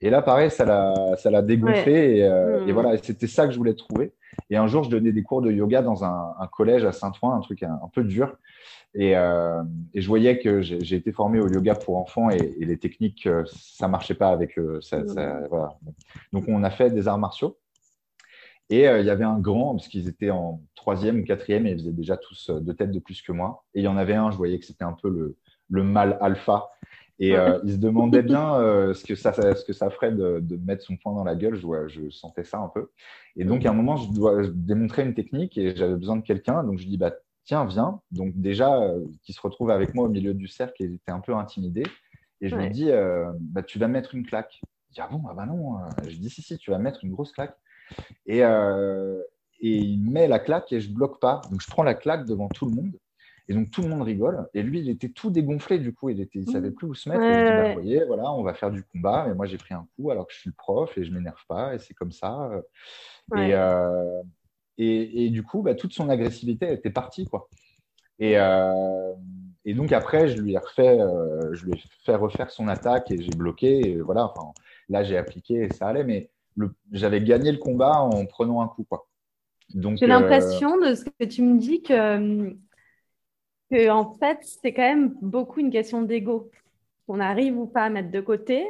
et 0.00 0.10
là 0.10 0.22
pareil 0.22 0.50
ça 0.50 0.64
l'a 0.64 1.42
dégonflé 1.42 2.22
euh, 2.22 2.66
et, 2.66 2.72
voilà 2.72 2.96
c'était 2.98 3.26
ça 3.26 3.46
que 3.46 3.52
je 3.52 3.58
voulais 3.58 3.74
trouver. 3.74 4.12
Et 4.50 4.56
un 4.56 4.66
jour 4.66 4.84
je 4.84 4.90
donnais 4.90 5.12
des 5.12 5.22
cours 5.22 5.42
de 5.42 5.50
yoga 5.50 5.82
dans 5.82 6.04
un, 6.04 6.34
collège 6.50 6.84
à 6.84 6.92
Saint-Ouen 6.92 7.34
un 7.34 7.40
truc 7.40 7.62
un, 7.62 7.88
peu 7.92 8.02
dur. 8.04 8.36
Et, 8.94 9.12
je 9.12 10.06
voyais 10.06 10.38
que 10.38 10.60
j'ai 10.62 10.96
été 10.96 11.12
formé 11.12 11.40
au 11.40 11.48
yoga 11.48 11.74
pour 11.74 11.96
enfants 11.96 12.30
et, 12.30 12.56
les 12.58 12.78
techniques 12.78 13.28
ça 13.46 13.88
marchait 13.88 14.14
pas 14.14 14.30
avec 14.30 14.58
ça, 14.80 15.02
voilà. 15.50 15.76
donc 16.32 16.44
on 16.48 16.62
a 16.64 16.70
fait 16.70 16.90
des 16.90 17.08
arts 17.08 17.18
martiaux. 17.18 17.58
Et 18.72 18.88
euh, 18.88 19.00
il 19.00 19.06
y 19.06 19.10
avait 19.10 19.24
un 19.24 19.38
grand, 19.38 19.74
parce 19.74 19.86
qu'ils 19.86 20.08
étaient 20.08 20.30
en 20.30 20.62
troisième 20.74 21.20
ou 21.20 21.24
quatrième 21.24 21.66
et 21.66 21.72
ils 21.72 21.78
faisaient 21.78 21.92
déjà 21.92 22.16
tous 22.16 22.48
euh, 22.48 22.58
deux 22.58 22.74
têtes 22.74 22.90
de 22.90 23.00
plus 23.00 23.20
que 23.20 23.30
moi. 23.30 23.64
Et 23.74 23.80
il 23.80 23.82
y 23.84 23.88
en 23.88 23.98
avait 23.98 24.14
un, 24.14 24.30
je 24.30 24.36
voyais 24.38 24.58
que 24.58 24.64
c'était 24.64 24.84
un 24.84 24.94
peu 24.94 25.10
le, 25.10 25.36
le 25.68 25.82
mâle 25.82 26.16
alpha. 26.22 26.70
Et 27.22 27.36
euh, 27.36 27.58
il 27.64 27.72
se 27.72 27.78
demandait 27.78 28.22
bien 28.22 28.54
ce, 28.94 29.04
que 29.04 29.14
ça, 29.14 29.32
ce 29.32 29.64
que 29.64 29.72
ça 29.72 29.90
ferait 29.90 30.12
de, 30.12 30.40
de, 30.40 30.56
mettre 30.56 30.82
son 30.84 30.96
poing 30.96 31.14
dans 31.14 31.24
la 31.24 31.34
gueule. 31.34 31.54
Je, 31.54 31.66
je, 31.88 32.10
sentais 32.10 32.44
ça 32.44 32.58
un 32.58 32.68
peu. 32.68 32.90
Et 33.36 33.44
donc, 33.44 33.64
à 33.64 33.70
un 33.70 33.74
moment, 33.74 33.96
je 33.96 34.10
dois 34.12 34.42
démontrer 34.52 35.02
une 35.02 35.14
technique 35.14 35.56
et 35.56 35.74
j'avais 35.74 35.96
besoin 35.96 36.16
de 36.16 36.22
quelqu'un. 36.22 36.64
Donc, 36.64 36.78
je 36.78 36.86
dis, 36.86 36.98
bah, 36.98 37.12
tiens, 37.44 37.64
viens. 37.64 38.00
Donc, 38.10 38.32
déjà, 38.36 38.92
qui 39.22 39.32
se 39.32 39.40
retrouve 39.40 39.70
avec 39.70 39.94
moi 39.94 40.06
au 40.06 40.10
milieu 40.10 40.34
du 40.34 40.48
cercle, 40.48 40.82
il 40.82 40.94
était 40.94 41.12
un 41.12 41.20
peu 41.20 41.34
intimidé. 41.34 41.84
Et 42.40 42.48
je 42.48 42.56
lui 42.56 42.70
dis, 42.70 42.90
bah, 43.40 43.62
tu 43.62 43.78
vas 43.78 43.88
mettre 43.88 44.14
une 44.14 44.26
claque. 44.26 44.60
Il 44.90 44.94
dit, 44.94 45.00
ah 45.00 45.08
bon, 45.10 45.22
ah 45.30 45.34
bah 45.34 45.46
non. 45.46 45.78
Je 46.06 46.16
dis, 46.16 46.28
si, 46.28 46.42
si, 46.42 46.58
tu 46.58 46.70
vas 46.70 46.78
mettre 46.78 47.04
une 47.04 47.12
grosse 47.12 47.32
claque. 47.32 47.56
Euh, 48.28 49.22
et, 49.60 49.76
il 49.76 50.10
met 50.10 50.28
la 50.28 50.38
claque 50.38 50.72
et 50.72 50.80
je 50.80 50.92
bloque 50.92 51.20
pas. 51.20 51.40
Donc 51.50 51.60
je 51.60 51.68
prends 51.68 51.82
la 51.82 51.94
claque 51.94 52.26
devant 52.26 52.48
tout 52.48 52.66
le 52.66 52.72
monde. 52.72 52.92
Et 53.48 53.54
donc 53.54 53.70
tout 53.70 53.82
le 53.82 53.88
monde 53.88 54.02
rigole. 54.02 54.46
Et 54.54 54.62
lui, 54.62 54.80
il 54.80 54.88
était 54.88 55.08
tout 55.08 55.30
dégonflé 55.30 55.78
du 55.78 55.92
coup. 55.92 56.08
Il 56.10 56.18
ne 56.18 56.24
il 56.34 56.50
savait 56.50 56.70
plus 56.70 56.86
où 56.86 56.94
se 56.94 57.08
mettre. 57.08 57.22
et 57.22 57.32
je 57.32 57.38
dis, 57.38 57.50
bah, 57.50 57.68
vous 57.68 57.74
voyez, 57.74 58.04
voilà, 58.04 58.32
on 58.32 58.42
va 58.42 58.54
faire 58.54 58.70
du 58.70 58.82
combat. 58.84 59.26
Mais 59.28 59.34
moi, 59.34 59.46
j'ai 59.46 59.58
pris 59.58 59.74
un 59.74 59.86
coup 59.96 60.10
alors 60.10 60.26
que 60.26 60.32
je 60.32 60.38
suis 60.38 60.50
le 60.50 60.54
prof 60.56 60.96
et 60.96 61.04
je 61.04 61.12
m'énerve 61.12 61.44
pas. 61.48 61.74
Et 61.74 61.78
c'est 61.78 61.94
comme 61.94 62.12
ça. 62.12 62.50
Euh, 63.34 64.22
et, 64.78 65.26
et, 65.26 65.30
du 65.30 65.42
coup, 65.42 65.62
bah, 65.62 65.74
toute 65.74 65.92
son 65.92 66.08
agressivité 66.08 66.72
était 66.72 66.90
partie. 66.90 67.26
Quoi. 67.26 67.48
Et, 68.18 68.38
euh, 68.38 69.12
et, 69.64 69.74
donc 69.74 69.92
après, 69.92 70.28
je 70.28 70.40
lui 70.40 70.54
ai 70.54 70.58
refait, 70.58 70.98
je 71.52 71.64
lui 71.64 71.72
ai 71.72 71.82
fait 72.04 72.14
refaire 72.14 72.50
son 72.50 72.68
attaque 72.68 73.10
et 73.10 73.20
j'ai 73.20 73.30
bloqué. 73.30 73.90
Et 73.90 74.00
voilà, 74.00 74.24
enfin, 74.26 74.52
là, 74.88 75.02
j'ai 75.02 75.16
appliqué 75.16 75.64
et 75.64 75.72
ça 75.72 75.88
allait. 75.88 76.04
Mais 76.04 76.30
j'avais 76.92 77.20
gagné 77.20 77.50
le 77.50 77.58
combat 77.58 78.00
en 78.00 78.24
prenant 78.26 78.60
un 78.60 78.68
coup. 78.68 78.84
Quoi. 78.84 79.08
J'ai 79.74 80.06
l'impression 80.06 80.78
de 80.78 80.94
ce 80.94 81.04
que 81.04 81.24
tu 81.24 81.42
me 81.42 81.58
dis 81.58 81.82
que, 81.82 82.54
que 83.72 83.90
en 83.90 84.14
fait, 84.14 84.38
c'est 84.42 84.72
quand 84.72 84.82
même 84.82 85.16
beaucoup 85.22 85.60
une 85.60 85.70
question 85.70 86.02
d'ego. 86.02 86.50
On 87.08 87.20
arrive 87.20 87.58
ou 87.58 87.66
pas 87.66 87.84
à 87.84 87.90
mettre 87.90 88.10
de 88.10 88.20
côté 88.20 88.66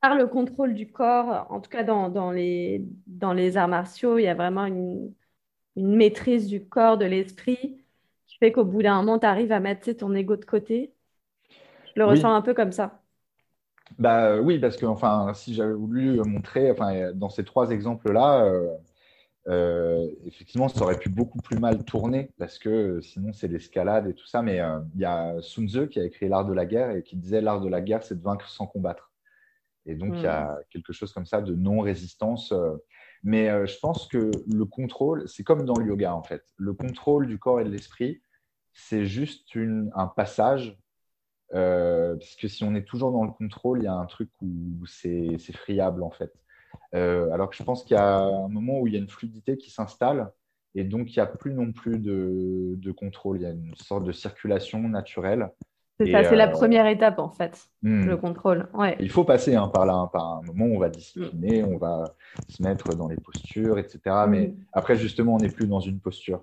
par 0.00 0.16
le 0.16 0.26
contrôle 0.26 0.74
du 0.74 0.90
corps, 0.92 1.46
en 1.50 1.60
tout 1.60 1.70
cas 1.70 1.82
dans, 1.82 2.10
dans, 2.10 2.30
les, 2.30 2.84
dans 3.06 3.32
les 3.32 3.56
arts 3.56 3.68
martiaux, 3.68 4.18
il 4.18 4.24
y 4.24 4.28
a 4.28 4.34
vraiment 4.34 4.66
une, 4.66 5.14
une 5.76 5.96
maîtrise 5.96 6.48
du 6.48 6.66
corps, 6.66 6.98
de 6.98 7.06
l'esprit, 7.06 7.84
qui 8.26 8.38
fait 8.38 8.52
qu'au 8.52 8.64
bout 8.64 8.82
d'un 8.82 8.96
moment, 8.96 9.18
tu 9.18 9.26
arrives 9.26 9.52
à 9.52 9.60
mettre 9.60 9.90
ton 9.92 10.14
ego 10.14 10.36
de 10.36 10.44
côté. 10.44 10.92
Je 11.86 12.00
le 12.00 12.06
ressens 12.06 12.34
un 12.34 12.42
peu 12.42 12.54
comme 12.54 12.72
ça. 12.72 13.00
Bah 13.98 14.40
oui, 14.40 14.58
parce 14.58 14.76
que 14.76 14.86
enfin, 14.86 15.32
si 15.34 15.54
j'avais 15.54 15.72
voulu 15.72 16.20
montrer, 16.24 16.70
enfin, 16.70 17.12
dans 17.14 17.28
ces 17.28 17.44
trois 17.44 17.70
exemples-là, 17.70 18.44
euh, 18.44 18.68
euh, 19.48 20.08
effectivement, 20.24 20.68
ça 20.68 20.82
aurait 20.82 20.98
pu 20.98 21.08
beaucoup 21.08 21.38
plus 21.38 21.58
mal 21.58 21.84
tourner 21.84 22.30
parce 22.38 22.58
que 22.58 23.00
sinon 23.02 23.32
c'est 23.32 23.48
l'escalade 23.48 24.06
et 24.08 24.14
tout 24.14 24.26
ça. 24.26 24.42
Mais 24.42 24.60
il 24.94 25.00
y 25.00 25.04
a 25.04 25.36
Sun 25.40 25.68
Tzu 25.68 25.88
qui 25.88 26.00
a 26.00 26.04
écrit 26.04 26.28
l'art 26.28 26.46
de 26.46 26.52
la 26.52 26.66
guerre 26.66 26.90
et 26.90 27.02
qui 27.02 27.16
disait 27.16 27.40
l'art 27.40 27.60
de 27.60 27.68
la 27.68 27.80
guerre, 27.80 28.02
c'est 28.02 28.16
de 28.16 28.22
vaincre 28.22 28.48
sans 28.48 28.66
combattre. 28.66 29.12
Et 29.86 29.94
donc 29.94 30.14
il 30.14 30.22
y 30.22 30.26
a 30.26 30.54
hmm. 30.54 30.64
quelque 30.70 30.92
chose 30.92 31.12
comme 31.12 31.26
ça 31.26 31.42
de 31.42 31.54
non-résistance. 31.54 32.54
mais 33.22 33.48
je 33.66 33.78
pense 33.80 34.06
que 34.08 34.30
le 34.50 34.64
contrôle, 34.64 35.28
c'est 35.28 35.44
comme 35.44 35.64
dans 35.64 35.76
le 35.76 35.86
yoga 35.86 36.14
en 36.14 36.22
fait. 36.22 36.42
Le 36.56 36.72
contrôle 36.72 37.26
du 37.26 37.38
corps 37.38 37.60
et 37.60 37.64
de 37.64 37.70
l'esprit, 37.70 38.22
c'est 38.72 39.04
juste 39.06 39.54
une, 39.54 39.90
un 39.94 40.06
passage 40.06 40.78
euh, 41.54 42.16
parce 42.16 42.34
que 42.36 42.48
si 42.48 42.64
on 42.64 42.74
est 42.74 42.84
toujours 42.84 43.12
dans 43.12 43.24
le 43.24 43.30
contrôle, 43.30 43.80
il 43.80 43.84
y 43.84 43.88
a 43.88 43.94
un 43.94 44.06
truc 44.06 44.30
où 44.40 44.84
c'est 44.86 45.38
friable 45.52 46.02
en 46.02 46.10
fait. 46.10 46.32
Euh, 46.94 47.30
alors 47.32 47.50
que 47.50 47.56
je 47.56 47.62
pense 47.62 47.82
qu'il 47.82 47.96
y 47.96 48.00
a 48.00 48.18
un 48.18 48.48
moment 48.48 48.80
où 48.80 48.86
il 48.86 48.92
y 48.92 48.96
a 48.96 49.00
une 49.00 49.08
fluidité 49.08 49.56
qui 49.56 49.70
s'installe 49.70 50.30
et 50.76 50.84
donc 50.84 51.14
il 51.14 51.18
n'y 51.18 51.22
a 51.22 51.26
plus 51.26 51.52
non 51.52 51.72
plus 51.72 51.98
de, 51.98 52.92
contrôle. 52.92 53.38
Il 53.38 53.42
y 53.42 53.46
a 53.46 53.50
une 53.50 53.74
sorte 53.76 54.04
de 54.04 54.12
circulation 54.12 54.80
naturelle. 54.88 55.50
C'est 55.98 56.10
ça, 56.10 56.24
c'est 56.24 56.34
la 56.34 56.48
euh, 56.48 56.52
première 56.52 56.86
étape 56.86 57.20
en 57.20 57.28
fait, 57.28 57.68
hmm. 57.82 58.06
le 58.06 58.16
contrôle. 58.16 58.68
Ouais. 58.74 58.96
Il 58.98 59.10
faut 59.10 59.22
passer 59.22 59.54
hein, 59.54 59.68
par 59.68 59.86
là, 59.86 59.94
hein, 59.94 60.10
par 60.12 60.38
un 60.38 60.42
moment 60.42 60.66
où 60.66 60.74
on 60.74 60.80
va 60.80 60.88
discipliner, 60.88 61.62
on 61.62 61.78
va 61.78 62.16
se 62.48 62.60
mettre 62.62 62.96
dans 62.96 63.06
les 63.06 63.16
postures, 63.16 63.78
etc. 63.78 64.00
Mais 64.28 64.48
hmm. 64.48 64.56
après, 64.72 64.96
justement, 64.96 65.36
on 65.36 65.38
n'est 65.38 65.50
plus 65.50 65.68
dans 65.68 65.80
une 65.80 66.00
posture. 66.00 66.42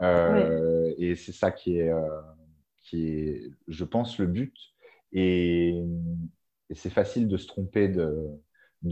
Et 0.00 1.14
c'est 1.16 1.32
ça 1.32 1.50
qui 1.50 1.78
est, 1.78 1.92
qui 2.82 3.08
est, 3.08 3.50
je 3.66 3.84
pense, 3.84 4.18
le 4.18 4.26
but. 4.26 4.54
Et, 5.12 5.82
c'est 6.74 6.90
facile 6.90 7.28
de 7.28 7.36
se 7.36 7.46
tromper 7.46 7.88
de, 7.88 8.30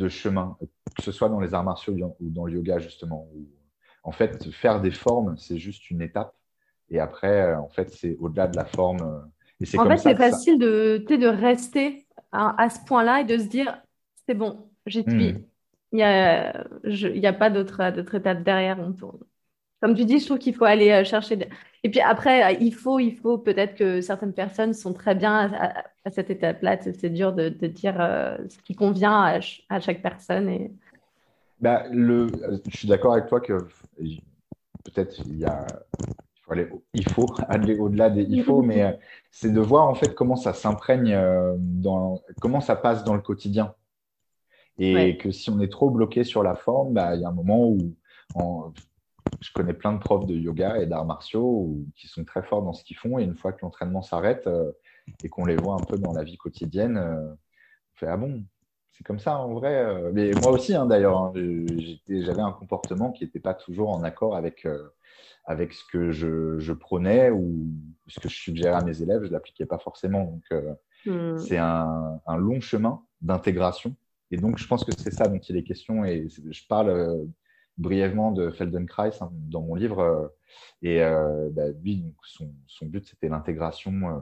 chemin, 0.09 0.57
que 0.97 1.03
ce 1.03 1.13
soit 1.13 1.29
dans 1.29 1.41
les 1.41 1.55
arts 1.55 1.65
martiaux 1.65 1.95
ou 2.21 2.31
dans 2.31 2.47
le 2.47 2.55
yoga, 2.55 2.79
justement. 2.79 3.29
en 4.03 4.13
fait, 4.13 4.51
faire 4.51 4.81
des 4.81 4.91
formes, 4.91 5.37
c'est 5.39 5.59
juste 5.59 5.91
une 5.91 6.03
étape. 6.03 6.35
Et 6.91 7.01
après, 7.01 7.55
en 7.55 7.69
fait, 7.69 7.91
c'est 7.91 8.17
au-delà 8.21 8.49
de 8.49 8.57
la 8.57 8.65
forme. 8.65 9.31
Et 9.61 9.79
en 9.79 9.87
fait, 9.87 9.99
c'est 9.99 10.17
facile 10.17 10.59
de, 10.59 11.05
de 11.09 11.27
rester 11.27 12.07
à, 12.33 12.69
ce 12.69 12.85
point-là 12.87 13.21
et 13.21 13.25
de 13.25 13.39
se 13.39 13.47
dire, 13.47 13.81
c'est 14.27 14.35
bon, 14.35 14.69
j'ai 14.87 15.05
tout. 15.05 15.15
Hmm. 15.15 15.39
Il 15.93 15.97
n'y 15.97 16.03
a, 16.03 17.29
a 17.29 17.33
pas 17.33 17.51
d'autre 17.51 17.81
étape 18.15 18.43
derrière. 18.43 18.79
On 18.81 18.93
tourne 18.93 19.19
comme 19.83 19.97
tu 19.97 20.05
dis, 20.05 20.21
je 20.21 20.27
trouve 20.27 20.38
qu'il 20.38 20.55
faut 20.55 20.64
aller 20.64 20.90
euh, 20.92 21.03
chercher. 21.03 21.37
Et 21.83 21.90
puis 21.90 22.01
après, 22.01 22.45
euh, 22.55 22.57
il 22.61 22.73
faut, 22.73 23.01
il 23.01 23.16
faut 23.16 23.37
peut-être 23.37 23.75
que 23.75 24.01
certaines 24.01 24.33
personnes 24.33 24.75
sont 24.75 24.92
très 24.92 25.16
bien 25.16 25.53
à, 25.53 26.11
cette 26.11 26.31
étape-là. 26.31 26.79
C'est 26.81 27.11
dur 27.11 27.33
de, 27.33 27.49
dire 27.49 28.01
euh, 28.01 28.38
ce 28.49 28.59
qui 28.59 28.77
convient 28.77 29.40
à, 29.68 29.81
chaque 29.81 30.01
personne. 30.01 30.49
Et... 30.49 30.71
Bah, 31.61 31.83
le, 31.90 32.29
je 32.68 32.77
suis 32.77 32.87
d'accord 32.87 33.14
avec 33.14 33.27
toi 33.27 33.40
que 33.40 33.55
peut-être 34.85 35.18
il 35.27 35.38
y 35.38 35.45
a, 35.45 35.66
il 35.99 36.42
faut 36.45 36.53
aller, 36.53 36.68
il 36.95 37.09
faut 37.09 37.27
aller 37.49 37.77
au-delà 37.77 38.09
des 38.09 38.23
il 38.23 38.45
faut, 38.45 38.62
mais 38.62 39.01
c'est 39.33 39.53
de 39.53 39.61
voir 39.61 39.88
en 39.88 39.97
fait 39.97 40.14
comment 40.14 40.37
ça 40.37 40.53
s'imprègne 40.53 41.18
dans, 41.59 42.23
comment 42.40 42.61
ça 42.61 42.77
passe 42.77 43.03
dans 43.03 43.14
le 43.14 43.21
quotidien. 43.21 43.75
Et 44.79 45.16
que 45.16 45.33
si 45.33 45.51
on 45.51 45.61
est 45.61 45.73
trop 45.73 45.90
bloqué 45.90 46.23
sur 46.23 46.45
la 46.45 46.55
forme, 46.55 46.95
bah, 46.95 47.16
il 47.16 47.23
y 47.23 47.25
a 47.25 47.29
un 47.29 47.33
moment 47.33 47.66
où 47.66 47.97
en, 48.35 48.73
je 49.40 49.53
connais 49.53 49.73
plein 49.73 49.92
de 49.92 49.99
profs 49.99 50.27
de 50.27 50.35
yoga 50.35 50.79
et 50.79 50.87
d'arts 50.87 51.05
martiaux 51.05 51.77
qui 51.97 52.09
sont 52.09 52.25
très 52.25 52.42
forts 52.42 52.62
dans 52.62 52.73
ce 52.73 52.85
qu'ils 52.85 52.97
font. 52.97 53.18
Et 53.18 53.25
une 53.25 53.35
fois 53.35 53.53
que 53.53 53.61
l'entraînement 53.62 54.03
s'arrête 54.03 54.47
euh, 54.47 54.73
et 55.23 55.29
qu'on 55.29 55.45
les 55.45 55.57
voit 55.57 55.75
un 55.75 55.85
peu 55.85 55.99
dans 55.99 56.12
la 56.12 56.23
vie 56.23 56.37
quotidienne, 56.37 56.97
euh, 56.97 57.33
on 57.33 57.97
fait 57.97 58.07
Ah 58.07 58.16
bon, 58.16 58.45
c'est 58.92 59.05
comme 59.05 59.18
ça 59.18 59.38
en 59.38 59.55
vrai. 59.55 59.85
Euh. 59.85 60.11
Mais 60.12 60.31
moi 60.42 60.53
aussi, 60.53 60.75
hein, 60.75 60.87
d'ailleurs, 60.87 61.18
hein, 61.18 61.33
j'avais 62.09 62.42
un 62.42 62.53
comportement 62.53 63.12
qui 63.12 63.25
n'était 63.25 63.40
pas 63.40 63.55
toujours 63.55 63.90
en 63.90 64.03
accord 64.03 64.37
avec, 64.37 64.66
avec 65.45 65.73
ce 65.73 65.85
que 65.90 66.12
je, 66.12 66.59
je, 66.59 66.73
prônais 66.73 67.31
ou 67.31 67.68
ce 68.09 68.21
que 68.21 68.29
je 68.29 68.37
suggérais 68.37 68.77
à 68.77 68.85
mes 68.85 69.03
élèves. 69.03 69.23
Je 69.23 69.29
ne 69.29 69.33
l'appliquais 69.33 69.66
pas 69.66 69.79
forcément. 69.79 70.25
Donc, 70.25 70.64
hmm. 71.07 71.38
c'est 71.38 71.59
un, 71.59 72.21
un, 72.27 72.37
long 72.37 72.61
chemin 72.61 73.03
d'intégration. 73.21 73.95
Et 74.31 74.37
donc, 74.37 74.59
je 74.59 74.66
pense 74.66 74.85
que 74.85 74.92
c'est 74.97 75.12
ça 75.12 75.29
dont 75.29 75.38
il 75.38 75.57
est 75.57 75.62
question. 75.62 76.05
Et 76.05 76.27
je 76.29 76.66
parle 76.66 77.27
brièvement 77.79 78.33
de 78.33 78.51
Feldenkrais 78.51 79.23
hein, 79.23 79.31
dans 79.33 79.63
mon 79.63 79.75
livre. 79.75 80.01
Euh, 80.01 80.29
et 80.83 81.03
euh, 81.03 81.49
bah, 81.53 81.69
lui, 81.83 82.05
son, 82.25 82.53
son, 82.67 82.87
but, 82.87 83.07
c'était 83.07 83.29
l'intégration, 83.29 83.93
euh, 84.09 84.21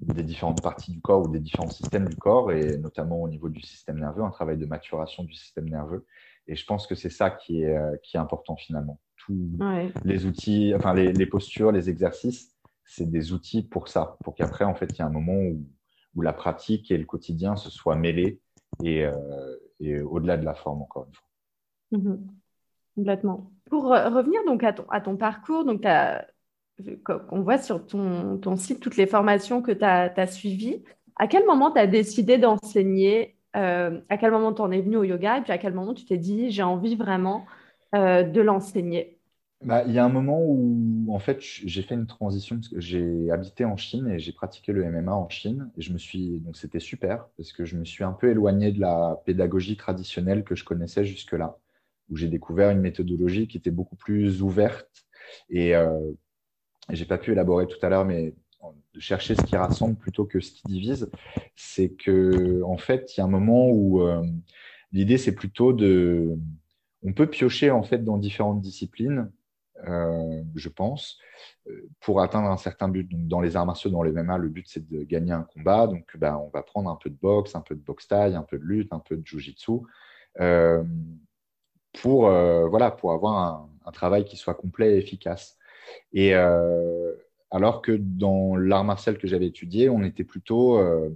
des 0.00 0.22
différentes 0.22 0.62
parties 0.62 0.92
du 0.92 1.00
corps 1.00 1.22
ou 1.22 1.28
des 1.28 1.40
différents 1.40 1.70
systèmes 1.70 2.08
du 2.08 2.16
corps, 2.16 2.52
et 2.52 2.76
notamment 2.78 3.22
au 3.22 3.28
niveau 3.28 3.48
du 3.48 3.60
système 3.60 3.98
nerveux, 3.98 4.22
un 4.22 4.30
travail 4.30 4.58
de 4.58 4.66
maturation 4.66 5.24
du 5.24 5.32
système 5.32 5.68
nerveux. 5.68 6.06
Et 6.46 6.54
je 6.54 6.64
pense 6.64 6.86
que 6.86 6.94
c'est 6.94 7.10
ça 7.10 7.30
qui 7.30 7.62
est, 7.62 7.76
qui 8.02 8.16
est 8.16 8.20
important 8.20 8.56
finalement. 8.56 9.00
Tous 9.16 9.58
les 10.04 10.26
outils, 10.26 10.72
enfin 10.76 10.94
les, 10.94 11.12
les, 11.12 11.26
postures, 11.26 11.72
les 11.72 11.90
exercices, 11.90 12.56
c'est 12.84 13.10
des 13.10 13.32
outils 13.32 13.62
pour 13.62 13.88
ça, 13.88 14.16
pour 14.22 14.34
qu'après, 14.34 14.64
en 14.64 14.74
fait, 14.74 14.86
il 14.92 14.96
y 14.96 14.98
ait 15.00 15.04
un 15.04 15.10
moment 15.10 15.34
où, 15.34 15.66
où, 16.14 16.22
la 16.22 16.32
pratique 16.32 16.90
et 16.90 16.98
le 16.98 17.04
quotidien 17.04 17.56
se 17.56 17.68
soient 17.68 17.96
mêlés 17.96 18.40
et, 18.82 19.04
euh, 19.04 19.56
et 19.80 20.00
au-delà 20.00 20.36
de 20.36 20.44
la 20.44 20.54
forme, 20.54 20.82
encore 20.82 21.06
une 21.06 21.14
fois. 21.14 21.26
Mm-hmm. 21.92 22.18
Complètement. 22.96 23.50
Pour 23.70 23.84
revenir 23.84 24.40
donc 24.46 24.64
à 24.64 24.72
ton, 24.72 25.16
parcours, 25.16 25.64
donc 25.64 25.84
on 27.30 27.40
voit 27.40 27.58
sur 27.58 27.86
ton, 27.86 28.56
site 28.56 28.80
toutes 28.80 28.96
les 28.96 29.06
formations 29.06 29.62
que 29.62 29.72
tu 29.72 29.84
as, 29.84 30.26
suivies. 30.26 30.84
À 31.16 31.26
quel 31.26 31.44
moment 31.46 31.70
tu 31.70 31.78
as 31.78 31.86
décidé 31.86 32.38
d'enseigner 32.38 33.36
euh, 33.56 34.00
À 34.08 34.16
quel 34.18 34.30
moment 34.30 34.52
tu 34.52 34.62
en 34.62 34.70
es 34.70 34.80
venu 34.80 34.96
au 34.96 35.04
yoga 35.04 35.38
Et 35.38 35.42
puis 35.42 35.52
à 35.52 35.58
quel 35.58 35.74
moment 35.74 35.94
tu 35.94 36.04
t'es 36.04 36.18
dit 36.18 36.50
j'ai 36.50 36.62
envie 36.62 36.96
vraiment 36.96 37.46
euh, 37.94 38.22
de 38.22 38.40
l'enseigner? 38.40 39.16
Bah, 39.64 39.84
il 39.86 39.92
y 39.92 39.98
a 39.98 40.04
un 40.04 40.10
moment 40.10 40.38
où, 40.42 41.06
en 41.08 41.18
fait, 41.18 41.38
j'ai 41.40 41.82
fait 41.82 41.94
une 41.94 42.06
transition 42.06 42.56
parce 42.56 42.68
que 42.68 42.78
j'ai 42.78 43.30
habité 43.30 43.64
en 43.64 43.76
Chine 43.76 44.06
et 44.08 44.18
j'ai 44.18 44.32
pratiqué 44.32 44.72
le 44.72 44.84
MMA 44.84 45.14
en 45.14 45.28
Chine. 45.30 45.70
Je 45.78 45.92
me 45.92 45.98
suis, 45.98 46.40
donc 46.40 46.56
c'était 46.56 46.78
super 46.78 47.26
parce 47.38 47.52
que 47.52 47.64
je 47.64 47.76
me 47.76 47.84
suis 47.84 48.04
un 48.04 48.12
peu 48.12 48.30
éloigné 48.30 48.70
de 48.70 48.80
la 48.80 49.20
pédagogie 49.24 49.76
traditionnelle 49.76 50.44
que 50.44 50.54
je 50.54 50.62
connaissais 50.62 51.06
jusque-là, 51.06 51.58
où 52.10 52.16
j'ai 52.16 52.28
découvert 52.28 52.70
une 52.70 52.80
méthodologie 52.80 53.48
qui 53.48 53.56
était 53.56 53.70
beaucoup 53.70 53.96
plus 53.96 54.42
ouverte 54.42 54.88
et 55.48 55.74
euh, 55.74 56.12
j'ai 56.90 57.04
pas 57.04 57.18
pu 57.18 57.32
élaborer 57.32 57.66
tout 57.66 57.84
à 57.84 57.88
l'heure, 57.88 58.04
mais 58.04 58.34
de 58.94 59.00
chercher 59.00 59.34
ce 59.34 59.42
qui 59.42 59.56
rassemble 59.56 59.96
plutôt 59.96 60.24
que 60.24 60.40
ce 60.40 60.52
qui 60.52 60.62
divise, 60.66 61.10
c'est 61.54 61.90
que 61.90 62.62
en 62.62 62.76
fait, 62.76 63.16
il 63.16 63.20
y 63.20 63.22
a 63.22 63.24
un 63.24 63.28
moment 63.28 63.68
où 63.68 64.02
euh, 64.02 64.24
l'idée 64.92 65.18
c'est 65.18 65.34
plutôt 65.34 65.72
de, 65.72 66.36
on 67.02 67.12
peut 67.12 67.28
piocher 67.28 67.70
en 67.70 67.82
fait 67.82 68.02
dans 68.02 68.18
différentes 68.18 68.60
disciplines, 68.60 69.30
euh, 69.86 70.42
je 70.54 70.68
pense, 70.68 71.18
euh, 71.68 71.88
pour 72.00 72.22
atteindre 72.22 72.48
un 72.48 72.56
certain 72.56 72.88
but. 72.88 73.08
Donc, 73.08 73.28
dans 73.28 73.40
les 73.40 73.56
arts 73.56 73.66
martiaux, 73.66 73.90
dans 73.90 74.02
les 74.02 74.12
MMA, 74.12 74.38
le 74.38 74.48
but 74.48 74.66
c'est 74.68 74.88
de 74.88 75.04
gagner 75.04 75.32
un 75.32 75.42
combat. 75.42 75.86
Donc, 75.86 76.16
ben, 76.16 76.36
on 76.36 76.48
va 76.48 76.62
prendre 76.62 76.90
un 76.90 76.96
peu 76.96 77.10
de 77.10 77.16
boxe, 77.20 77.54
un 77.54 77.60
peu 77.60 77.74
de 77.74 77.80
boxe 77.80 78.08
taille, 78.08 78.34
un 78.34 78.42
peu 78.42 78.58
de 78.58 78.64
lutte, 78.64 78.92
un 78.92 79.00
peu 79.00 79.16
de 79.16 79.26
jujitsu, 79.26 79.72
euh, 80.40 80.82
pour 82.02 82.28
voilà, 82.68 82.90
pour 82.90 83.12
avoir 83.12 83.38
un, 83.38 83.70
un, 83.84 83.90
travail 83.90 84.24
qui 84.24 84.36
soit 84.36 84.54
complet 84.54 84.94
et 84.94 84.98
efficace. 84.98 85.58
Et 86.12 86.34
euh, 86.34 87.12
alors 87.50 87.82
que 87.82 87.92
dans 87.92 88.56
l'art 88.56 88.84
martial 88.84 89.18
que 89.18 89.26
j'avais 89.26 89.46
étudié, 89.46 89.88
on 89.88 90.02
était 90.02 90.24
plutôt 90.24 90.78
euh, 90.78 91.10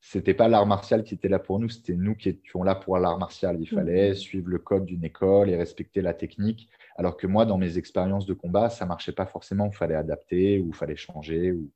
c'était 0.00 0.34
pas 0.34 0.48
l'art 0.48 0.66
martial 0.66 1.02
qui 1.02 1.14
était 1.14 1.28
là 1.28 1.40
pour 1.40 1.58
nous, 1.58 1.68
c'était 1.68 1.94
nous 1.94 2.14
qui 2.14 2.28
étions 2.28 2.62
là 2.62 2.74
pour 2.76 2.96
l'art 2.98 3.18
martial. 3.18 3.56
Il 3.60 3.68
fallait 3.68 4.10
mhm. 4.10 4.14
suivre 4.14 4.48
le 4.48 4.58
code 4.58 4.84
d'une 4.84 5.04
école 5.04 5.50
et 5.50 5.56
respecter 5.56 6.00
la 6.00 6.14
technique. 6.14 6.68
Alors 6.96 7.16
que 7.16 7.26
moi, 7.26 7.46
dans 7.46 7.58
mes 7.58 7.78
expériences 7.78 8.26
de 8.26 8.34
combat, 8.34 8.70
ça 8.70 8.86
marchait 8.86 9.12
pas 9.12 9.26
forcément. 9.26 9.66
Il 9.66 9.76
fallait 9.76 9.94
adapter 9.94 10.60
ou 10.60 10.68
il 10.68 10.74
fallait 10.74 10.96
changer. 10.96 11.52
Ou... 11.52 11.70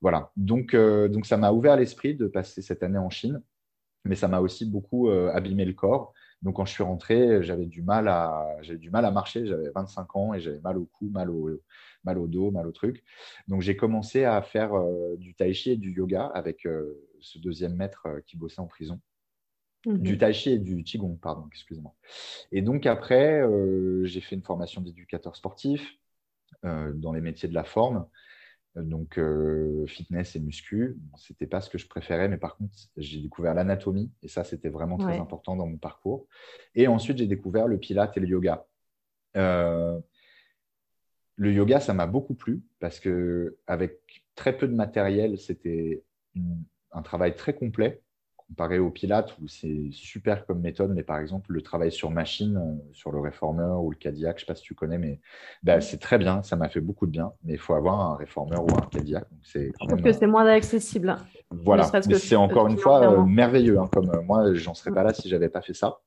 Voilà. 0.00 0.32
Donc, 0.36 0.74
euh, 0.74 1.08
donc 1.08 1.26
ça 1.26 1.36
m'a 1.36 1.52
ouvert 1.52 1.76
l'esprit 1.76 2.14
de 2.14 2.26
passer 2.26 2.62
cette 2.62 2.82
année 2.82 2.98
en 2.98 3.10
Chine, 3.10 3.42
mais 4.04 4.16
ça 4.16 4.28
m'a 4.28 4.40
aussi 4.40 4.64
beaucoup 4.64 5.10
abîmé 5.10 5.64
le 5.66 5.74
corps. 5.74 6.14
Donc, 6.42 6.56
quand 6.56 6.64
je 6.64 6.72
suis 6.72 6.82
rentré, 6.82 7.42
j'avais 7.42 7.66
du 7.66 7.82
mal 7.82 8.08
à, 8.08 8.56
j'avais 8.62 8.78
du 8.78 8.90
mal 8.90 9.04
à 9.04 9.10
marcher. 9.10 9.46
J'avais 9.46 9.70
25 9.74 10.16
ans 10.16 10.34
et 10.34 10.40
j'avais 10.40 10.60
mal 10.60 10.78
au 10.78 10.86
cou, 10.86 11.10
mal 11.10 11.30
au, 11.30 11.50
mal 12.04 12.18
au 12.18 12.26
dos, 12.26 12.50
mal 12.50 12.66
au 12.66 12.72
truc. 12.72 13.04
Donc, 13.46 13.60
j'ai 13.60 13.76
commencé 13.76 14.24
à 14.24 14.40
faire 14.40 14.74
euh, 14.74 15.16
du 15.18 15.34
tai 15.34 15.52
chi 15.52 15.72
et 15.72 15.76
du 15.76 15.92
yoga 15.92 16.26
avec 16.26 16.66
euh, 16.66 17.06
ce 17.20 17.38
deuxième 17.38 17.74
maître 17.74 18.06
euh, 18.06 18.20
qui 18.26 18.36
bossait 18.36 18.60
en 18.60 18.66
prison. 18.66 19.00
Mhm. 19.86 19.98
Du 19.98 20.18
tai 20.18 20.32
chi 20.32 20.50
et 20.52 20.58
du 20.58 20.82
qigong, 20.82 21.18
pardon, 21.18 21.46
excusez-moi. 21.50 21.94
Et 22.52 22.62
donc, 22.62 22.86
après, 22.86 23.42
j'ai 24.04 24.20
fait 24.20 24.36
une 24.36 24.42
formation 24.42 24.80
d'éducateur 24.80 25.36
sportif 25.36 25.94
dans 26.62 27.12
les 27.14 27.22
métiers 27.22 27.48
de 27.48 27.54
la 27.54 27.64
forme. 27.64 28.06
Donc, 28.76 29.18
euh, 29.18 29.84
fitness 29.86 30.36
et 30.36 30.40
muscu, 30.40 30.96
c'était 31.16 31.46
pas 31.46 31.60
ce 31.60 31.68
que 31.68 31.78
je 31.78 31.88
préférais, 31.88 32.28
mais 32.28 32.36
par 32.36 32.56
contre, 32.56 32.72
j'ai 32.96 33.20
découvert 33.20 33.52
l'anatomie 33.52 34.12
et 34.22 34.28
ça, 34.28 34.44
c'était 34.44 34.68
vraiment 34.68 34.96
très 34.96 35.18
important 35.18 35.56
dans 35.56 35.66
mon 35.66 35.76
parcours. 35.76 36.26
Et 36.74 36.86
ensuite, 36.86 37.18
j'ai 37.18 37.26
découvert 37.26 37.66
le 37.66 37.78
pilate 37.78 38.16
et 38.16 38.20
le 38.20 38.28
yoga. 38.28 38.64
Euh, 39.36 39.98
le 41.36 41.52
yoga, 41.52 41.80
ça 41.80 41.94
m'a 41.94 42.06
beaucoup 42.06 42.34
plu 42.34 42.62
parce 42.78 43.00
que 43.00 43.56
avec 43.66 43.98
très 44.36 44.56
peu 44.56 44.68
de 44.68 44.74
matériel, 44.74 45.36
c'était 45.38 46.04
un 46.92 47.02
travail 47.02 47.34
très 47.34 47.54
complet 47.54 48.00
comparé 48.50 48.80
au 48.80 48.90
Pilates 48.90 49.36
où 49.40 49.46
c'est 49.46 49.90
super 49.92 50.44
comme 50.44 50.60
méthode, 50.60 50.92
mais 50.92 51.04
par 51.04 51.18
exemple 51.18 51.52
le 51.52 51.62
travail 51.62 51.92
sur 51.92 52.10
machine, 52.10 52.56
euh, 52.56 52.92
sur 52.92 53.12
le 53.12 53.20
réformeur 53.20 53.82
ou 53.82 53.90
le 53.90 53.96
Cadillac, 53.96 54.38
je 54.38 54.42
ne 54.42 54.46
sais 54.46 54.52
pas 54.52 54.56
si 54.56 54.64
tu 54.64 54.74
connais, 54.74 54.98
mais 54.98 55.20
bah, 55.62 55.80
c'est 55.80 55.98
très 55.98 56.18
bien, 56.18 56.42
ça 56.42 56.56
m'a 56.56 56.68
fait 56.68 56.80
beaucoup 56.80 57.06
de 57.06 57.12
bien, 57.12 57.32
mais 57.44 57.52
il 57.54 57.58
faut 57.58 57.74
avoir 57.74 58.00
un 58.00 58.16
réformeur 58.16 58.64
ou 58.64 58.74
un 58.74 58.88
Cadillac. 58.90 59.24
Donc 59.30 59.40
je 59.44 59.70
trouve 59.86 60.02
que 60.02 60.12
c'est 60.12 60.26
moins 60.26 60.46
accessible. 60.46 61.16
Voilà, 61.50 61.88
mais 62.08 62.14
c'est 62.14 62.36
encore 62.36 62.66
une 62.66 62.76
fois 62.76 63.12
euh, 63.12 63.24
merveilleux, 63.24 63.78
hein, 63.78 63.88
comme 63.92 64.10
euh, 64.10 64.22
moi, 64.22 64.52
j'en 64.54 64.74
serais 64.74 64.92
pas 64.92 65.04
là 65.04 65.14
si 65.14 65.28
j'avais 65.28 65.48
pas 65.48 65.62
fait 65.62 65.74
ça. 65.74 66.00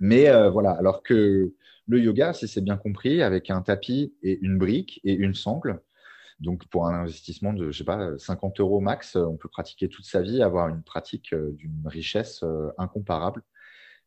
Mais 0.00 0.30
voilà, 0.50 0.72
alors 0.72 1.02
que 1.02 1.54
le 1.86 2.00
yoga, 2.00 2.34
si 2.34 2.48
c'est 2.48 2.60
bien 2.60 2.76
compris, 2.76 3.22
avec 3.22 3.48
un 3.48 3.62
tapis 3.62 4.14
et 4.22 4.38
une 4.42 4.58
brique 4.58 5.00
et 5.04 5.14
une 5.14 5.32
sangle, 5.32 5.80
donc, 6.40 6.66
pour 6.68 6.86
un 6.86 7.00
investissement 7.00 7.52
de, 7.52 7.70
je 7.70 7.78
sais 7.78 7.84
pas, 7.84 8.18
50 8.18 8.60
euros 8.60 8.80
max, 8.80 9.16
euh, 9.16 9.24
on 9.24 9.36
peut 9.36 9.48
pratiquer 9.48 9.88
toute 9.88 10.04
sa 10.04 10.20
vie, 10.20 10.42
avoir 10.42 10.68
une 10.68 10.82
pratique 10.82 11.32
euh, 11.32 11.52
d'une 11.52 11.86
richesse 11.86 12.42
euh, 12.42 12.68
incomparable. 12.76 13.42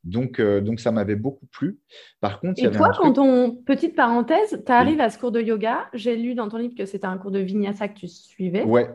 Donc, 0.06 0.40
donc 0.40 0.80
ça 0.80 0.94
m'avait 0.94 1.18
beaucoup 1.18 1.46
plu. 1.48 1.78
Par 2.22 2.40
contre, 2.40 2.64
et 2.64 2.72
toi, 2.72 2.94
quand 2.98 3.18
on 3.18 3.52
petite 3.52 3.98
parenthèse, 3.98 4.64
tu 4.66 4.72
arrives 4.72 5.02
à 5.02 5.10
ce 5.10 5.20
cours 5.20 5.34
de 5.34 5.42
yoga. 5.42 5.90
J'ai 5.92 6.16
lu 6.16 6.36
dans 6.36 6.48
ton 6.48 6.56
livre 6.56 6.74
que 6.74 6.86
c'était 6.86 7.06
un 7.06 7.18
cours 7.18 7.32
de 7.32 7.40
vinyasa 7.40 7.90
que 7.90 8.00
tu 8.00 8.08
suivais. 8.08 8.64
Ouais. 8.64 8.90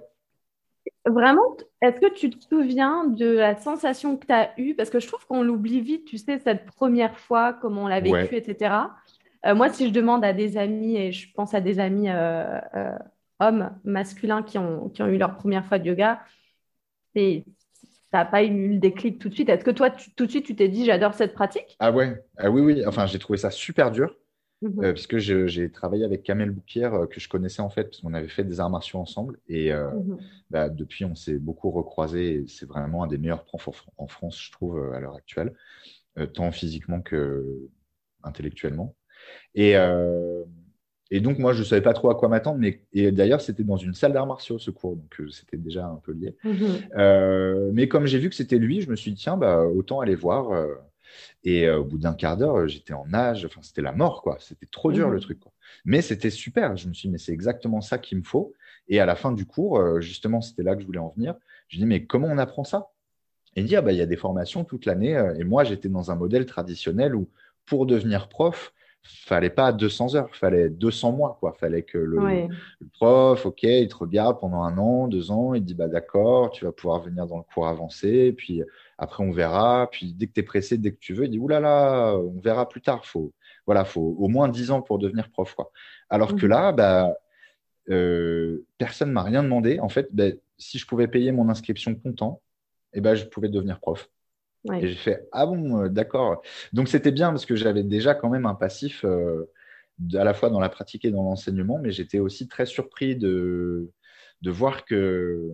Vraiment, 1.05 1.42
est-ce 1.83 2.01
que 2.01 2.11
tu 2.14 2.31
te 2.31 2.42
souviens 2.42 3.05
de 3.05 3.37
la 3.37 3.55
sensation 3.55 4.16
que 4.16 4.25
tu 4.25 4.33
as 4.33 4.59
eue? 4.59 4.75
Parce 4.75 4.88
que 4.88 4.99
je 4.99 5.07
trouve 5.07 5.27
qu'on 5.27 5.42
l'oublie 5.42 5.83
vite, 5.83 6.07
tu 6.07 6.16
sais, 6.16 6.38
cette 6.38 6.64
première 6.64 7.18
fois, 7.18 7.53
comment 7.53 7.83
on 7.83 7.87
l'a 7.87 8.01
vécu, 8.01 8.35
etc. 8.35 8.75
moi, 9.55 9.68
si 9.68 9.87
je 9.88 9.92
demande 9.92 10.25
à 10.25 10.33
des 10.33 10.57
amis, 10.57 10.97
et 10.97 11.12
je 11.12 11.31
pense 11.35 11.53
à 11.53 11.61
des 11.61 11.81
amis 11.81 12.09
hommes 13.40 13.70
masculins 13.85 14.42
qui 14.42 14.59
ont, 14.59 14.88
qui 14.90 15.03
ont 15.03 15.09
eu 15.09 15.18
leur 15.18 15.37
première 15.37 15.66
fois 15.66 15.79
de 15.79 15.87
yoga, 15.87 16.20
et 17.14 17.44
ça 18.11 18.18
n'a 18.18 18.25
pas 18.25 18.44
eu 18.44 18.68
le 18.70 18.79
déclic 18.79 19.18
tout 19.18 19.29
de 19.29 19.35
suite. 19.35 19.49
Est-ce 19.49 19.64
que 19.64 19.70
toi, 19.70 19.90
tout 19.90 20.27
de 20.27 20.31
suite, 20.31 20.47
tu 20.47 20.55
t'es 20.55 20.68
dit, 20.68 20.85
j'adore 20.85 21.14
cette 21.14 21.35
pratique? 21.35 21.77
Ah 21.81 21.90
ouais, 21.90 22.25
ah 22.37 22.51
oui, 22.51 22.61
oui. 22.61 22.87
Enfin, 22.87 23.07
j'ai 23.07 23.18
trouvé 23.18 23.38
ça 23.38 23.51
super 23.51 23.90
dur. 23.90 24.16
Mhm. 24.62 24.85
Euh, 24.85 24.92
puisque 24.92 25.18
j'ai 25.18 25.70
travaillé 25.70 26.05
avec 26.05 26.23
Kamel 26.23 26.51
Boukier, 26.51 26.85
euh, 26.85 27.07
que 27.07 27.20
je 27.20 27.29
connaissais 27.29 27.61
en 27.61 27.68
fait, 27.68 27.85
parce 27.85 28.01
qu'on 28.01 28.14
avait 28.14 28.29
fait 28.29 28.44
des 28.44 28.61
arts 28.61 28.70
martiaux 28.70 28.99
ensemble. 28.99 29.38
Et 29.49 29.73
euh, 29.73 29.90
mhm. 29.90 30.18
bah, 30.51 30.68
depuis, 30.68 31.05
on 31.05 31.14
s'est 31.14 31.38
beaucoup 31.38 31.70
recroisés. 31.70 32.44
C'est 32.49 32.66
vraiment 32.66 33.05
un 33.05 33.07
des 33.07 33.18
meilleurs 33.18 33.44
profs 33.44 33.68
en 33.97 34.07
France, 34.07 34.40
je 34.40 34.53
trouve, 34.53 34.92
à 34.94 35.01
l'heure 35.01 35.16
actuelle, 35.16 35.53
tant 36.33 36.51
physiquement 36.51 37.01
que 37.03 37.68
intellectuellement. 38.23 38.94
Et, 39.55 39.75
et 41.14 41.20
donc, 41.20 41.38
moi, 41.38 41.53
je 41.53 41.61
ne 41.61 41.64
savais 41.64 41.81
pas 41.81 41.92
trop 41.92 42.11
à 42.11 42.16
quoi 42.16 42.29
m'attendre. 42.29 42.59
Mais 42.59 42.81
et 42.92 43.12
d'ailleurs, 43.12 43.40
c'était 43.40 43.62
dans 43.62 43.77
une 43.77 43.94
salle 43.94 44.12
d'arts 44.12 44.27
martiaux, 44.27 44.59
ce 44.59 44.72
cours. 44.72 44.96
Donc, 44.96 45.20
euh, 45.20 45.31
c'était 45.31 45.57
déjà 45.57 45.87
un 45.87 46.00
peu 46.03 46.11
lié. 46.11 46.35
Mhm. 46.42 46.66
Euh, 46.96 47.70
mais 47.72 47.87
comme 47.87 48.05
j'ai 48.07 48.18
vu 48.18 48.29
que 48.31 48.35
c'était 48.35 48.59
lui, 48.59 48.81
je 48.81 48.90
me 48.90 48.96
suis 48.96 49.12
dit, 49.12 49.22
tiens, 49.22 49.37
bah, 49.37 49.62
autant 49.62 50.00
aller 50.00 50.16
voir. 50.16 50.50
Euh. 50.50 50.74
et 51.44 51.70
au 51.70 51.85
bout 51.85 51.98
d'un 51.98 52.14
quart 52.14 52.37
d'heure, 52.37 52.66
j'étais 52.66 52.94
en 52.94 53.07
nage. 53.07 53.44
Enfin, 53.44 53.61
c'était 53.62 53.81
la 53.81 53.92
mort, 53.92 54.22
quoi. 54.22 54.38
C'était 54.40 54.66
trop 54.66 54.90
dur, 54.90 55.09
le 55.09 55.18
mhm. 55.18 55.22
truc. 55.22 55.38
Quoi. 55.38 55.53
Mais 55.85 56.03
c'était 56.03 56.31
super. 56.31 56.77
Je 56.77 56.88
me 56.88 56.94
suis 56.94 57.07
dit, 57.07 57.12
mais 57.12 57.18
c'est 57.18 57.33
exactement 57.33 57.81
ça 57.81 57.98
qu'il 57.98 58.18
me 58.18 58.24
faut. 58.24 58.53
Et 58.88 58.98
à 58.98 59.07
la 59.07 59.14
fin 59.14 59.31
du 59.31 59.46
cours, 59.46 60.00
justement, 60.00 60.40
c'était 60.40 60.64
là 60.64 60.74
que 60.74 60.81
je 60.81 60.87
voulais 60.87 60.98
en 60.98 61.11
venir. 61.11 61.37
Je 61.68 61.79
dis, 61.79 61.87
mais 61.87 62.07
comment 62.07 62.27
on 62.27 62.38
apprend 62.38 62.64
ça? 62.64 62.90
Et 63.55 63.61
il 63.61 63.66
dit, 63.68 63.77
ah, 63.77 63.83
bah, 63.83 63.92
il 63.92 63.98
y 63.98 64.03
a 64.03 64.07
des 64.07 64.16
formations 64.16 64.64
toute 64.64 64.85
l'année. 64.85 65.12
Et 65.38 65.44
moi, 65.44 65.62
j'étais 65.62 65.88
dans 65.88 66.11
un 66.11 66.16
modèle 66.16 66.44
traditionnel 66.44 67.14
où, 67.14 67.29
pour 67.66 67.87
devenir 67.87 68.29
prof, 68.29 68.74
fallait 69.05 69.51
pas 69.51 69.73
200 69.73 70.14
heures, 70.17 70.35
fallait 70.35 70.69
200 70.71 71.12
mois, 71.12 71.37
quoi. 71.38 71.53
Fallait 71.53 71.83
que 71.83 71.99
le, 71.99 72.49
prof, 72.93 73.47
ok, 73.47 73.62
il 73.62 73.88
te 73.88 73.97
regarde 73.97 74.40
pendant 74.40 74.62
un 74.62 74.77
an, 74.79 75.09
deux 75.09 75.31
ans, 75.31 75.55
il 75.55 75.64
dit 75.64 75.75
bah 75.75 75.88
d'accord, 75.88 76.51
tu 76.51 76.64
vas 76.64 76.73
pouvoir 76.73 77.01
venir 77.01 77.27
dans 77.27 77.38
le 77.38 77.43
cours 77.43 77.69
avancé, 77.69 78.33
puis 78.33 78.62
après 78.99 79.23
on 79.23 79.31
verra, 79.31 79.88
puis 79.90 80.12
dès 80.14 80.27
que 80.27 80.33
tu 80.33 80.40
es 80.40 80.43
pressé, 80.43 80.79
dès 80.79 80.93
que 80.93 80.99
tu 80.99 81.14
veux, 81.14 81.25
il 81.25 81.31
dit 81.31 81.38
oulala, 81.38 82.17
on 82.17 82.40
verra 82.40 82.69
plus 82.69 82.81
tard. 82.81 83.05
Faut, 83.05 83.33
voilà, 83.67 83.85
faut 83.85 84.17
au 84.19 84.29
moins 84.29 84.49
10 84.49 84.71
ans 84.71 84.83
pour 84.83 84.99
devenir 84.99 85.31
prof, 85.31 85.55
quoi. 85.55 85.71
Alors 86.09 86.35
que 86.37 86.47
là, 86.47 86.73
bah, 86.73 87.14
euh, 87.90 88.64
personne 88.79 89.12
m'a 89.12 89.23
rien 89.23 89.43
demandé. 89.43 89.81
En 89.81 89.88
fait, 89.88 90.09
bah, 90.12 90.31
si 90.59 90.79
je 90.79 90.87
pouvais 90.87 91.09
payer 91.09 91.33
mon 91.33 91.49
inscription 91.49 91.95
comptant, 91.95 92.40
eh 92.93 93.01
ben, 93.01 93.14
je 93.14 93.25
pouvais 93.25 93.49
devenir 93.49 93.81
prof. 93.81 94.09
Et 94.72 94.88
j'ai 94.88 94.94
fait 94.94 95.29
Ah 95.33 95.46
bon, 95.46 95.83
euh, 95.83 95.88
d'accord. 95.88 96.42
Donc 96.72 96.88
c'était 96.88 97.12
bien 97.12 97.31
parce 97.31 97.46
que 97.46 97.57
j'avais 97.57 97.83
déjà 97.83 98.14
quand 98.14 98.31
même 98.31 98.46
un 98.46 98.55
passif 98.55 99.05
euh, 99.05 99.50
à 100.14 100.24
la 100.24 100.35
fois 100.35 100.50
dans 100.50 100.61
la 100.61 100.70
pratique 100.70 101.05
et 101.05 101.11
dans 101.11 101.22
l'enseignement, 101.22 101.79
mais 101.79 101.90
j'étais 101.90 102.18
aussi 102.18 102.48
très 102.48 102.66
surpris 102.66 103.14
de, 103.14 103.90
de 104.40 104.50
voir 104.50 104.85
que 104.85 105.53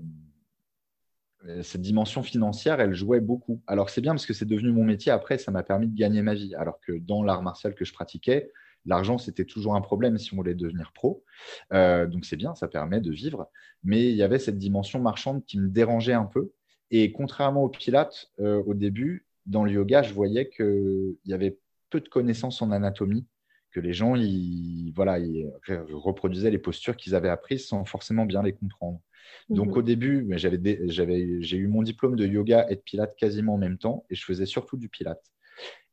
cette 1.63 1.81
dimension 1.81 2.23
financière, 2.23 2.81
elle 2.81 2.93
jouait 2.93 3.21
beaucoup. 3.21 3.63
Alors 3.67 3.89
c'est 3.89 4.03
bien 4.03 4.13
parce 4.13 4.27
que 4.27 4.35
c'est 4.35 4.45
devenu 4.45 4.73
mon 4.73 4.85
métier 4.85 5.11
après, 5.11 5.39
ça 5.39 5.51
m'a 5.51 5.63
permis 5.63 5.89
de 5.89 5.97
gagner 5.97 6.23
ma 6.23 6.35
vie. 6.35 6.55
Alors 6.55 6.79
que 6.81 6.93
dans 6.93 7.23
l'art 7.23 7.43
martial 7.43 7.75
que 7.75 7.85
je 7.85 7.95
pratiquais, 7.95 8.53
l'argent 8.85 9.17
c'était 9.17 9.47
toujours 9.47 9.75
un 9.75 9.81
problème 9.81 10.19
si 10.19 10.35
on 10.35 10.37
voulait 10.37 10.55
devenir 10.55 10.93
pro. 10.93 11.25
donc 11.71 12.27
c'est 12.27 12.37
bien, 12.37 12.55
ça 12.55 12.69
permet 12.69 13.01
de 13.01 13.11
vivre. 13.11 13.49
Mais 13.83 14.11
il 14.11 14.17
y 14.17 14.23
avait 14.23 14.39
cette 14.39 14.59
dimension 14.59 15.01
marchande 15.01 15.45
qui 15.47 15.59
me 15.59 15.69
dérangeait 15.69 16.13
un 16.13 16.27
peu. 16.27 16.53
Et 16.91 17.13
contrairement 17.13 17.65
au 17.65 17.69
pilates, 17.69 18.31
au 18.39 18.75
début, 18.75 19.27
dans 19.47 19.65
le 19.65 19.73
yoga, 19.73 20.03
je 20.03 20.13
voyais 20.13 20.49
qu'il 20.49 21.17
y 21.25 21.33
avait 21.33 21.59
peu 21.91 22.01
de 22.01 22.09
connaissances 22.09 22.63
en 22.63 22.71
anatomie, 22.71 23.27
que 23.71 23.81
les 23.81 23.93
gens 23.93 24.17
ils, 24.17 24.93
voilà, 24.95 25.19
ils 25.19 25.49
reproduisaient 25.93 26.51
les 26.51 26.59
postures 26.59 26.97
qu'ils 26.97 27.15
avaient 27.15 27.29
apprises 27.29 27.67
sans 27.67 27.85
forcément 27.85 28.27
bien 28.27 28.43
les 28.43 28.53
comprendre. 28.53 29.01
Donc 29.49 29.69
mhm. 29.69 29.77
au 29.77 29.83
début, 29.83 30.29
j'ai 30.37 31.57
eu 31.57 31.67
mon 31.67 31.83
diplôme 31.83 32.17
de 32.17 32.27
yoga 32.27 32.67
et 32.69 32.77
de 32.77 32.81
pilates 32.81 33.17
quasiment 33.17 33.55
en 33.55 33.59
même 33.59 33.79
temps 33.79 34.05
et 34.11 34.15
je 34.15 34.25
faisais 34.25 34.47
surtout 34.47 34.77
du 34.77 34.89
pilates. 34.89 35.25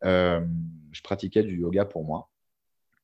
Euh, 0.04 0.46
je 0.92 1.02
pratiquais 1.02 1.44
du 1.44 1.60
yoga 1.60 1.86
pour 1.86 2.06
moi. 2.06 2.30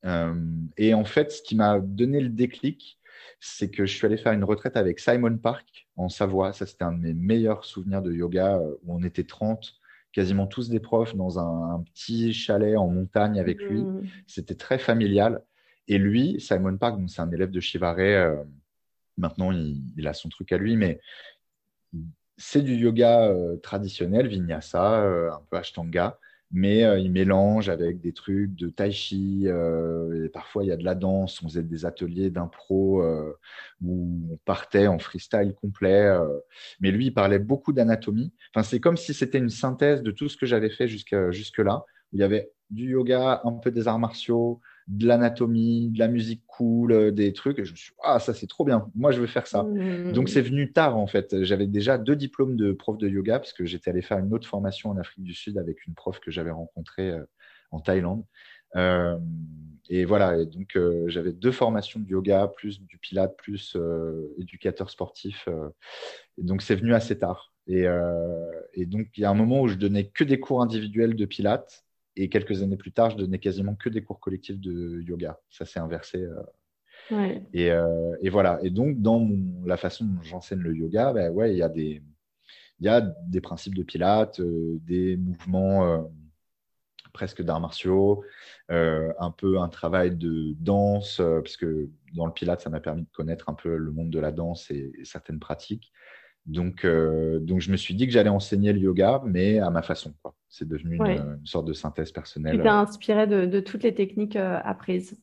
Euh, 0.04 0.34
et 0.76 0.94
en 0.94 1.04
fait, 1.04 1.32
ce 1.32 1.42
qui 1.42 1.56
m'a 1.56 1.80
donné 1.80 2.20
le 2.20 2.28
déclic, 2.28 2.98
c'est 3.40 3.70
que 3.70 3.86
je 3.86 3.94
suis 3.94 4.06
allé 4.06 4.16
faire 4.16 4.32
une 4.32 4.44
retraite 4.44 4.76
avec 4.76 5.00
Simon 5.00 5.36
Park 5.38 5.86
en 5.96 6.08
Savoie. 6.08 6.52
Ça, 6.52 6.66
c'était 6.66 6.84
un 6.84 6.92
de 6.92 6.98
mes 6.98 7.14
meilleurs 7.14 7.64
souvenirs 7.64 8.02
de 8.02 8.12
yoga 8.12 8.56
euh, 8.56 8.74
où 8.82 8.94
on 8.94 9.02
était 9.02 9.24
30 9.24 9.74
quasiment 10.14 10.46
tous 10.46 10.68
des 10.68 10.80
profs 10.80 11.16
dans 11.16 11.40
un, 11.40 11.82
petit 11.92 12.32
chalet 12.32 12.76
en 12.76 12.86
montagne 12.88 13.40
avec 13.40 13.60
lui. 13.60 13.82
Mm. 13.82 14.08
C'était 14.26 14.54
très 14.54 14.78
familial. 14.78 15.42
Et 15.88 15.98
lui, 15.98 16.40
Simon 16.40 16.78
Park, 16.78 16.98
c'est 17.08 17.20
un 17.20 17.30
élève 17.32 17.50
de 17.50 17.60
Chivaré. 17.60 18.16
Euh, 18.16 18.36
maintenant, 19.18 19.50
il, 19.52 20.06
a 20.06 20.14
son 20.14 20.28
truc 20.28 20.52
à 20.52 20.56
lui, 20.56 20.76
mais 20.76 21.00
c'est 22.36 22.62
du 22.62 22.74
yoga 22.74 23.28
euh, 23.28 23.56
traditionnel, 23.56 24.28
vinyasa, 24.28 25.02
euh, 25.02 25.32
un 25.32 25.42
peu 25.50 25.56
ashtanga 25.56 26.18
mais 26.54 26.84
euh, 26.84 27.00
il 27.00 27.10
mélange 27.10 27.68
avec 27.68 28.00
des 28.00 28.12
trucs 28.12 28.54
de 28.54 28.68
tai 28.68 28.92
chi. 28.92 29.42
Euh, 29.46 30.26
et 30.26 30.28
parfois, 30.28 30.62
il 30.62 30.68
y 30.68 30.72
a 30.72 30.76
de 30.76 30.84
la 30.84 30.94
danse. 30.94 31.42
On 31.42 31.48
faisait 31.48 31.64
des 31.64 31.84
ateliers 31.84 32.30
d'impro 32.30 33.02
euh, 33.02 33.36
où 33.82 34.20
on 34.30 34.36
partait 34.44 34.86
en 34.86 35.00
freestyle 35.00 35.52
complet. 35.60 36.16
mais 36.80 36.92
lui, 36.92 37.06
il 37.06 37.10
parlait 37.12 37.40
beaucoup 37.40 37.72
d'anatomie. 37.72 38.32
Enfin, 38.54 38.62
c'est 38.62 38.78
comme 38.78 38.96
si 38.96 39.12
c'était 39.12 39.38
une 39.38 39.50
synthèse 39.50 40.02
de 40.02 40.12
tout 40.12 40.28
ce 40.28 40.36
que 40.36 40.46
j'avais 40.46 40.70
fait 40.70 40.86
jusqu'à 40.86 41.32
jusque-là. 41.32 41.84
Où 42.12 42.18
il 42.18 42.20
y 42.20 42.22
avait 42.22 42.52
du 42.70 42.90
yoga, 42.90 43.40
un 43.44 43.52
peu 43.54 43.72
des 43.72 43.88
arts 43.88 43.98
martiaux, 43.98 44.60
de 44.86 45.06
l'anatomie, 45.06 45.90
de 45.90 45.98
la 45.98 46.08
musique 46.08 46.42
cool, 46.46 46.92
euh, 46.92 47.10
des 47.10 47.32
trucs. 47.32 47.62
je 47.64 47.72
me 47.72 47.76
suis 47.76 47.90
dit, 47.90 47.96
ah, 48.02 48.18
ça 48.18 48.34
c'est 48.34 48.46
trop 48.46 48.64
bien, 48.64 48.90
moi 48.94 49.12
je 49.12 49.20
veux 49.20 49.26
faire 49.26 49.46
ça. 49.46 49.62
Mmh. 49.62 50.12
Donc 50.12 50.28
c'est 50.28 50.42
venu 50.42 50.72
tard 50.72 50.96
en 50.96 51.06
fait. 51.06 51.42
J'avais 51.44 51.66
déjà 51.66 51.96
deux 51.96 52.16
diplômes 52.16 52.56
de 52.56 52.72
prof 52.72 52.98
de 52.98 53.08
yoga 53.08 53.38
parce 53.38 53.52
que 53.52 53.64
j'étais 53.64 53.90
allé 53.90 54.02
faire 54.02 54.18
une 54.18 54.32
autre 54.34 54.46
formation 54.46 54.90
en 54.90 54.98
Afrique 54.98 55.24
du 55.24 55.34
Sud 55.34 55.58
avec 55.58 55.86
une 55.86 55.94
prof 55.94 56.20
que 56.20 56.30
j'avais 56.30 56.50
rencontrée 56.50 57.10
euh, 57.10 57.24
en 57.70 57.80
Thaïlande. 57.80 58.24
Euh, 58.76 59.16
et 59.88 60.04
voilà, 60.04 60.38
et 60.38 60.46
donc 60.46 60.78
j'avais 61.08 61.32
deux 61.32 61.52
formations 61.52 62.00
de 62.00 62.08
yoga, 62.08 62.48
plus 62.48 62.80
du 62.80 62.96
pilate, 62.96 63.36
plus 63.36 63.76
éducateur 64.38 64.88
sportif. 64.88 65.46
et 66.38 66.42
donc 66.42 66.62
c'est 66.62 66.74
venu 66.74 66.94
assez 66.94 67.18
tard. 67.18 67.52
Et, 67.66 67.84
et 68.72 68.86
donc 68.86 69.08
il 69.14 69.20
y 69.20 69.24
a 69.26 69.30
un 69.30 69.34
moment 69.34 69.60
où 69.60 69.68
je 69.68 69.74
donnais 69.74 70.08
que 70.08 70.24
des 70.24 70.40
cours 70.40 70.62
individuels 70.62 71.14
de 71.14 71.24
pilate 71.26 71.83
et 72.16 72.28
quelques 72.28 72.62
années 72.62 72.76
plus 72.76 72.92
tard, 72.92 73.10
je 73.10 73.16
donnais 73.16 73.38
quasiment 73.38 73.74
que 73.74 73.88
des 73.88 74.02
cours 74.02 74.20
collectifs 74.20 74.60
de 74.60 75.00
yoga. 75.02 75.40
Ça 75.50 75.64
s'est 75.64 75.80
inversé. 75.80 76.22
Euh. 76.22 76.42
Euh, 77.12 78.16
et, 78.22 78.30
voilà. 78.30 78.58
Et 78.62 78.70
donc, 78.70 79.00
dans 79.00 79.28
la 79.64 79.76
façon 79.76 80.04
dont 80.04 80.22
j'enseigne 80.22 80.60
le 80.60 80.74
yoga, 80.74 81.12
ben 81.12 81.30
ouais, 81.32 81.52
il 81.52 81.58
y 81.58 81.62
a 81.62 81.68
des, 81.68 82.02
il 82.80 82.86
y 82.86 82.88
a 82.88 83.00
des 83.00 83.40
principes 83.40 83.74
de 83.74 83.82
pilates, 83.82 84.40
euh, 84.40 84.78
des 84.82 85.16
mouvements 85.16 86.10
presque 87.12 87.42
d'arts 87.42 87.60
martiaux, 87.60 88.24
un 88.68 89.30
peu 89.36 89.60
un 89.60 89.68
travail 89.68 90.16
de 90.16 90.54
danse, 90.58 91.18
parce 91.18 91.56
que 91.56 91.88
dans 92.12 92.26
le 92.26 92.32
pilate, 92.32 92.60
ça 92.60 92.70
m'a 92.70 92.80
permis 92.80 93.02
de 93.02 93.10
connaître 93.12 93.48
un 93.48 93.54
peu 93.54 93.76
le 93.76 93.90
monde 93.92 94.10
de 94.10 94.18
la 94.18 94.32
danse 94.32 94.70
et 94.70 94.92
certaines 95.04 95.38
pratiques. 95.38 95.92
Donc, 96.46 96.84
euh, 96.84 97.38
donc, 97.38 97.60
je 97.60 97.70
me 97.70 97.76
suis 97.76 97.94
dit 97.94 98.06
que 98.06 98.12
j'allais 98.12 98.30
enseigner 98.30 98.72
le 98.72 98.78
yoga, 98.78 99.22
mais 99.24 99.58
à 99.58 99.70
ma 99.70 99.82
façon. 99.82 100.12
C'est 100.48 100.68
devenu 100.68 100.96
une, 100.96 101.40
sorte 101.44 101.66
de 101.66 101.72
synthèse 101.72 102.12
personnelle. 102.12 102.56
Tu 102.56 102.62
t'es 102.62 102.68
inspiré 102.68 103.26
de, 103.26 103.60
toutes 103.60 103.82
les 103.82 103.94
techniques 103.94 104.36
euh, 104.36 104.60
apprises. 104.62 105.18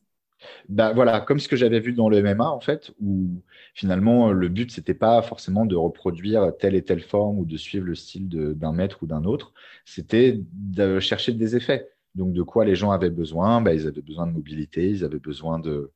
Bah, 0.68 0.92
voilà, 0.92 1.20
comme 1.20 1.38
ce 1.38 1.48
que 1.48 1.54
j'avais 1.54 1.78
vu 1.78 1.92
dans 1.92 2.08
le 2.08 2.20
MMA, 2.20 2.50
en 2.50 2.60
fait, 2.60 2.92
où 3.00 3.42
finalement, 3.74 4.32
le 4.32 4.48
but, 4.48 4.72
c'était 4.72 4.94
pas 4.94 5.22
forcément 5.22 5.64
de 5.64 5.76
reproduire 5.76 6.52
telle 6.58 6.74
et 6.74 6.82
telle 6.82 7.00
forme 7.00 7.38
ou 7.38 7.44
de 7.44 7.56
suivre 7.56 7.86
le 7.86 7.94
style 7.94 8.28
d'un 8.28 8.72
maître 8.72 8.98
ou 9.02 9.06
d'un 9.06 9.24
autre. 9.24 9.52
C'était 9.84 10.40
de 10.52 10.98
chercher 10.98 11.32
des 11.32 11.54
effets. 11.54 11.88
Donc, 12.16 12.32
de 12.32 12.42
quoi 12.42 12.64
les 12.64 12.74
gens 12.74 12.90
avaient 12.90 13.10
besoin? 13.10 13.60
Bah, 13.60 13.72
Ils 13.72 13.86
avaient 13.86 14.02
besoin 14.02 14.26
de 14.26 14.32
mobilité, 14.32 14.90
ils 14.90 15.04
avaient 15.04 15.20
besoin 15.20 15.60
de, 15.60 15.92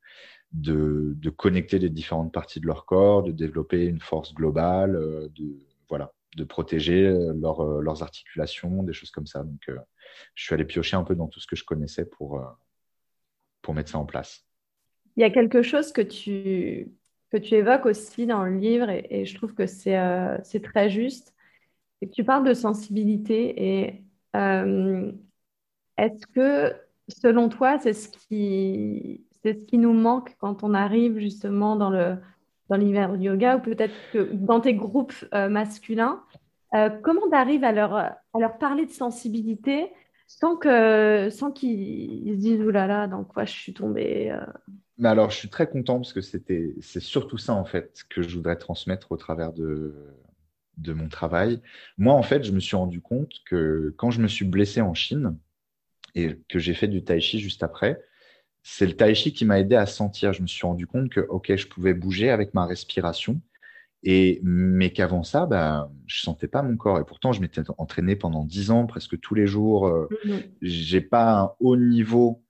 de, 0.53 1.29
connecter 1.29 1.79
les 1.79 1.89
différentes 1.89 2.33
parties 2.33 2.59
de 2.59 2.67
leur 2.67 2.85
corps, 2.85 3.23
de 3.23 3.31
développer 3.31 3.85
une 3.85 3.99
force 3.99 4.33
globale, 4.33 4.95
euh, 4.95 5.27
de, 5.35 5.59
voilà, 5.89 6.13
de 6.35 6.43
protéger 6.43 7.05
euh, 7.05 7.33
euh, 7.33 7.81
leurs 7.81 8.03
articulations, 8.03 8.83
des 8.83 8.93
choses 8.93 9.11
comme 9.11 9.27
ça. 9.27 9.43
Donc, 9.43 9.69
je 10.35 10.43
suis 10.43 10.53
allé 10.53 10.65
piocher 10.65 10.95
un 10.95 11.03
peu 11.03 11.15
dans 11.15 11.27
tout 11.27 11.39
ce 11.39 11.47
que 11.47 11.55
je 11.55 11.63
connaissais 11.63 12.05
pour, 12.05 12.41
pour 13.61 13.73
mettre 13.73 13.91
ça 13.91 13.97
en 13.99 14.05
place. 14.05 14.45
Il 15.15 15.21
y 15.21 15.23
a 15.23 15.29
quelque 15.29 15.61
chose 15.61 15.91
que 15.91 16.01
tu, 16.01 16.91
que 17.31 17.37
tu 17.37 17.55
évoques 17.55 17.85
aussi 17.85 18.25
dans 18.25 18.43
le 18.43 18.57
livre 18.57 18.89
et, 18.89 19.25
je 19.25 19.35
trouve 19.35 19.53
que 19.53 19.65
c'est 19.67 19.97
c'est 20.43 20.61
très 20.61 20.89
juste. 20.89 21.33
Et 22.01 22.09
tu 22.09 22.23
parles 22.23 22.47
de 22.47 22.53
sensibilité 22.53 23.81
et 23.81 24.03
est-ce 25.97 26.27
que 26.27 26.75
selon 27.07 27.49
toi, 27.49 27.79
c'est 27.79 27.93
ce 27.93 28.09
qui 28.09 29.26
c'est 29.47 29.59
ce 29.59 29.65
qui 29.65 29.77
nous 29.77 29.93
manque 29.93 30.35
quand 30.39 30.63
on 30.63 30.73
arrive 30.73 31.19
justement 31.19 31.75
dans 31.75 31.89
le 31.89 32.17
dans 32.69 32.75
l'univers 32.75 33.17
du 33.17 33.27
yoga 33.27 33.57
ou 33.57 33.61
peut-être 33.61 33.93
que 34.11 34.29
dans 34.33 34.59
tes 34.59 34.73
groupes 34.73 35.13
euh, 35.33 35.47
masculins. 35.47 36.21
Euh, 36.73 36.89
comment 36.89 37.29
tu 37.29 37.35
arrives 37.35 37.63
à 37.63 37.71
leur, 37.71 37.95
à 37.95 38.17
leur 38.37 38.57
parler 38.57 38.85
de 38.85 38.91
sensibilité 38.91 39.89
sans 40.27 40.57
que 40.57 41.29
sans 41.29 41.51
qu'ils 41.51 42.33
se 42.33 42.39
disent 42.39 42.61
oulala, 42.61 42.87
là 42.87 42.99
là, 43.01 43.07
dans 43.07 43.23
quoi 43.23 43.45
je 43.45 43.53
suis 43.53 43.73
tombée 43.73 44.31
euh? 44.31 44.45
Mais 44.97 45.07
alors, 45.07 45.29
je 45.29 45.37
suis 45.37 45.47
très 45.47 45.69
content 45.69 45.95
parce 45.95 46.11
que 46.11 46.19
c'était 46.19 46.75
c'est 46.81 46.99
surtout 46.99 47.37
ça 47.37 47.53
en 47.53 47.63
fait 47.63 48.03
que 48.09 48.21
je 48.21 48.35
voudrais 48.35 48.57
transmettre 48.57 49.13
au 49.13 49.17
travers 49.17 49.53
de 49.53 49.95
de 50.77 50.91
mon 50.91 51.07
travail. 51.07 51.61
Moi, 51.97 52.13
en 52.13 52.21
fait, 52.21 52.43
je 52.43 52.51
me 52.51 52.59
suis 52.59 52.75
rendu 52.75 52.99
compte 52.99 53.31
que 53.45 53.93
quand 53.97 54.11
je 54.11 54.21
me 54.21 54.27
suis 54.27 54.45
blessé 54.45 54.81
en 54.81 54.93
Chine 54.93 55.37
et 56.15 56.37
que 56.49 56.59
j'ai 56.59 56.73
fait 56.73 56.87
du 56.87 57.03
tai 57.03 57.21
chi 57.21 57.39
juste 57.39 57.63
après, 57.63 58.01
c'est 58.69 58.85
le 58.85 58.97
tai 58.97 59.15
chi 59.15 59.31
qui 59.31 59.45
m'a 59.45 59.61
aidé 59.61 59.75
à 59.75 59.85
sentir. 59.85 60.33
Je 60.33 60.41
me 60.41 60.47
suis 60.47 60.67
rendu 60.67 60.87
compte 60.87 61.09
que, 61.09 61.21
OK, 61.21 61.55
je 61.55 61.67
pouvais 61.67 61.93
bouger 61.93 62.29
avec 62.29 62.53
ma 62.53 62.65
respiration. 62.65 63.39
Et, 64.03 64.41
mais 64.43 64.91
qu'avant 64.91 65.23
ça, 65.23 65.45
bah, 65.45 65.89
je 66.05 66.19
sentais 66.19 66.49
pas 66.49 66.61
mon 66.63 66.75
corps. 66.75 66.99
Et 66.99 67.05
pourtant, 67.05 67.31
je 67.31 67.39
m'étais 67.39 67.61
entraîné 67.77 68.17
pendant 68.17 68.43
dix 68.43 68.69
ans, 68.69 68.85
presque 68.85 69.17
tous 69.21 69.35
les 69.35 69.47
jours. 69.47 69.87
Euh, 69.87 70.09
mm-hmm. 70.25 70.51
J'ai 70.61 70.99
pas 70.99 71.39
un 71.39 71.51
haut 71.61 71.77
niveau 71.77 72.43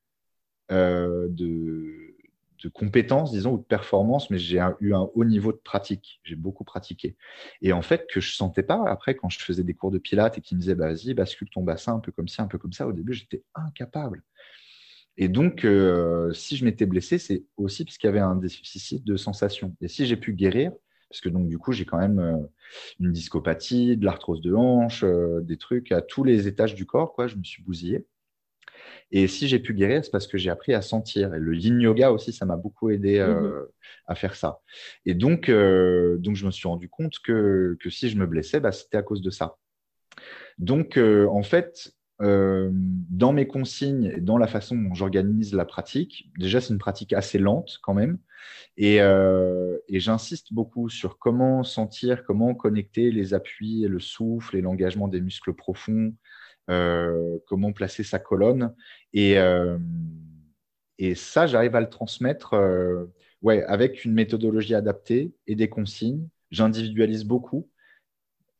euh, 0.71 1.27
de, 1.29 2.15
de 2.63 2.69
compétences, 2.69 3.31
disons, 3.31 3.53
ou 3.53 3.57
de 3.59 3.63
performance, 3.63 4.31
mais 4.31 4.39
j'ai 4.39 4.59
eu 4.79 4.95
un 4.95 5.07
haut 5.13 5.23
niveau 5.23 5.51
de 5.51 5.61
pratique. 5.63 6.19
J'ai 6.23 6.35
beaucoup 6.35 6.63
pratiqué. 6.63 7.15
Et 7.61 7.73
en 7.73 7.83
fait, 7.83 8.07
que 8.11 8.21
je 8.21 8.35
sentais 8.35 8.63
pas, 8.63 8.83
après, 8.89 9.13
quand 9.13 9.29
je 9.29 9.37
faisais 9.37 9.63
des 9.63 9.75
cours 9.75 9.91
de 9.91 9.99
pilates 9.99 10.39
et 10.39 10.41
qu'ils 10.41 10.57
me 10.57 10.61
disaient, 10.61 10.75
bah, 10.75 10.87
vas-y, 10.87 11.13
bascule 11.13 11.49
ton 11.51 11.61
bassin 11.61 11.93
un 11.93 11.99
peu 11.99 12.11
comme 12.11 12.27
ça, 12.27 12.41
un 12.41 12.47
peu 12.47 12.57
comme 12.57 12.73
ça, 12.73 12.87
au 12.87 12.91
début, 12.91 13.13
j'étais 13.13 13.43
incapable. 13.53 14.23
Et 15.17 15.27
donc, 15.27 15.65
euh, 15.65 16.31
si 16.33 16.55
je 16.55 16.63
m'étais 16.63 16.85
blessé, 16.85 17.17
c'est 17.17 17.43
aussi 17.57 17.83
parce 17.83 17.97
qu'il 17.97 18.07
y 18.07 18.09
avait 18.09 18.19
un 18.19 18.35
déficit 18.35 19.03
de 19.03 19.17
sensation. 19.17 19.75
Et 19.81 19.87
si 19.87 20.05
j'ai 20.05 20.15
pu 20.15 20.33
guérir, 20.33 20.71
parce 21.09 21.21
que 21.21 21.29
donc 21.29 21.47
du 21.47 21.57
coup, 21.57 21.71
j'ai 21.71 21.85
quand 21.85 21.97
même 21.97 22.19
euh, 22.19 22.37
une 22.99 23.11
discopathie, 23.11 23.97
de 23.97 24.05
l'arthrose 24.05 24.41
de 24.41 24.53
hanche, 24.53 25.03
euh, 25.03 25.41
des 25.41 25.57
trucs 25.57 25.91
à 25.91 26.01
tous 26.01 26.23
les 26.23 26.47
étages 26.47 26.75
du 26.75 26.85
corps, 26.85 27.13
quoi. 27.13 27.27
Je 27.27 27.35
me 27.35 27.43
suis 27.43 27.63
bousillé. 27.63 28.05
Et 29.09 29.27
si 29.27 29.47
j'ai 29.47 29.57
pu 29.57 29.73
guérir, 29.73 30.05
c'est 30.05 30.11
parce 30.11 30.27
que 30.27 30.37
j'ai 30.37 30.51
appris 30.51 30.73
à 30.73 30.83
sentir. 30.83 31.33
Et 31.33 31.39
le 31.39 31.55
yin 31.55 31.79
yoga 31.79 32.11
aussi, 32.11 32.31
ça 32.31 32.45
m'a 32.45 32.57
beaucoup 32.57 32.89
aidé 32.91 33.19
mmh 33.19 33.65
à 34.09 34.15
faire 34.15 34.35
ça. 34.35 34.61
Et 35.05 35.13
donc, 35.13 35.49
donc, 35.49 36.35
je 36.35 36.45
me 36.45 36.51
suis 36.51 36.67
rendu 36.67 36.87
compte 36.87 37.19
que, 37.19 37.77
que 37.81 37.89
si 37.89 38.09
je 38.09 38.17
me 38.17 38.25
blessais, 38.25 38.61
bah, 38.61 38.71
c'était 38.71 38.97
à 38.97 39.01
cause 39.01 39.21
de 39.21 39.29
ça. 39.29 39.57
Donc, 40.57 40.97
en 40.97 41.43
fait, 41.43 41.96
euh, 42.21 42.69
dans 42.73 43.31
mes 43.31 43.47
consignes 43.47 44.11
et 44.15 44.21
dans 44.21 44.37
la 44.37 44.47
façon 44.47 44.75
dont 44.75 44.93
j'organise 44.93 45.53
la 45.53 45.65
pratique, 45.65 46.31
déjà 46.37 46.59
c'est 46.59 46.73
une 46.73 46.79
pratique 46.79 47.13
assez 47.13 47.37
lente 47.37 47.79
quand 47.83 47.93
même, 47.93 48.17
et, 48.75 49.01
euh, 49.01 49.77
j'insiste 49.89 50.53
beaucoup 50.53 50.89
sur 50.89 51.19
comment 51.19 51.63
sentir, 51.63 52.23
comment 52.23 52.55
connecter 52.55 53.11
les 53.11 53.33
appuis, 53.33 53.81
le 53.81 53.99
souffle 53.99 54.55
et 54.57 54.61
l'engagement 54.61 55.07
des 55.07 55.21
muscles 55.21 55.53
profonds, 55.53 56.13
euh, 56.69 57.37
comment 57.45 57.71
placer 57.71 58.03
sa 58.03 58.19
colonne, 58.19 58.73
et, 59.13 59.35
et 60.97 61.15
ça 61.15 61.47
j'arrive 61.47 61.75
à 61.75 61.81
le 61.81 61.89
transmettre, 61.89 62.55
ouais, 63.41 63.63
avec 63.65 64.05
une 64.05 64.13
méthodologie 64.13 64.75
adaptée 64.75 65.33
et 65.45 65.55
des 65.55 65.69
consignes. 65.69 66.27
J'individualise 66.49 67.25
beaucoup 67.25 67.69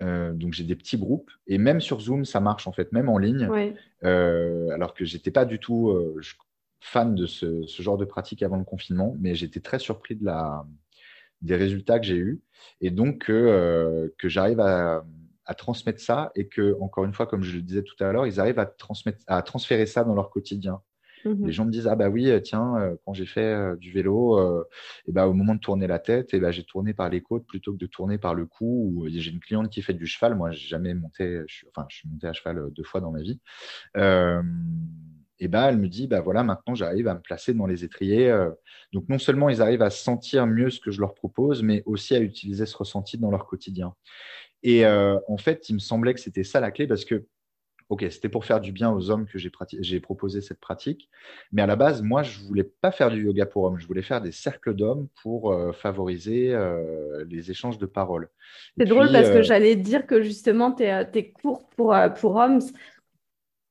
donc 0.02 0.54
j'ai 0.54 0.64
des 0.64 0.76
petits 0.76 0.98
groupes 0.98 1.32
et 1.48 1.58
même 1.58 1.82
sur 1.82 2.00
Zoom 2.00 2.26
ça 2.26 2.40
marche 2.40 2.68
en 2.68 2.72
fait, 2.72 2.92
même 2.92 3.10
en 3.10 3.18
ligne. 3.18 3.50
alors 4.04 4.94
que 4.94 5.06
j'étais 5.06 5.32
pas 5.32 5.46
du 5.46 5.60
tout 5.60 5.94
fan 6.80 7.16
de 7.16 7.26
ce, 7.26 7.66
genre 7.80 7.98
de 7.98 8.06
pratique 8.06 8.44
avant 8.44 8.58
le 8.58 8.64
confinement, 8.64 9.16
mais 9.20 9.36
j'étais 9.36 9.60
très 9.60 9.80
surpris 9.80 10.16
de 10.16 10.26
la, 10.26 10.66
des 11.42 11.56
résultats 11.56 12.00
que 12.00 12.06
j'ai 12.06 12.18
eus 12.18 12.42
et 12.82 12.92
donc 12.92 13.26
que 13.26 14.12
j'arrive 14.24 14.60
à, 14.60 15.04
à, 15.46 15.54
transmettre 15.56 16.02
ça 16.02 16.32
et 16.36 16.48
que 16.48 16.78
encore 16.82 17.06
une 17.06 17.14
fois, 17.14 17.26
comme 17.26 17.44
je 17.44 17.56
le 17.56 17.62
disais 17.62 17.84
tout 17.84 17.96
à 18.04 18.12
l'heure, 18.12 18.28
ils 18.28 18.40
arrivent 18.40 18.60
à 18.60 18.66
transmettre, 18.66 19.20
à 19.28 19.42
transférer 19.42 19.86
ça 19.86 20.04
dans 20.04 20.14
leur 20.14 20.30
quotidien. 20.30 20.82
Les 21.34 21.52
gens 21.52 21.66
me 21.66 21.72
disent 21.72 21.88
ah 21.88 21.96
bah 21.96 22.10
oui 22.10 22.32
tiens 22.44 22.76
euh, 22.78 22.96
quand 23.06 23.14
j'ai 23.14 23.26
fait 23.26 23.42
euh, 23.42 23.76
du 23.76 23.92
vélo 23.92 24.38
et 24.38 24.42
euh, 24.42 24.64
bah, 25.08 25.28
au 25.28 25.34
moment 25.34 25.56
de 25.56 25.60
tourner 25.60 25.88
la 25.88 26.00
tête 26.00 26.34
et 26.34 26.40
bah, 26.40 26.52
j'ai 26.52 26.64
tourné 26.64 26.94
par 26.94 27.10
les 27.10 27.22
côtes 27.22 27.46
plutôt 27.46 27.74
que 27.74 27.78
de 27.78 27.86
tourner 27.88 28.18
par 28.18 28.34
le 28.34 28.46
cou 28.46 29.06
j'ai 29.08 29.32
une 29.32 29.40
cliente 29.40 29.70
qui 29.70 29.82
fait 29.82 29.94
du 29.94 30.06
cheval. 30.06 30.36
Moi 30.36 30.52
j'ai 30.52 30.68
jamais 30.68 30.94
monté 30.94 31.42
je 31.48 31.54
suis, 31.54 31.68
enfin 31.70 31.86
je 31.90 31.98
suis 31.98 32.10
monté 32.10 32.28
à 32.28 32.34
cheval 32.34 32.70
deux 32.72 32.84
fois 32.84 33.02
dans 33.02 33.12
ma 33.12 33.22
vie. 33.22 33.40
Et 35.40 35.48
bah, 35.48 35.70
elle 35.70 35.78
me 35.78 35.88
dit 35.88 36.08
bah 36.08 36.22
voilà 36.22 36.44
maintenant 36.44 36.76
j'arrive 36.76 37.08
à 37.08 37.14
me 37.14 37.22
placer 37.22 37.54
dans 37.54 37.68
les 37.68 37.84
étriers 37.84 38.36
donc 38.92 39.08
non 39.08 39.20
seulement 39.20 39.50
ils 39.50 39.62
arrivent 39.62 39.84
à 39.84 39.92
sentir 39.92 40.48
mieux 40.48 40.70
ce 40.70 40.80
que 40.80 40.90
je 40.92 41.00
leur 41.00 41.14
propose 41.14 41.62
mais 41.62 41.84
aussi 41.86 42.16
à 42.16 42.20
utiliser 42.20 42.66
ce 42.66 42.76
ressenti 42.76 43.18
dans 43.18 43.30
leur 43.32 43.46
quotidien. 43.46 43.94
Et 44.64 44.86
en 44.86 45.38
fait 45.38 45.70
il 45.70 45.74
me 45.74 45.80
semblait 45.80 46.14
que 46.14 46.20
c'était 46.20 46.44
ça 46.44 46.60
la 46.60 46.72
clé 46.72 46.88
parce 46.88 47.06
que 47.06 47.26
ok, 47.90 48.06
c'était 48.10 48.30
pour 48.30 48.46
faire 48.46 48.60
du 48.60 48.72
bien 48.72 48.92
aux 48.92 49.10
hommes 49.10 49.26
que 49.26 49.38
j'ai 49.38 50.00
proposé 50.00 50.42
cette 50.42 50.60
pratique. 50.60 51.10
Mais 51.52 51.62
à 51.62 51.68
la 51.68 51.76
base, 51.76 52.02
moi, 52.02 52.24
je 52.24 52.42
ne 52.42 52.48
voulais 52.48 52.64
pas 52.64 52.92
faire 52.92 53.10
du 53.10 53.24
yoga 53.24 53.46
pour 53.46 53.64
hommes. 53.64 53.80
Je 53.80 53.88
voulais 53.88 54.02
faire 54.02 54.22
des 54.22 54.32
cercles 54.32 54.74
d'hommes 54.74 55.08
pour 55.22 55.52
euh, 55.52 55.72
favoriser 55.72 56.54
euh, 56.54 57.24
les 57.30 57.50
échanges 57.50 57.78
de 57.78 57.86
paroles. 57.86 58.30
C'est 58.78 58.86
drôle 58.86 59.12
parce 59.12 59.30
que 59.30 59.38
euh, 59.38 59.44
j'allais 59.44 59.76
dire 59.76 60.06
que 60.06 60.22
justement, 60.22 60.72
tes, 60.72 61.32
cours 61.32 61.68
pour, 61.70 61.96
pour 62.20 62.36
hommes, 62.36 62.60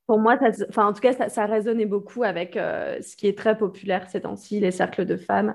pour 0.07 0.19
moi, 0.19 0.39
enfin, 0.69 0.87
en 0.87 0.93
tout 0.93 1.01
cas, 1.01 1.13
ça, 1.13 1.29
ça 1.29 1.47
résonnait 1.47 1.87
beaucoup 1.87 2.23
avec 2.23 2.55
ce 2.55 3.17
qui 3.17 3.27
est 3.27 3.37
très 3.37 3.59
populaire 3.59 4.09
ces 4.09 4.23
temps-ci, 4.23 4.61
les 4.61 4.71
cercles 4.71 5.05
de 5.05 5.17
femmes 5.17 5.55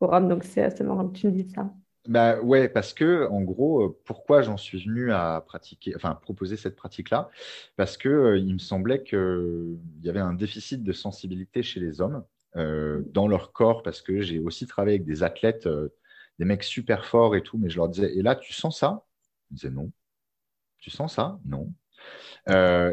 pour 0.00 0.12
hommes. 0.12 0.28
Donc, 0.28 0.42
c'est 0.42 0.80
marrant 0.80 1.08
que 1.08 1.16
tu 1.16 1.26
me 1.26 1.32
dises 1.32 1.52
ça. 1.54 1.70
Bah 2.08 2.40
ouais, 2.40 2.70
parce 2.70 2.94
que 2.94 3.28
en 3.28 3.42
gros, 3.42 3.82
euh, 3.84 4.00
pourquoi 4.06 4.40
j'en 4.42 4.56
suis 4.56 4.82
venu 4.84 5.12
à 5.12 5.42
pratiquer, 5.46 5.94
enfin 5.94 6.14
proposer 6.14 6.56
cette 6.56 6.74
pratique-là, 6.74 7.28
parce 7.76 7.98
que 7.98 8.08
euh, 8.08 8.38
il 8.38 8.54
me 8.54 8.58
semblait 8.58 9.02
qu'il 9.04 9.78
y 10.02 10.08
avait 10.08 10.18
un 10.20 10.32
déficit 10.32 10.82
de 10.82 10.92
sensibilité 10.92 11.62
chez 11.62 11.80
les 11.80 12.00
hommes 12.00 12.24
euh, 12.56 13.02
dans 13.12 13.28
leur 13.28 13.52
corps, 13.52 13.82
parce 13.82 14.00
que 14.00 14.22
j'ai 14.22 14.38
aussi 14.38 14.66
travaillé 14.66 14.96
avec 14.96 15.06
des 15.06 15.22
athlètes, 15.22 15.68
des 16.38 16.44
mecs 16.46 16.64
super 16.64 17.04
forts 17.04 17.36
et 17.36 17.42
tout, 17.42 17.58
mais 17.58 17.68
je 17.68 17.76
leur 17.76 17.88
disais, 17.90 18.16
et 18.16 18.22
là, 18.22 18.36
tu 18.36 18.54
sens 18.54 18.78
ça? 18.80 19.04
Ils 19.50 19.54
disaient 19.56 19.70
non. 19.70 19.92
Tu 20.78 20.90
sens 20.90 21.14
ça? 21.14 21.40
Non. 21.46 21.72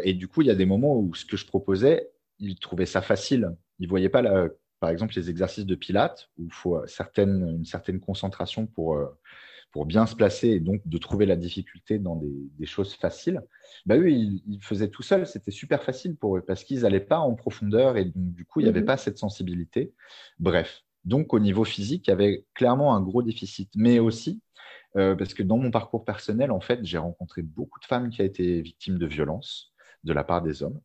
et 0.04 0.14
du 0.14 0.28
coup, 0.28 0.42
il 0.42 0.48
y 0.48 0.52
a 0.52 0.56
des 0.56 0.66
moments 0.66 0.98
où 1.00 1.14
ce 1.16 1.26
que 1.26 1.38
je 1.38 1.46
proposais, 1.48 2.10
ils 2.40 2.60
trouvaient 2.60 2.86
ça 2.86 3.02
facile. 3.02 3.56
Ils 3.80 3.90
voyaient 3.90 4.10
pas 4.10 4.22
la 4.22 4.50
par 4.80 4.90
exemple 4.90 5.14
les 5.16 5.30
exercices 5.30 5.66
de 5.66 5.76
pilates, 5.76 6.30
où 6.38 6.46
il 6.46 6.54
faut 6.54 6.78
euh, 6.78 6.88
certaine, 6.88 7.48
une 7.58 7.66
certaine 7.66 8.00
concentration 8.00 8.66
pour, 8.68 8.96
euh, 8.96 9.08
pour 9.72 9.86
bien 9.86 10.06
se 10.06 10.16
placer 10.16 10.50
et 10.50 10.60
donc 10.60 10.82
de 10.86 10.98
trouver 10.98 11.26
la 11.26 11.36
difficulté 11.36 12.00
dans 12.00 12.16
des, 12.16 12.66
choses 12.66 12.94
faciles, 12.94 13.42
bah, 13.86 13.98
eux, 13.98 14.10
ils, 14.10 14.60
faisaient 14.62 14.90
tout 14.90 15.04
seuls, 15.04 15.28
c'était 15.28 15.52
super 15.52 15.84
facile 15.84 16.16
pour 16.16 16.38
eux 16.38 16.42
parce 16.42 16.64
qu'ils 16.64 16.82
n'allaient 16.82 17.00
pas 17.00 17.20
en 17.20 17.36
profondeur 17.36 17.98
et 17.98 18.06
donc, 18.06 18.34
du 18.34 18.46
coup, 18.46 18.60
il 18.60 18.64
n'y 18.64 18.70
avait 18.70 18.82
mhm. 18.82 18.86
pas 18.86 18.98
cette 18.98 19.18
sensibilité. 19.18 19.94
Bref, 20.40 20.84
donc 21.04 21.34
au 21.34 21.40
niveau 21.40 21.64
physique, 21.64 22.08
il 22.08 22.12
y 22.12 22.14
avait 22.14 22.46
clairement 22.54 22.96
un 22.96 23.02
gros 23.02 23.22
déficit, 23.22 23.70
mais 23.76 24.00
aussi 24.00 24.42
euh, 24.98 25.16
parce 25.16 25.34
que 25.34 25.44
dans 25.44 25.58
mon 25.58 25.72
parcours 25.72 26.06
personnel, 26.06 26.52
en 26.52 26.62
fait, 26.62 26.80
j'ai 26.84 26.98
rencontré 26.98 27.42
beaucoup 27.42 27.80
de 27.80 27.86
femmes 27.86 28.10
qui 28.10 28.22
ont 28.22 28.26
été 28.26 28.62
victimes 28.62 28.98
de 28.98 29.06
violences 29.06 29.74
de 30.04 30.14
la 30.14 30.24
part 30.24 30.42
des 30.42 30.64
hommes, 30.64 30.80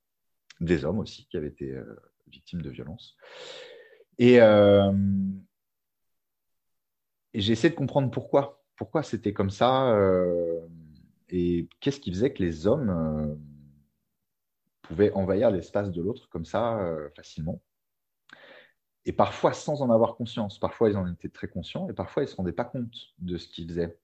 des 0.60 0.84
hommes 0.84 0.98
aussi 0.98 1.26
qui 1.26 1.36
avaient 1.36 1.48
été 1.48 1.74
victimes 2.26 2.62
de 2.62 2.70
violences. 2.70 3.16
Euh, 4.20 4.92
et, 7.32 7.40
j'ai 7.40 7.52
essayé 7.52 7.70
de 7.70 7.78
comprendre 7.78 8.10
pourquoi. 8.10 8.62
Pourquoi 8.76 9.02
c'était 9.02 9.34
comme 9.34 9.50
ça 9.50 9.92
euh, 9.94 10.58
et 11.28 11.68
qu'est-ce 11.80 12.00
qui 12.00 12.10
faisait 12.10 12.32
que 12.32 12.42
les 12.42 12.66
hommes 12.66 12.88
euh, 12.88 13.34
pouvaient 14.80 15.12
envahir 15.12 15.50
l'espace 15.50 15.90
de 15.90 16.02
l'autre 16.02 16.28
comme 16.30 16.46
ça 16.46 16.80
facilement. 17.14 17.60
Et 19.04 19.12
parfois 19.12 19.52
sans 19.52 19.82
en 19.82 19.90
avoir 19.90 20.16
conscience. 20.16 20.58
Parfois 20.58 20.88
ils 20.88 20.96
en 20.96 21.06
étaient 21.12 21.28
très 21.28 21.46
conscients 21.46 21.88
et 21.90 21.92
parfois 21.92 22.22
ils 22.22 22.26
ne 22.26 22.30
se 22.30 22.36
rendaient 22.36 22.52
pas 22.52 22.64
compte 22.64 22.94
de 23.18 23.36
ce 23.36 23.48
qu'ils 23.48 23.68
faisaient. 23.68 23.98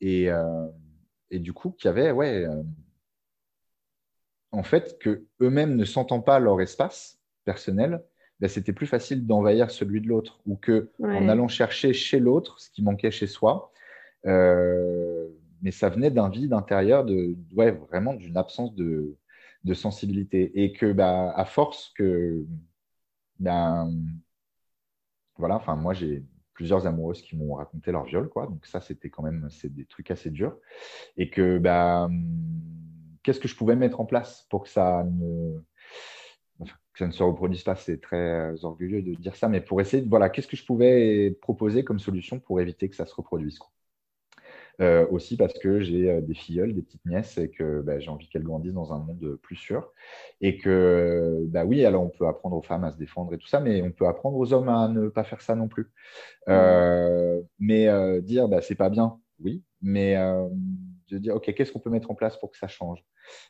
Et, 0.00 0.28
et, 1.30 1.38
du 1.40 1.52
coup, 1.52 1.72
qu'il 1.72 1.88
y 1.88 1.88
avait, 1.88 2.12
ouais, 2.12 2.46
en 4.52 4.62
fait, 4.62 4.98
que 5.00 5.26
eux-mêmes 5.40 5.74
ne 5.74 5.84
sentant 5.84 6.20
pas 6.20 6.38
leur 6.38 6.60
espace 6.60 7.18
personnel, 7.44 8.04
ben, 8.40 8.48
c'était 8.48 8.72
plus 8.72 8.86
facile 8.86 9.26
d'envahir 9.26 9.70
celui 9.70 10.00
de 10.00 10.08
l'autre 10.08 10.40
ou 10.46 10.56
que 10.56 10.90
en 11.02 11.28
allant 11.28 11.48
chercher 11.48 11.92
chez 11.92 12.20
l'autre 12.20 12.60
ce 12.60 12.70
qui 12.70 12.82
manquait 12.82 13.10
chez 13.10 13.26
soi. 13.26 13.72
Euh, 14.26 15.28
mais 15.62 15.70
ça 15.70 15.88
venait 15.88 16.10
d'un 16.10 16.28
vide 16.28 16.52
intérieur, 16.52 17.04
de, 17.04 17.34
ouais, 17.54 17.70
vraiment 17.72 18.14
d'une 18.14 18.36
absence 18.36 18.74
de, 18.74 19.16
de, 19.64 19.74
sensibilité. 19.74 20.62
Et 20.62 20.72
que, 20.72 20.92
bah, 20.92 21.32
à 21.34 21.44
force 21.44 21.92
que, 21.96 22.44
ben, 23.38 23.90
voilà, 25.36 25.56
enfin, 25.56 25.76
moi, 25.76 25.94
j'ai 25.94 26.24
plusieurs 26.54 26.86
amoureuses 26.86 27.22
qui 27.22 27.36
m'ont 27.36 27.54
raconté 27.54 27.92
leur 27.92 28.04
viol, 28.04 28.28
quoi. 28.28 28.46
Donc, 28.46 28.66
ça, 28.66 28.80
c'était 28.80 29.10
quand 29.10 29.22
même, 29.22 29.48
c'est 29.50 29.72
des 29.74 29.84
trucs 29.84 30.10
assez 30.10 30.30
durs. 30.30 30.56
Et 31.16 31.30
que, 31.30 31.58
bah, 31.58 32.08
qu'est-ce 33.22 33.40
que 33.40 33.48
je 33.48 33.56
pouvais 33.56 33.76
mettre 33.76 34.00
en 34.00 34.06
place 34.06 34.46
pour 34.50 34.64
que 34.64 34.68
ça 34.68 35.04
ne, 35.04 35.60
que 36.96 37.00
ça 37.00 37.06
ne 37.06 37.12
se 37.12 37.22
reproduise 37.22 37.62
pas, 37.62 37.76
c'est 37.76 38.00
très 38.00 38.16
euh, 38.16 38.56
orgueilleux 38.62 39.02
de 39.02 39.14
dire 39.14 39.36
ça, 39.36 39.48
mais 39.48 39.60
pour 39.60 39.82
essayer 39.82 40.02
de, 40.02 40.08
voilà, 40.08 40.30
qu'est-ce 40.30 40.48
que 40.48 40.56
je 40.56 40.64
pouvais 40.64 41.30
proposer 41.42 41.84
comme 41.84 41.98
solution 41.98 42.40
pour 42.40 42.58
éviter 42.58 42.88
que 42.88 42.96
ça 42.96 43.04
se 43.04 43.14
reproduise. 43.14 43.58
Euh, 44.80 45.06
aussi 45.10 45.38
parce 45.38 45.58
que 45.58 45.80
j'ai 45.80 46.10
euh, 46.10 46.20
des 46.20 46.34
filleules, 46.34 46.74
des 46.74 46.82
petites 46.82 47.04
nièces 47.06 47.38
et 47.38 47.50
que 47.50 47.80
bah, 47.80 47.98
j'ai 47.98 48.10
envie 48.10 48.28
qu'elles 48.28 48.42
grandissent 48.44 48.74
dans 48.74 48.92
un 48.92 48.98
monde 48.98 49.38
plus 49.42 49.56
sûr. 49.56 49.92
Et 50.40 50.56
que, 50.56 51.44
bah 51.48 51.66
oui, 51.66 51.84
alors 51.84 52.02
on 52.02 52.08
peut 52.08 52.26
apprendre 52.26 52.56
aux 52.56 52.62
femmes 52.62 52.84
à 52.84 52.92
se 52.92 52.96
défendre 52.96 53.34
et 53.34 53.38
tout 53.38 53.46
ça, 53.46 53.60
mais 53.60 53.82
on 53.82 53.90
peut 53.90 54.06
apprendre 54.06 54.38
aux 54.38 54.52
hommes 54.54 54.68
à 54.70 54.88
ne 54.88 55.08
pas 55.08 55.24
faire 55.24 55.42
ça 55.42 55.54
non 55.54 55.68
plus. 55.68 55.90
mais 57.58 58.20
dire, 58.22 58.48
bah, 58.48 58.62
c'est 58.62 58.74
pas 58.74 58.88
bien, 58.88 59.18
oui, 59.40 59.62
mais 59.82 60.16
de 61.08 61.18
dire, 61.18 61.34
OK, 61.36 61.52
qu'est-ce 61.52 61.72
qu'on 61.72 61.80
peut 61.80 61.90
mettre 61.90 62.10
en 62.10 62.14
place 62.14 62.36
pour 62.38 62.50
que 62.50 62.58
ça 62.58 62.68
change? 62.68 63.04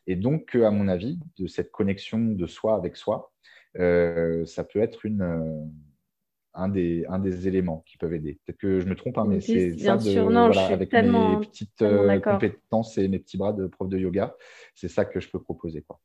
Et 0.07 0.17
donc, 0.17 0.55
à 0.55 0.71
mon 0.71 0.89
avis, 0.89 1.19
de 1.39 1.47
cette 1.47 1.71
connexion 1.71 2.19
de 2.19 2.47
soi 2.47 2.77
avec 2.77 2.97
soi, 2.97 3.33
euh, 3.79 4.45
ça 4.47 4.65
peut 4.65 4.81
être 4.81 5.05
une, 5.05 5.23
euh, 5.23 5.65
un, 6.55 6.69
des, 6.69 7.05
un 7.09 7.19
des 7.19 7.47
éléments 7.47 7.85
qui 7.87 7.99
peuvent 7.99 8.15
aider. 8.15 8.39
Peut-être 8.45 8.59
que 8.59 8.81
je 8.81 8.87
me 8.87 8.95
trompe, 8.95 9.19
hein, 9.19 9.27
mais 9.29 9.41
c'est 9.41 9.77
ça 9.79 9.97
de, 9.97 10.73
avec 10.73 10.93
mes 10.93 11.47
petites 11.47 11.83
euh, 11.83 12.21
compétences 12.21 12.97
et 12.99 13.09
mes 13.09 13.19
petits 13.19 13.37
bras 13.37 13.53
de 13.53 13.67
prof 13.67 13.89
de 13.89 13.99
yoga, 13.99 14.35
c'est 14.75 14.89
ça 14.89 15.05
que 15.05 15.21
je 15.21 15.31
peux 15.31 15.41
proposer. 15.41 15.83
Quoi. 15.83 16.01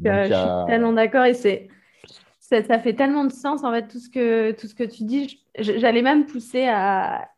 je 0.00 0.24
suis 0.24 0.66
tellement 0.66 0.92
d'accord 0.92 1.24
et 1.24 1.34
c'est 1.34 1.68
ça, 2.40 2.62
ça, 2.62 2.78
fait 2.78 2.94
tellement 2.94 3.24
de 3.24 3.32
sens 3.32 3.62
en 3.64 3.72
fait 3.72 3.88
tout 3.88 3.98
ce 3.98 4.08
que 4.08 4.52
tout 4.52 4.66
ce 4.66 4.74
que 4.74 4.84
tu 4.84 5.04
dis. 5.04 5.44
J'allais 5.58 6.02
même 6.02 6.26
pousser 6.26 6.66
à 6.66 7.28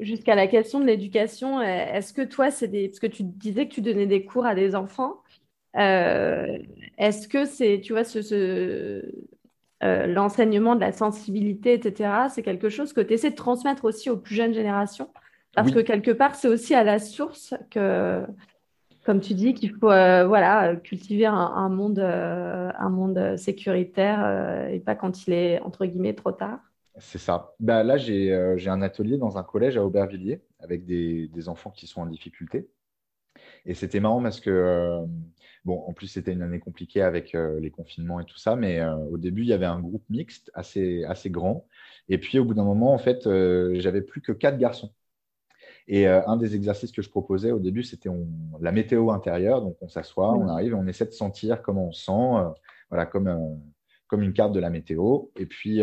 jusqu'à 0.00 0.34
la 0.34 0.46
question 0.46 0.80
de 0.80 0.86
l'éducation. 0.86 1.60
Est-ce 1.60 2.12
que 2.12 2.22
toi, 2.22 2.50
c'est 2.50 2.68
des 2.68 2.88
parce 2.88 3.00
que 3.00 3.06
tu 3.06 3.22
disais 3.22 3.66
que 3.66 3.74
tu 3.74 3.80
donnais 3.80 4.06
des 4.06 4.24
cours 4.24 4.46
à 4.46 4.54
des 4.54 4.74
enfants. 4.74 5.22
Euh, 5.76 6.58
est-ce 6.98 7.28
que 7.28 7.44
c'est, 7.44 7.80
tu 7.82 7.92
vois, 7.92 8.04
ce, 8.04 9.02
euh, 9.82 10.06
l'enseignement 10.06 10.76
de 10.76 10.80
la 10.80 10.92
sensibilité, 10.92 11.74
etc., 11.74 12.28
c'est 12.30 12.42
quelque 12.42 12.68
chose 12.68 12.92
que 12.92 13.00
tu 13.00 13.14
essaies 13.14 13.30
de 13.30 13.36
transmettre 13.36 13.84
aussi 13.84 14.10
aux 14.10 14.16
plus 14.16 14.34
jeunes 14.34 14.54
générations? 14.54 15.10
Parce 15.54 15.70
que 15.70 15.78
quelque 15.78 16.10
part, 16.10 16.34
c'est 16.34 16.48
aussi 16.48 16.74
à 16.74 16.82
la 16.82 16.98
source 16.98 17.54
que, 17.70 18.24
comme 19.04 19.20
tu 19.20 19.34
dis, 19.34 19.54
qu'il 19.54 19.70
faut 19.70 19.90
euh, 19.90 20.26
voilà, 20.26 20.74
cultiver 20.74 21.26
un, 21.26 21.68
monde, 21.68 22.00
un 22.00 22.88
monde 22.90 23.36
sécuritaire 23.36 24.68
et 24.68 24.80
pas 24.80 24.96
quand 24.96 25.28
il 25.28 25.32
est, 25.32 25.60
entre 25.60 25.86
guillemets, 25.86 26.14
trop 26.14 26.32
tard. 26.32 26.58
C'est 26.98 27.18
ça. 27.18 27.54
Bah, 27.58 27.82
là, 27.82 27.96
j'ai 27.96 28.32
un 28.32 28.82
atelier 28.82 29.18
dans 29.18 29.36
un 29.36 29.42
collège 29.42 29.76
à 29.76 29.84
Aubervilliers 29.84 30.42
avec 30.60 30.84
des, 30.84 31.28
des, 31.28 31.48
enfants 31.48 31.70
qui 31.70 31.86
sont 31.86 32.02
en 32.02 32.06
difficulté. 32.06 32.68
Et 33.66 33.74
c'était 33.74 34.00
marrant 34.00 34.22
parce 34.22 34.40
que 34.40 35.04
Bon, 35.64 35.82
en 35.86 35.94
plus, 35.94 36.08
c'était 36.08 36.32
une 36.32 36.42
année 36.42 36.60
compliquée 36.60 37.00
avec 37.00 37.34
euh, 37.34 37.58
les 37.58 37.70
confinements 37.70 38.20
et 38.20 38.26
tout 38.26 38.36
ça, 38.36 38.54
mais 38.54 38.80
euh, 38.80 38.94
au 38.96 39.16
début, 39.16 39.42
il 39.42 39.48
y 39.48 39.54
avait 39.54 39.64
un 39.64 39.80
groupe 39.80 40.04
mixte 40.10 40.50
assez, 40.52 41.04
assez 41.04 41.30
grand. 41.30 41.66
Et 42.08 42.18
puis, 42.18 42.38
au 42.38 42.44
bout 42.44 42.52
d'un 42.52 42.64
moment, 42.64 42.92
en 42.92 42.98
fait, 42.98 43.26
euh, 43.26 43.74
j'avais 43.80 44.02
plus 44.02 44.20
que 44.20 44.32
quatre 44.32 44.58
garçons. 44.58 44.92
Et 45.86 46.06
un 46.06 46.38
des 46.38 46.54
exercices 46.54 46.92
que 46.92 47.02
je 47.02 47.10
proposais 47.10 47.50
au 47.50 47.58
début, 47.58 47.82
c'était 47.82 48.08
la 48.60 48.72
météo 48.72 49.10
intérieure. 49.10 49.60
Donc, 49.60 49.76
on 49.82 49.88
s'assoit, 49.88 50.32
on 50.32 50.48
arrive 50.48 50.72
et 50.72 50.74
on 50.74 50.86
essaie 50.86 51.04
de 51.04 51.10
sentir 51.10 51.60
comment 51.60 51.88
on 51.88 51.92
sent, 51.92 52.54
voilà, 52.88 53.04
comme, 53.04 53.60
comme 54.06 54.22
une 54.22 54.32
carte 54.32 54.52
de 54.52 54.60
la 54.60 54.70
météo. 54.70 55.24
Et 55.36 55.44
puis, 55.44 55.82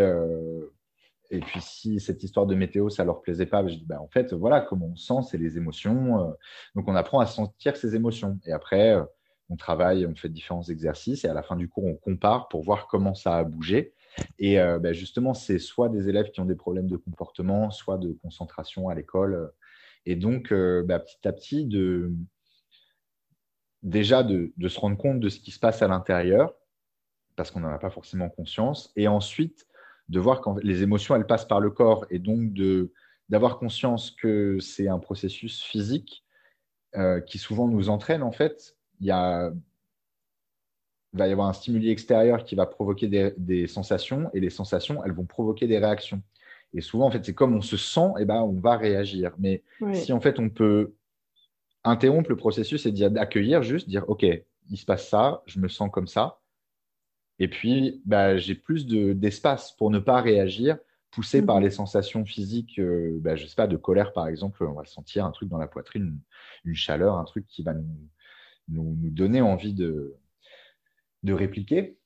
et 1.31 1.39
puis, 1.39 1.61
si 1.61 2.01
cette 2.01 2.23
histoire 2.23 2.45
de 2.45 2.55
météo, 2.55 2.89
ça 2.89 3.05
leur 3.05 3.21
plaisait 3.21 3.45
pas, 3.45 3.65
je 3.65 3.75
dis, 3.75 3.85
bah, 3.85 4.01
en 4.01 4.07
fait, 4.09 4.33
voilà, 4.33 4.59
comment 4.59 4.87
on 4.87 4.95
sent, 4.97 5.29
c'est 5.29 5.37
les 5.37 5.57
émotions. 5.57 6.19
Euh. 6.19 6.33
donc, 6.75 6.89
on 6.89 6.95
apprend 6.95 7.21
à 7.21 7.25
sentir 7.25 7.77
ces 7.77 7.95
émotions. 7.95 8.37
Et 8.45 8.51
après, 8.51 8.95
euh, 8.95 9.03
on 9.49 9.55
travaille, 9.55 10.05
on 10.05 10.13
fait 10.13 10.27
différents 10.27 10.63
exercices. 10.63 11.23
Et 11.23 11.29
à 11.29 11.33
la 11.33 11.41
fin 11.41 11.55
du 11.55 11.69
cours, 11.69 11.85
on 11.85 11.95
compare 11.95 12.49
pour 12.49 12.63
voir 12.63 12.87
comment 12.87 13.13
ça 13.13 13.37
a 13.37 13.43
bougé. 13.45 13.93
Et 14.39 14.59
euh, 14.59 14.77
bah, 14.77 14.91
justement, 14.91 15.33
c'est 15.33 15.57
soit 15.57 15.87
des 15.87 16.09
élèves 16.09 16.31
qui 16.31 16.41
ont 16.41 16.45
des 16.45 16.55
problèmes 16.55 16.87
de 16.87 16.97
comportement, 16.97 17.71
soit 17.71 17.97
de 17.97 18.11
concentration 18.21 18.89
à 18.89 18.95
l'école. 18.95 19.53
Et 20.05 20.17
donc, 20.17 20.53
bah, 20.53 20.99
petit 20.99 21.25
à 21.25 21.31
petit, 21.31 21.65
déjà 23.83 24.23
de, 24.23 24.51
de, 24.57 24.67
se 24.67 24.79
rendre 24.81 24.97
compte 24.97 25.21
de 25.21 25.29
ce 25.29 25.39
qui 25.39 25.51
se 25.51 25.59
passe 25.59 25.81
à 25.81 25.87
l'intérieur, 25.87 26.53
parce 27.37 27.51
qu'on 27.51 27.61
n'en 27.61 27.69
a 27.69 27.79
pas 27.79 27.89
forcément 27.89 28.29
conscience. 28.29 28.91
Et 28.97 29.07
ensuite, 29.07 29.65
de 30.11 30.19
voir 30.19 30.41
quand 30.41 30.57
les 30.61 30.83
émotions, 30.83 31.15
elles 31.15 31.25
passent 31.25 31.47
par 31.47 31.61
le 31.61 31.71
corps 31.71 32.05
et 32.09 32.19
donc 32.19 32.51
d'avoir 33.29 33.57
conscience 33.57 34.11
que 34.11 34.59
c'est 34.59 34.89
un 34.89 34.99
processus 34.99 35.63
physique 35.63 36.25
euh, 36.95 37.21
qui 37.21 37.37
souvent 37.37 37.69
nous 37.69 37.87
entraîne, 37.89 38.21
en 38.21 38.33
fait. 38.33 38.75
Il, 38.99 39.07
y 39.07 39.11
a, 39.11 39.51
va 41.13 41.27
y 41.27 41.31
avoir 41.31 41.47
un 41.47 41.53
stimuli 41.53 41.89
extérieur 41.89 42.43
qui 42.43 42.55
va 42.55 42.65
provoquer 42.65 43.07
des, 43.07 43.67
sensations 43.67 44.29
et 44.33 44.41
les 44.41 44.49
sensations, 44.49 45.01
elles 45.05 45.13
vont 45.13 45.25
provoquer 45.25 45.65
des 45.65 45.79
réactions. 45.79 46.21
Et 46.73 46.81
souvent, 46.81 47.07
en 47.07 47.11
fait, 47.11 47.23
c'est 47.23 47.33
comme 47.33 47.55
on 47.55 47.61
se 47.61 47.77
sent, 47.77 48.11
et 48.17 48.23
eh 48.23 48.25
ben, 48.25 48.41
on 48.41 48.59
va 48.59 48.75
réagir. 48.75 49.33
Mais 49.39 49.63
si 49.93 50.11
en 50.11 50.19
fait, 50.19 50.39
on 50.39 50.49
peut 50.49 50.93
interrompre 51.85 52.29
le 52.29 52.35
processus 52.35 52.85
et 52.85 52.91
d'accueillir 52.91 53.63
juste, 53.63 53.87
dire, 53.87 54.07
OK, 54.09 54.23
il 54.23 54.77
se 54.77 54.85
passe 54.85 55.07
ça, 55.07 55.41
je 55.45 55.59
me 55.59 55.69
sens 55.69 55.89
comme 55.89 56.07
ça, 56.07 56.40
et 57.41 57.47
puis, 57.47 58.03
bah, 58.05 58.37
j'ai 58.37 58.53
plus 58.53 58.85
d'espace 58.85 59.71
pour 59.71 59.89
ne 59.89 59.97
pas 59.97 60.21
réagir, 60.21 60.77
poussé 61.09 61.43
par 61.43 61.55
mhm. 61.55 61.63
les 61.63 61.69
sensations 61.71 62.23
physiques, 62.23 62.77
euh, 62.77 63.17
bah, 63.19 63.35
je 63.35 63.45
ne 63.45 63.47
sais 63.47 63.55
pas, 63.55 63.65
de 63.65 63.77
colère 63.77 64.13
par 64.13 64.27
exemple. 64.27 64.63
On 64.63 64.73
va 64.73 64.85
sentir 64.85 65.25
un 65.25 65.31
truc 65.31 65.49
dans 65.49 65.57
la 65.57 65.65
poitrine, 65.65 66.19
une, 66.65 66.75
chaleur, 66.75 67.17
un 67.17 67.23
truc 67.23 67.47
qui 67.47 67.63
va 67.63 67.73
nous, 67.73 67.97
nous, 68.69 69.09
donner 69.09 69.41
envie 69.41 69.73
de, 69.73 70.13
de 71.23 71.33
répliquer. 71.33 71.97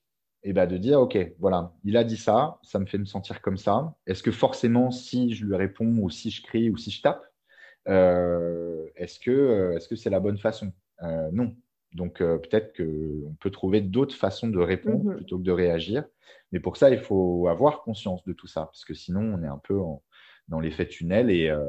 Et 0.42 0.54
bah, 0.54 0.66
de 0.66 0.78
dire, 0.78 1.02
OK, 1.02 1.18
voilà, 1.38 1.74
il 1.84 1.98
a 1.98 2.04
dit 2.04 2.16
ça, 2.16 2.58
ça 2.62 2.78
me 2.78 2.86
fait 2.86 2.96
me 2.96 3.04
sentir 3.04 3.42
comme 3.42 3.58
ça. 3.58 3.94
Est-ce 4.06 4.22
que 4.22 4.32
forcément, 4.32 4.90
si 4.90 5.34
je 5.34 5.44
lui 5.44 5.54
réponds 5.54 5.98
ou 5.98 6.08
si 6.08 6.30
je 6.30 6.42
crie 6.42 6.70
ou 6.70 6.78
si 6.78 6.90
je 6.90 7.02
tape, 7.02 7.26
euh, 7.88 8.86
est-ce 8.96 9.20
que 9.20 9.30
euh, 9.30 9.78
c'est 9.80 9.96
-ce 9.96 9.98
c'est 9.98 10.10
la 10.10 10.20
bonne 10.20 10.38
façon? 10.38 10.72
Non, 11.30 11.54
donc 11.92 12.20
euh, 12.20 12.38
peut-être 12.38 12.76
qu'on 12.76 13.34
peut 13.40 13.50
trouver 13.50 13.80
d'autres 13.80 14.14
façons 14.14 14.48
de 14.48 14.58
répondre 14.58 15.04
mhm. 15.04 15.16
plutôt 15.16 15.38
que 15.38 15.42
de 15.42 15.52
réagir. 15.52 16.04
Mais 16.52 16.60
pour 16.60 16.76
ça, 16.76 16.90
il 16.90 16.98
faut 16.98 17.48
avoir 17.48 17.82
conscience 17.82 18.24
de 18.24 18.32
tout 18.32 18.46
ça, 18.46 18.66
parce 18.66 18.84
que 18.84 18.94
sinon, 18.94 19.20
on 19.20 19.42
est 19.42 19.48
un 19.48 19.58
peu 19.58 19.80
dans 20.48 20.60
l'effet 20.60 20.86
tunnel 20.86 21.30
et 21.30 21.48
euh, 21.48 21.64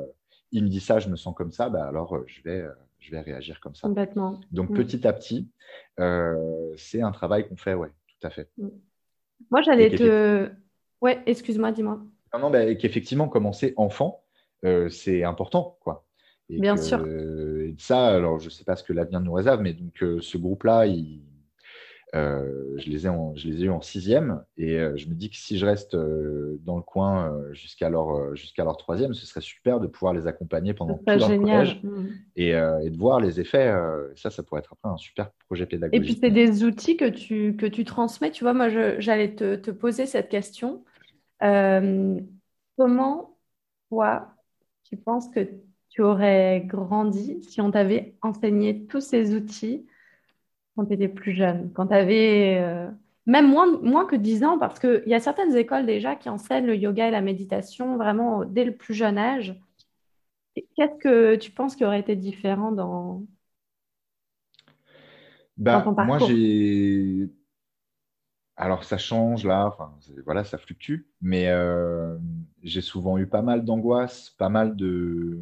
il 0.51 0.63
me 0.63 0.69
dit 0.69 0.79
ça, 0.79 0.99
je 0.99 1.09
me 1.09 1.15
sens 1.15 1.33
comme 1.35 1.51
ça, 1.51 1.69
bah, 1.69 1.85
alors 1.87 2.15
euh, 2.15 2.23
je, 2.27 2.41
vais, 2.43 2.63
je 2.99 3.11
vais 3.11 3.21
réagir 3.21 3.59
comme 3.59 3.75
ça. 3.75 3.87
Complètement. 3.87 4.39
Donc 4.51 4.69
mhm. 4.69 4.77
petit 4.77 5.07
à 5.07 5.13
petit, 5.13 5.49
c'est 6.77 7.01
un 7.01 7.11
travail 7.11 7.47
qu'on 7.47 7.57
fait, 7.57 7.73
ouais, 7.73 7.89
tout 8.07 8.27
à 8.27 8.29
fait. 8.29 8.49
Mhm. 8.57 8.71
Moi, 9.51 9.61
j'allais 9.61 9.91
te... 9.91 10.49
Ouais, 10.99 11.21
excuse-moi, 11.27 11.71
dis-moi. 11.71 12.01
Non, 12.33 12.39
non, 12.39 12.49
bah, 12.49 12.73
qu'effectivement, 12.75 13.27
commencer 13.27 13.73
enfant, 13.77 14.23
c'est 14.89 15.23
important, 15.23 15.77
quoi. 15.81 16.06
Bien 16.49 16.77
sûr. 16.77 17.05
Et 17.05 17.75
ça, 17.77 18.07
alors 18.07 18.39
je 18.39 18.45
ne 18.45 18.49
sais 18.49 18.63
pas 18.63 18.75
ce 18.75 18.83
que 18.83 18.93
l'avenir 18.93 19.19
nous 19.19 19.33
réserve, 19.33 19.61
mais 19.61 19.73
donc 19.73 20.01
euh, 20.01 20.19
ce 20.21 20.37
groupe-là, 20.37 20.85
euh, 22.15 22.73
je, 22.77 22.89
les 22.89 23.05
ai 23.05 23.09
je 23.35 23.47
les 23.49 23.63
ai 23.63 23.65
eus 23.65 23.69
en 23.69 23.81
sixième 23.81 24.41
et 24.55 24.79
euh, 24.79 24.95
je 24.95 25.09
me 25.09 25.13
dis 25.13 25.29
que 25.29 25.35
si 25.35 25.57
je 25.57 25.65
reste 25.65 25.93
dans 25.93 26.77
le 26.77 26.81
coin 26.81 27.37
jusqu'à 27.51 27.89
leur, 27.89 28.33
jusqu'à 28.35 28.63
leur 28.63 28.77
troisième, 28.77 29.13
ce 29.13 29.25
serait 29.25 29.41
super 29.41 29.81
de 29.81 29.87
pouvoir 29.87 30.13
les 30.13 30.25
accompagner 30.25 30.73
pendant 30.73 30.97
tout 30.97 31.03
leur 31.05 31.27
collège 31.27 31.81
mmh. 31.83 32.05
et, 32.37 32.49
et, 32.51 32.89
de 32.89 32.97
voir 32.97 33.19
les 33.19 33.41
effets. 33.41 33.73
ça, 34.15 34.29
ça 34.29 34.41
pourrait 34.41 34.59
être 34.59 34.71
après 34.71 34.89
un 34.89 34.97
super 34.97 35.31
projet 35.47 35.65
pédagogique. 35.65 36.01
Et 36.01 36.05
puis, 36.05 36.17
c'est 36.21 36.31
des 36.31 36.63
outils 36.63 36.95
que 36.95 37.09
tu, 37.09 37.57
que 37.57 37.65
tu 37.65 37.83
transmets. 37.83 38.31
Tu 38.31 38.45
vois, 38.45 38.53
moi, 38.53 38.69
j'allais 38.99 39.35
te, 39.35 39.55
te, 39.55 39.71
poser 39.71 40.05
cette 40.05 40.29
question. 40.29 40.85
comment, 41.41 43.37
toi, 43.89 44.33
tu 44.85 44.95
penses 44.95 45.27
que 45.29 45.41
tu 45.97 46.03
aurais 46.03 46.61
grandi 46.63 47.41
si 47.41 47.59
on 47.59 47.71
t'avait 47.71 48.13
enseigné 48.21 48.85
tous 48.85 49.01
ces 49.01 49.33
outils 49.33 49.87
quand 50.75 50.85
tu 50.85 50.93
étais 50.93 51.07
plus 51.07 51.33
jeune, 51.33 51.71
quand 51.73 51.87
tu 51.87 51.95
avais 51.95 52.59
euh, 52.61 52.87
même 53.25 53.49
moins, 53.49 53.79
moins 53.81 54.05
que 54.05 54.15
10 54.15 54.43
ans, 54.43 54.59
parce 54.59 54.79
qu'il 54.79 55.01
y 55.07 55.15
a 55.15 55.19
certaines 55.19 55.55
écoles 55.55 55.87
déjà 55.87 56.15
qui 56.15 56.29
enseignent 56.29 56.67
le 56.67 56.75
yoga 56.75 57.07
et 57.07 57.11
la 57.11 57.21
méditation 57.21 57.97
vraiment 57.97 58.45
dès 58.45 58.63
le 58.63 58.75
plus 58.75 58.93
jeune 58.93 59.17
âge. 59.17 59.59
Qu'est-ce 60.75 60.99
que 60.99 61.35
tu 61.35 61.49
penses 61.49 61.75
qui 61.75 61.83
aurait 61.83 61.99
été 61.99 62.15
différent 62.15 62.71
dans, 62.71 63.23
bah, 65.57 65.81
ton 65.83 65.95
parcours? 65.95 66.19
Moi, 66.19 66.27
j'ai. 66.27 67.27
Alors, 68.55 68.83
ça 68.83 68.99
change 68.99 69.45
là, 69.45 69.65
enfin, 69.65 69.95
voilà, 70.25 70.43
ça 70.43 70.59
fluctue, 70.59 71.07
mais 71.21 71.47
euh, 71.47 72.15
j'ai 72.61 72.81
souvent 72.81 73.17
eu 73.17 73.25
pas 73.25 73.41
mal 73.41 73.65
d'angoisse, 73.65 74.31
pas 74.37 74.49
mal 74.49 74.75
de, 74.75 75.39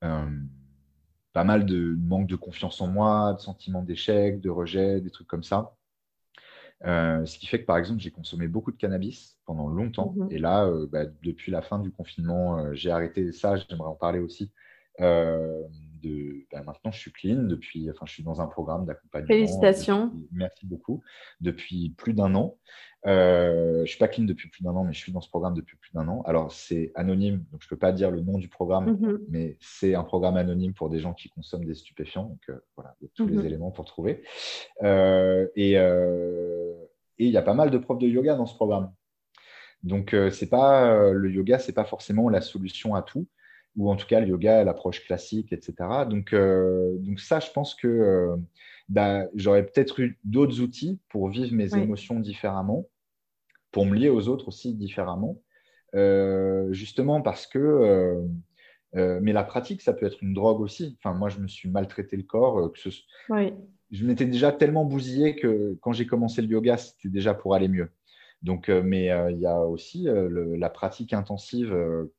pas 0.00 1.44
mal 1.44 1.66
de 1.66 1.96
manque 1.98 2.26
de 2.26 2.36
confiance 2.36 2.80
en 2.80 2.88
moi, 2.88 3.34
de 3.34 3.40
sentiment 3.40 3.82
d'échec, 3.82 4.40
de 4.40 4.50
rejet, 4.50 5.00
des 5.00 5.10
trucs 5.10 5.28
comme 5.28 5.44
ça. 5.44 5.74
Euh, 6.84 7.26
ce 7.26 7.38
qui 7.38 7.46
fait 7.46 7.60
que, 7.60 7.66
par 7.66 7.76
exemple, 7.76 8.00
j'ai 8.00 8.10
consommé 8.10 8.46
beaucoup 8.46 8.70
de 8.70 8.76
cannabis 8.76 9.36
pendant 9.44 9.68
longtemps. 9.68 10.14
Mhm. 10.16 10.28
Et 10.30 10.38
là, 10.38 10.64
euh, 10.64 10.86
bah, 10.90 11.04
depuis 11.22 11.50
la 11.50 11.62
fin 11.62 11.78
du 11.78 11.90
confinement, 11.90 12.72
j'ai 12.74 12.90
arrêté 12.90 13.32
ça. 13.32 13.56
J'aimerais 13.56 13.88
en 13.88 13.94
parler 13.94 14.20
aussi 14.20 14.52
de 16.02 16.46
ben, 16.50 16.62
maintenant 16.64 16.90
je 16.90 16.98
suis 16.98 17.12
clean 17.12 17.42
depuis, 17.42 17.90
enfin 17.90 18.06
je 18.06 18.12
suis 18.12 18.22
dans 18.22 18.40
un 18.40 18.46
programme 18.46 18.84
d'accompagnement. 18.84 19.28
Félicitations. 19.28 20.12
merci 20.32 20.66
beaucoup. 20.66 21.02
Depuis 21.40 21.90
plus 21.96 22.14
d'un 22.14 22.34
an. 22.34 22.56
Euh, 23.06 23.84
je 23.84 23.90
suis 23.90 23.98
pas 23.98 24.08
clean 24.08 24.24
depuis 24.24 24.48
plus 24.48 24.64
d'un 24.64 24.74
an, 24.74 24.84
mais 24.84 24.92
je 24.92 24.98
suis 24.98 25.12
dans 25.12 25.20
ce 25.20 25.28
programme 25.28 25.54
depuis 25.54 25.76
plus 25.76 25.92
d'un 25.92 26.08
an. 26.08 26.22
Alors 26.22 26.52
c'est 26.52 26.90
anonyme, 26.94 27.44
donc 27.52 27.62
je 27.62 27.68
peux 27.68 27.76
pas 27.76 27.92
dire 27.92 28.10
le 28.10 28.20
nom 28.20 28.38
du 28.38 28.48
programme, 28.48 28.98
mhm. 28.98 29.18
mais 29.28 29.56
c'est 29.60 29.94
un 29.94 30.04
programme 30.04 30.36
anonyme 30.36 30.74
pour 30.74 30.90
des 30.90 30.98
gens 30.98 31.14
qui 31.14 31.28
consomment 31.28 31.64
des 31.64 31.74
stupéfiants. 31.74 32.24
Donc 32.24 32.40
euh, 32.48 32.58
voilà, 32.76 32.96
il 33.00 33.04
y 33.04 33.06
a 33.06 33.10
tous 33.14 33.26
les 33.26 33.36
mhm. 33.36 33.46
éléments 33.46 33.70
pour 33.70 33.84
trouver. 33.84 34.24
Euh, 34.82 35.46
euh, 35.56 36.74
et 37.18 37.26
il 37.26 37.30
y 37.30 37.36
a 37.36 37.42
pas 37.42 37.54
mal 37.54 37.70
de 37.70 37.78
profs 37.78 37.98
de 37.98 38.06
yoga 38.06 38.34
dans 38.34 38.46
ce 38.46 38.54
programme. 38.54 38.92
Donc 39.84 40.14
c'est 40.32 40.50
pas 40.50 41.12
le 41.12 41.30
yoga, 41.30 41.60
c'est 41.60 41.72
pas 41.72 41.84
forcément 41.84 42.28
la 42.28 42.40
solution 42.40 42.96
à 42.96 43.02
tout 43.02 43.28
ou 43.78 43.90
en 43.90 43.96
tout 43.96 44.06
cas 44.06 44.20
le 44.20 44.26
yoga, 44.26 44.64
l'approche 44.64 45.04
classique, 45.04 45.52
etc. 45.52 45.74
Donc, 46.10 46.32
euh, 46.34 46.96
donc 46.98 47.20
ça, 47.20 47.38
je 47.38 47.50
pense 47.52 47.76
que 47.76 47.86
euh, 47.86 48.36
bah, 48.88 49.24
j'aurais 49.34 49.64
peut-être 49.64 50.00
eu 50.00 50.18
d'autres 50.24 50.60
outils 50.60 50.98
pour 51.08 51.28
vivre 51.28 51.54
mes 51.54 51.74
émotions 51.76 52.18
différemment, 52.18 52.88
pour 53.70 53.86
me 53.86 53.94
lier 53.94 54.08
aux 54.08 54.28
autres 54.28 54.48
aussi 54.48 54.74
différemment, 54.74 55.40
euh, 55.94 56.72
justement 56.72 57.22
parce 57.22 57.46
que, 57.46 58.20
mais 58.94 59.32
la 59.32 59.44
pratique, 59.44 59.80
ça 59.80 59.92
peut 59.92 60.06
être 60.06 60.22
une 60.22 60.34
drogue 60.34 60.60
aussi. 60.60 60.98
Enfin, 60.98 61.16
moi, 61.16 61.28
je 61.28 61.38
me 61.38 61.46
suis 61.46 61.70
maltraité 61.70 62.16
le 62.16 62.24
corps. 62.24 62.72
Que 62.72 62.90
Je 63.92 64.04
m'étais 64.04 64.26
déjà 64.26 64.50
tellement 64.50 64.84
bousillé 64.84 65.36
que 65.36 65.78
quand 65.80 65.92
j'ai 65.92 66.06
commencé 66.06 66.42
le 66.42 66.48
yoga, 66.48 66.76
c'était 66.78 67.08
déjà 67.08 67.32
pour 67.32 67.54
aller 67.54 67.68
mieux. 67.68 67.90
Donc, 68.42 68.68
euh, 68.68 68.82
mais 68.84 69.10
euh, 69.10 69.32
il 69.32 69.38
y 69.38 69.46
a 69.46 69.60
aussi 69.60 70.08
euh, 70.08 70.56
la 70.56 70.70
pratique 70.70 71.12
intensive, 71.12 71.76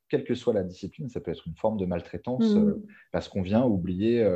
quelle 0.08 0.24
que 0.24 0.34
soit 0.34 0.52
la 0.52 0.62
discipline, 0.62 1.08
ça 1.08 1.20
peut 1.20 1.30
être 1.30 1.46
une 1.46 1.56
forme 1.56 1.78
de 1.78 1.86
maltraitance 1.86 2.54
mm. 2.54 2.74
parce 3.12 3.28
qu'on 3.28 3.42
vient 3.42 3.64
oublier, 3.64 4.28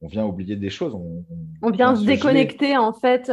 on 0.00 0.08
vient 0.08 0.26
oublier 0.26 0.56
des 0.56 0.70
choses. 0.70 0.94
On, 0.94 1.70
vient 1.70 1.96
se 1.96 2.04
déconnecter 2.04 2.76
en 2.76 2.92
fait. 2.92 3.32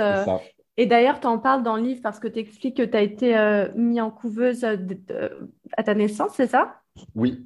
Et 0.78 0.86
d'ailleurs, 0.88 1.22
tu 1.22 1.28
en 1.28 1.40
parles 1.40 1.64
dans 1.64 1.78
le 1.78 1.84
livre 1.84 2.02
parce 2.02 2.20
que 2.20 2.28
tu 2.28 2.40
expliques 2.40 2.78
que 2.78 2.84
tu 2.84 2.98
as 2.98 3.02
été 3.02 3.68
mis 3.76 4.00
en 4.00 4.12
couveuse 4.12 4.64
à 4.64 5.84
ta 5.84 5.96
naissance, 5.96 6.32
c'est 6.36 6.48
ça? 6.48 6.82
Oui. 7.14 7.46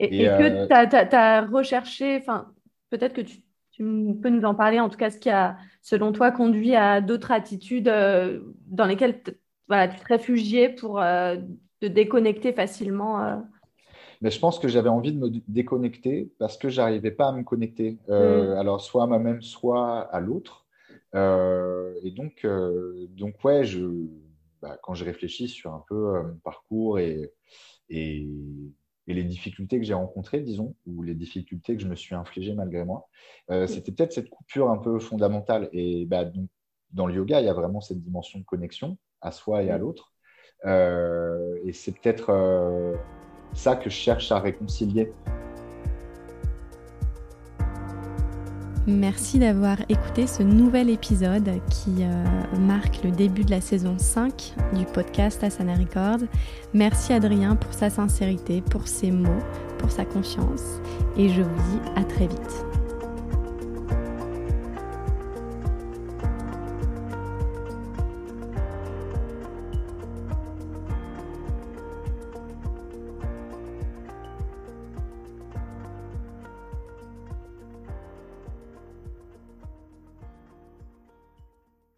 Et, 0.00 0.26
que 0.26 0.66
tu 0.66 1.16
as, 1.16 1.42
recherché, 1.46 2.18
enfin, 2.18 2.52
peut-être 2.90 3.14
que 3.14 3.20
tu, 3.20 3.38
tu, 3.70 3.82
peux 4.20 4.28
nous 4.28 4.44
en 4.44 4.54
parler, 4.54 4.80
en 4.80 4.88
tout 4.88 4.96
cas, 4.96 5.10
ce 5.10 5.18
qui 5.18 5.30
a, 5.30 5.56
selon 5.82 6.12
toi, 6.12 6.32
conduit 6.32 6.74
à 6.74 7.00
d'autres 7.00 7.32
attitudes 7.32 7.84
dans 7.86 8.86
lesquelles 8.86 9.22
voilà, 9.68 9.88
tu 9.88 9.98
te 9.98 10.06
réfugiais 10.06 10.68
pour 10.68 11.00
euh, 11.00 11.36
te 11.80 11.86
déconnecter 11.86 12.52
facilement 12.52 13.22
euh. 13.22 13.36
mais 14.20 14.30
je 14.30 14.38
pense 14.38 14.58
que 14.58 14.68
j'avais 14.68 14.88
envie 14.88 15.12
de 15.12 15.18
me 15.18 15.30
déconnecter 15.48 16.30
parce 16.38 16.56
que 16.56 16.68
j'arrivais 16.68 17.10
pas 17.10 17.28
à 17.28 17.32
me 17.32 17.42
connecter. 17.42 17.98
Euh, 18.08 18.54
mm. 18.54 18.58
Alors, 18.58 18.80
soit 18.80 19.04
à 19.04 19.06
moi-même, 19.06 19.42
soit 19.42 20.00
à 20.00 20.20
l'autre. 20.20 20.66
et 21.14 22.10
donc, 22.10 22.46
donc 23.10 23.42
ouais, 23.44 23.64
je, 23.64 23.86
bah, 24.60 24.78
quand 24.82 24.94
je 24.94 25.04
réfléchis 25.04 25.48
sur 25.48 25.72
un 25.72 25.84
peu 25.88 26.22
mon 26.22 26.36
parcours 26.42 26.98
et, 26.98 27.32
et, 27.88 28.28
et, 29.06 29.14
les 29.14 29.24
difficultés 29.24 29.78
que 29.78 29.84
j'ai 29.84 29.94
rencontrées, 29.94 30.40
disons, 30.40 30.74
ou 30.86 31.02
les 31.02 31.14
difficultés 31.14 31.76
que 31.76 31.82
je 31.82 31.88
me 31.88 31.94
suis 31.94 32.14
infligées 32.14 32.54
malgré 32.54 32.84
moi, 32.84 33.08
mm. 33.48 33.66
c'était 33.66 33.92
peut-être 33.92 34.12
cette 34.12 34.28
coupure 34.28 34.70
un 34.70 34.78
peu 34.78 34.98
fondamentale. 34.98 35.68
Et 35.72 36.04
bah, 36.06 36.24
donc, 36.24 36.48
dans 36.92 37.06
le 37.06 37.14
yoga, 37.14 37.40
il 37.40 37.46
y 37.46 37.48
a 37.48 37.54
vraiment 37.54 37.80
cette 37.80 38.00
dimension 38.00 38.38
de 38.38 38.44
connexion 38.44 38.96
à 39.24 39.32
soi 39.32 39.62
et 39.62 39.70
à 39.70 39.78
l'autre. 39.78 40.12
et 40.64 41.72
c'est 41.72 41.92
peut-être 41.98 42.30
ça 43.54 43.76
que 43.76 43.90
je 43.90 43.94
cherche 43.94 44.30
à 44.32 44.38
réconcilier. 44.38 45.10
Merci 48.86 49.38
d'avoir 49.38 49.78
écouté 49.88 50.26
ce 50.26 50.42
nouvel 50.42 50.90
épisode 50.90 51.48
qui 51.70 52.02
euh, 52.02 52.24
marque 52.58 53.02
le 53.02 53.10
début 53.10 53.42
de 53.42 53.50
la 53.50 53.62
saison 53.62 53.96
5 53.96 54.54
du 54.74 54.84
podcast 54.84 55.42
Asana 55.42 55.74
Record. 55.74 56.18
Merci 56.74 57.14
Adrien 57.14 57.56
pour 57.56 57.72
sa 57.72 57.88
sincérité, 57.88 58.60
pour 58.60 58.86
ses 58.86 59.10
mots, 59.10 59.42
pour 59.78 59.90
sa 59.90 60.04
confiance 60.04 60.82
et 61.16 61.30
je 61.30 61.40
vous 61.40 61.62
dis 61.70 61.90
à 61.96 62.04
très 62.04 62.26
vite. 62.26 62.73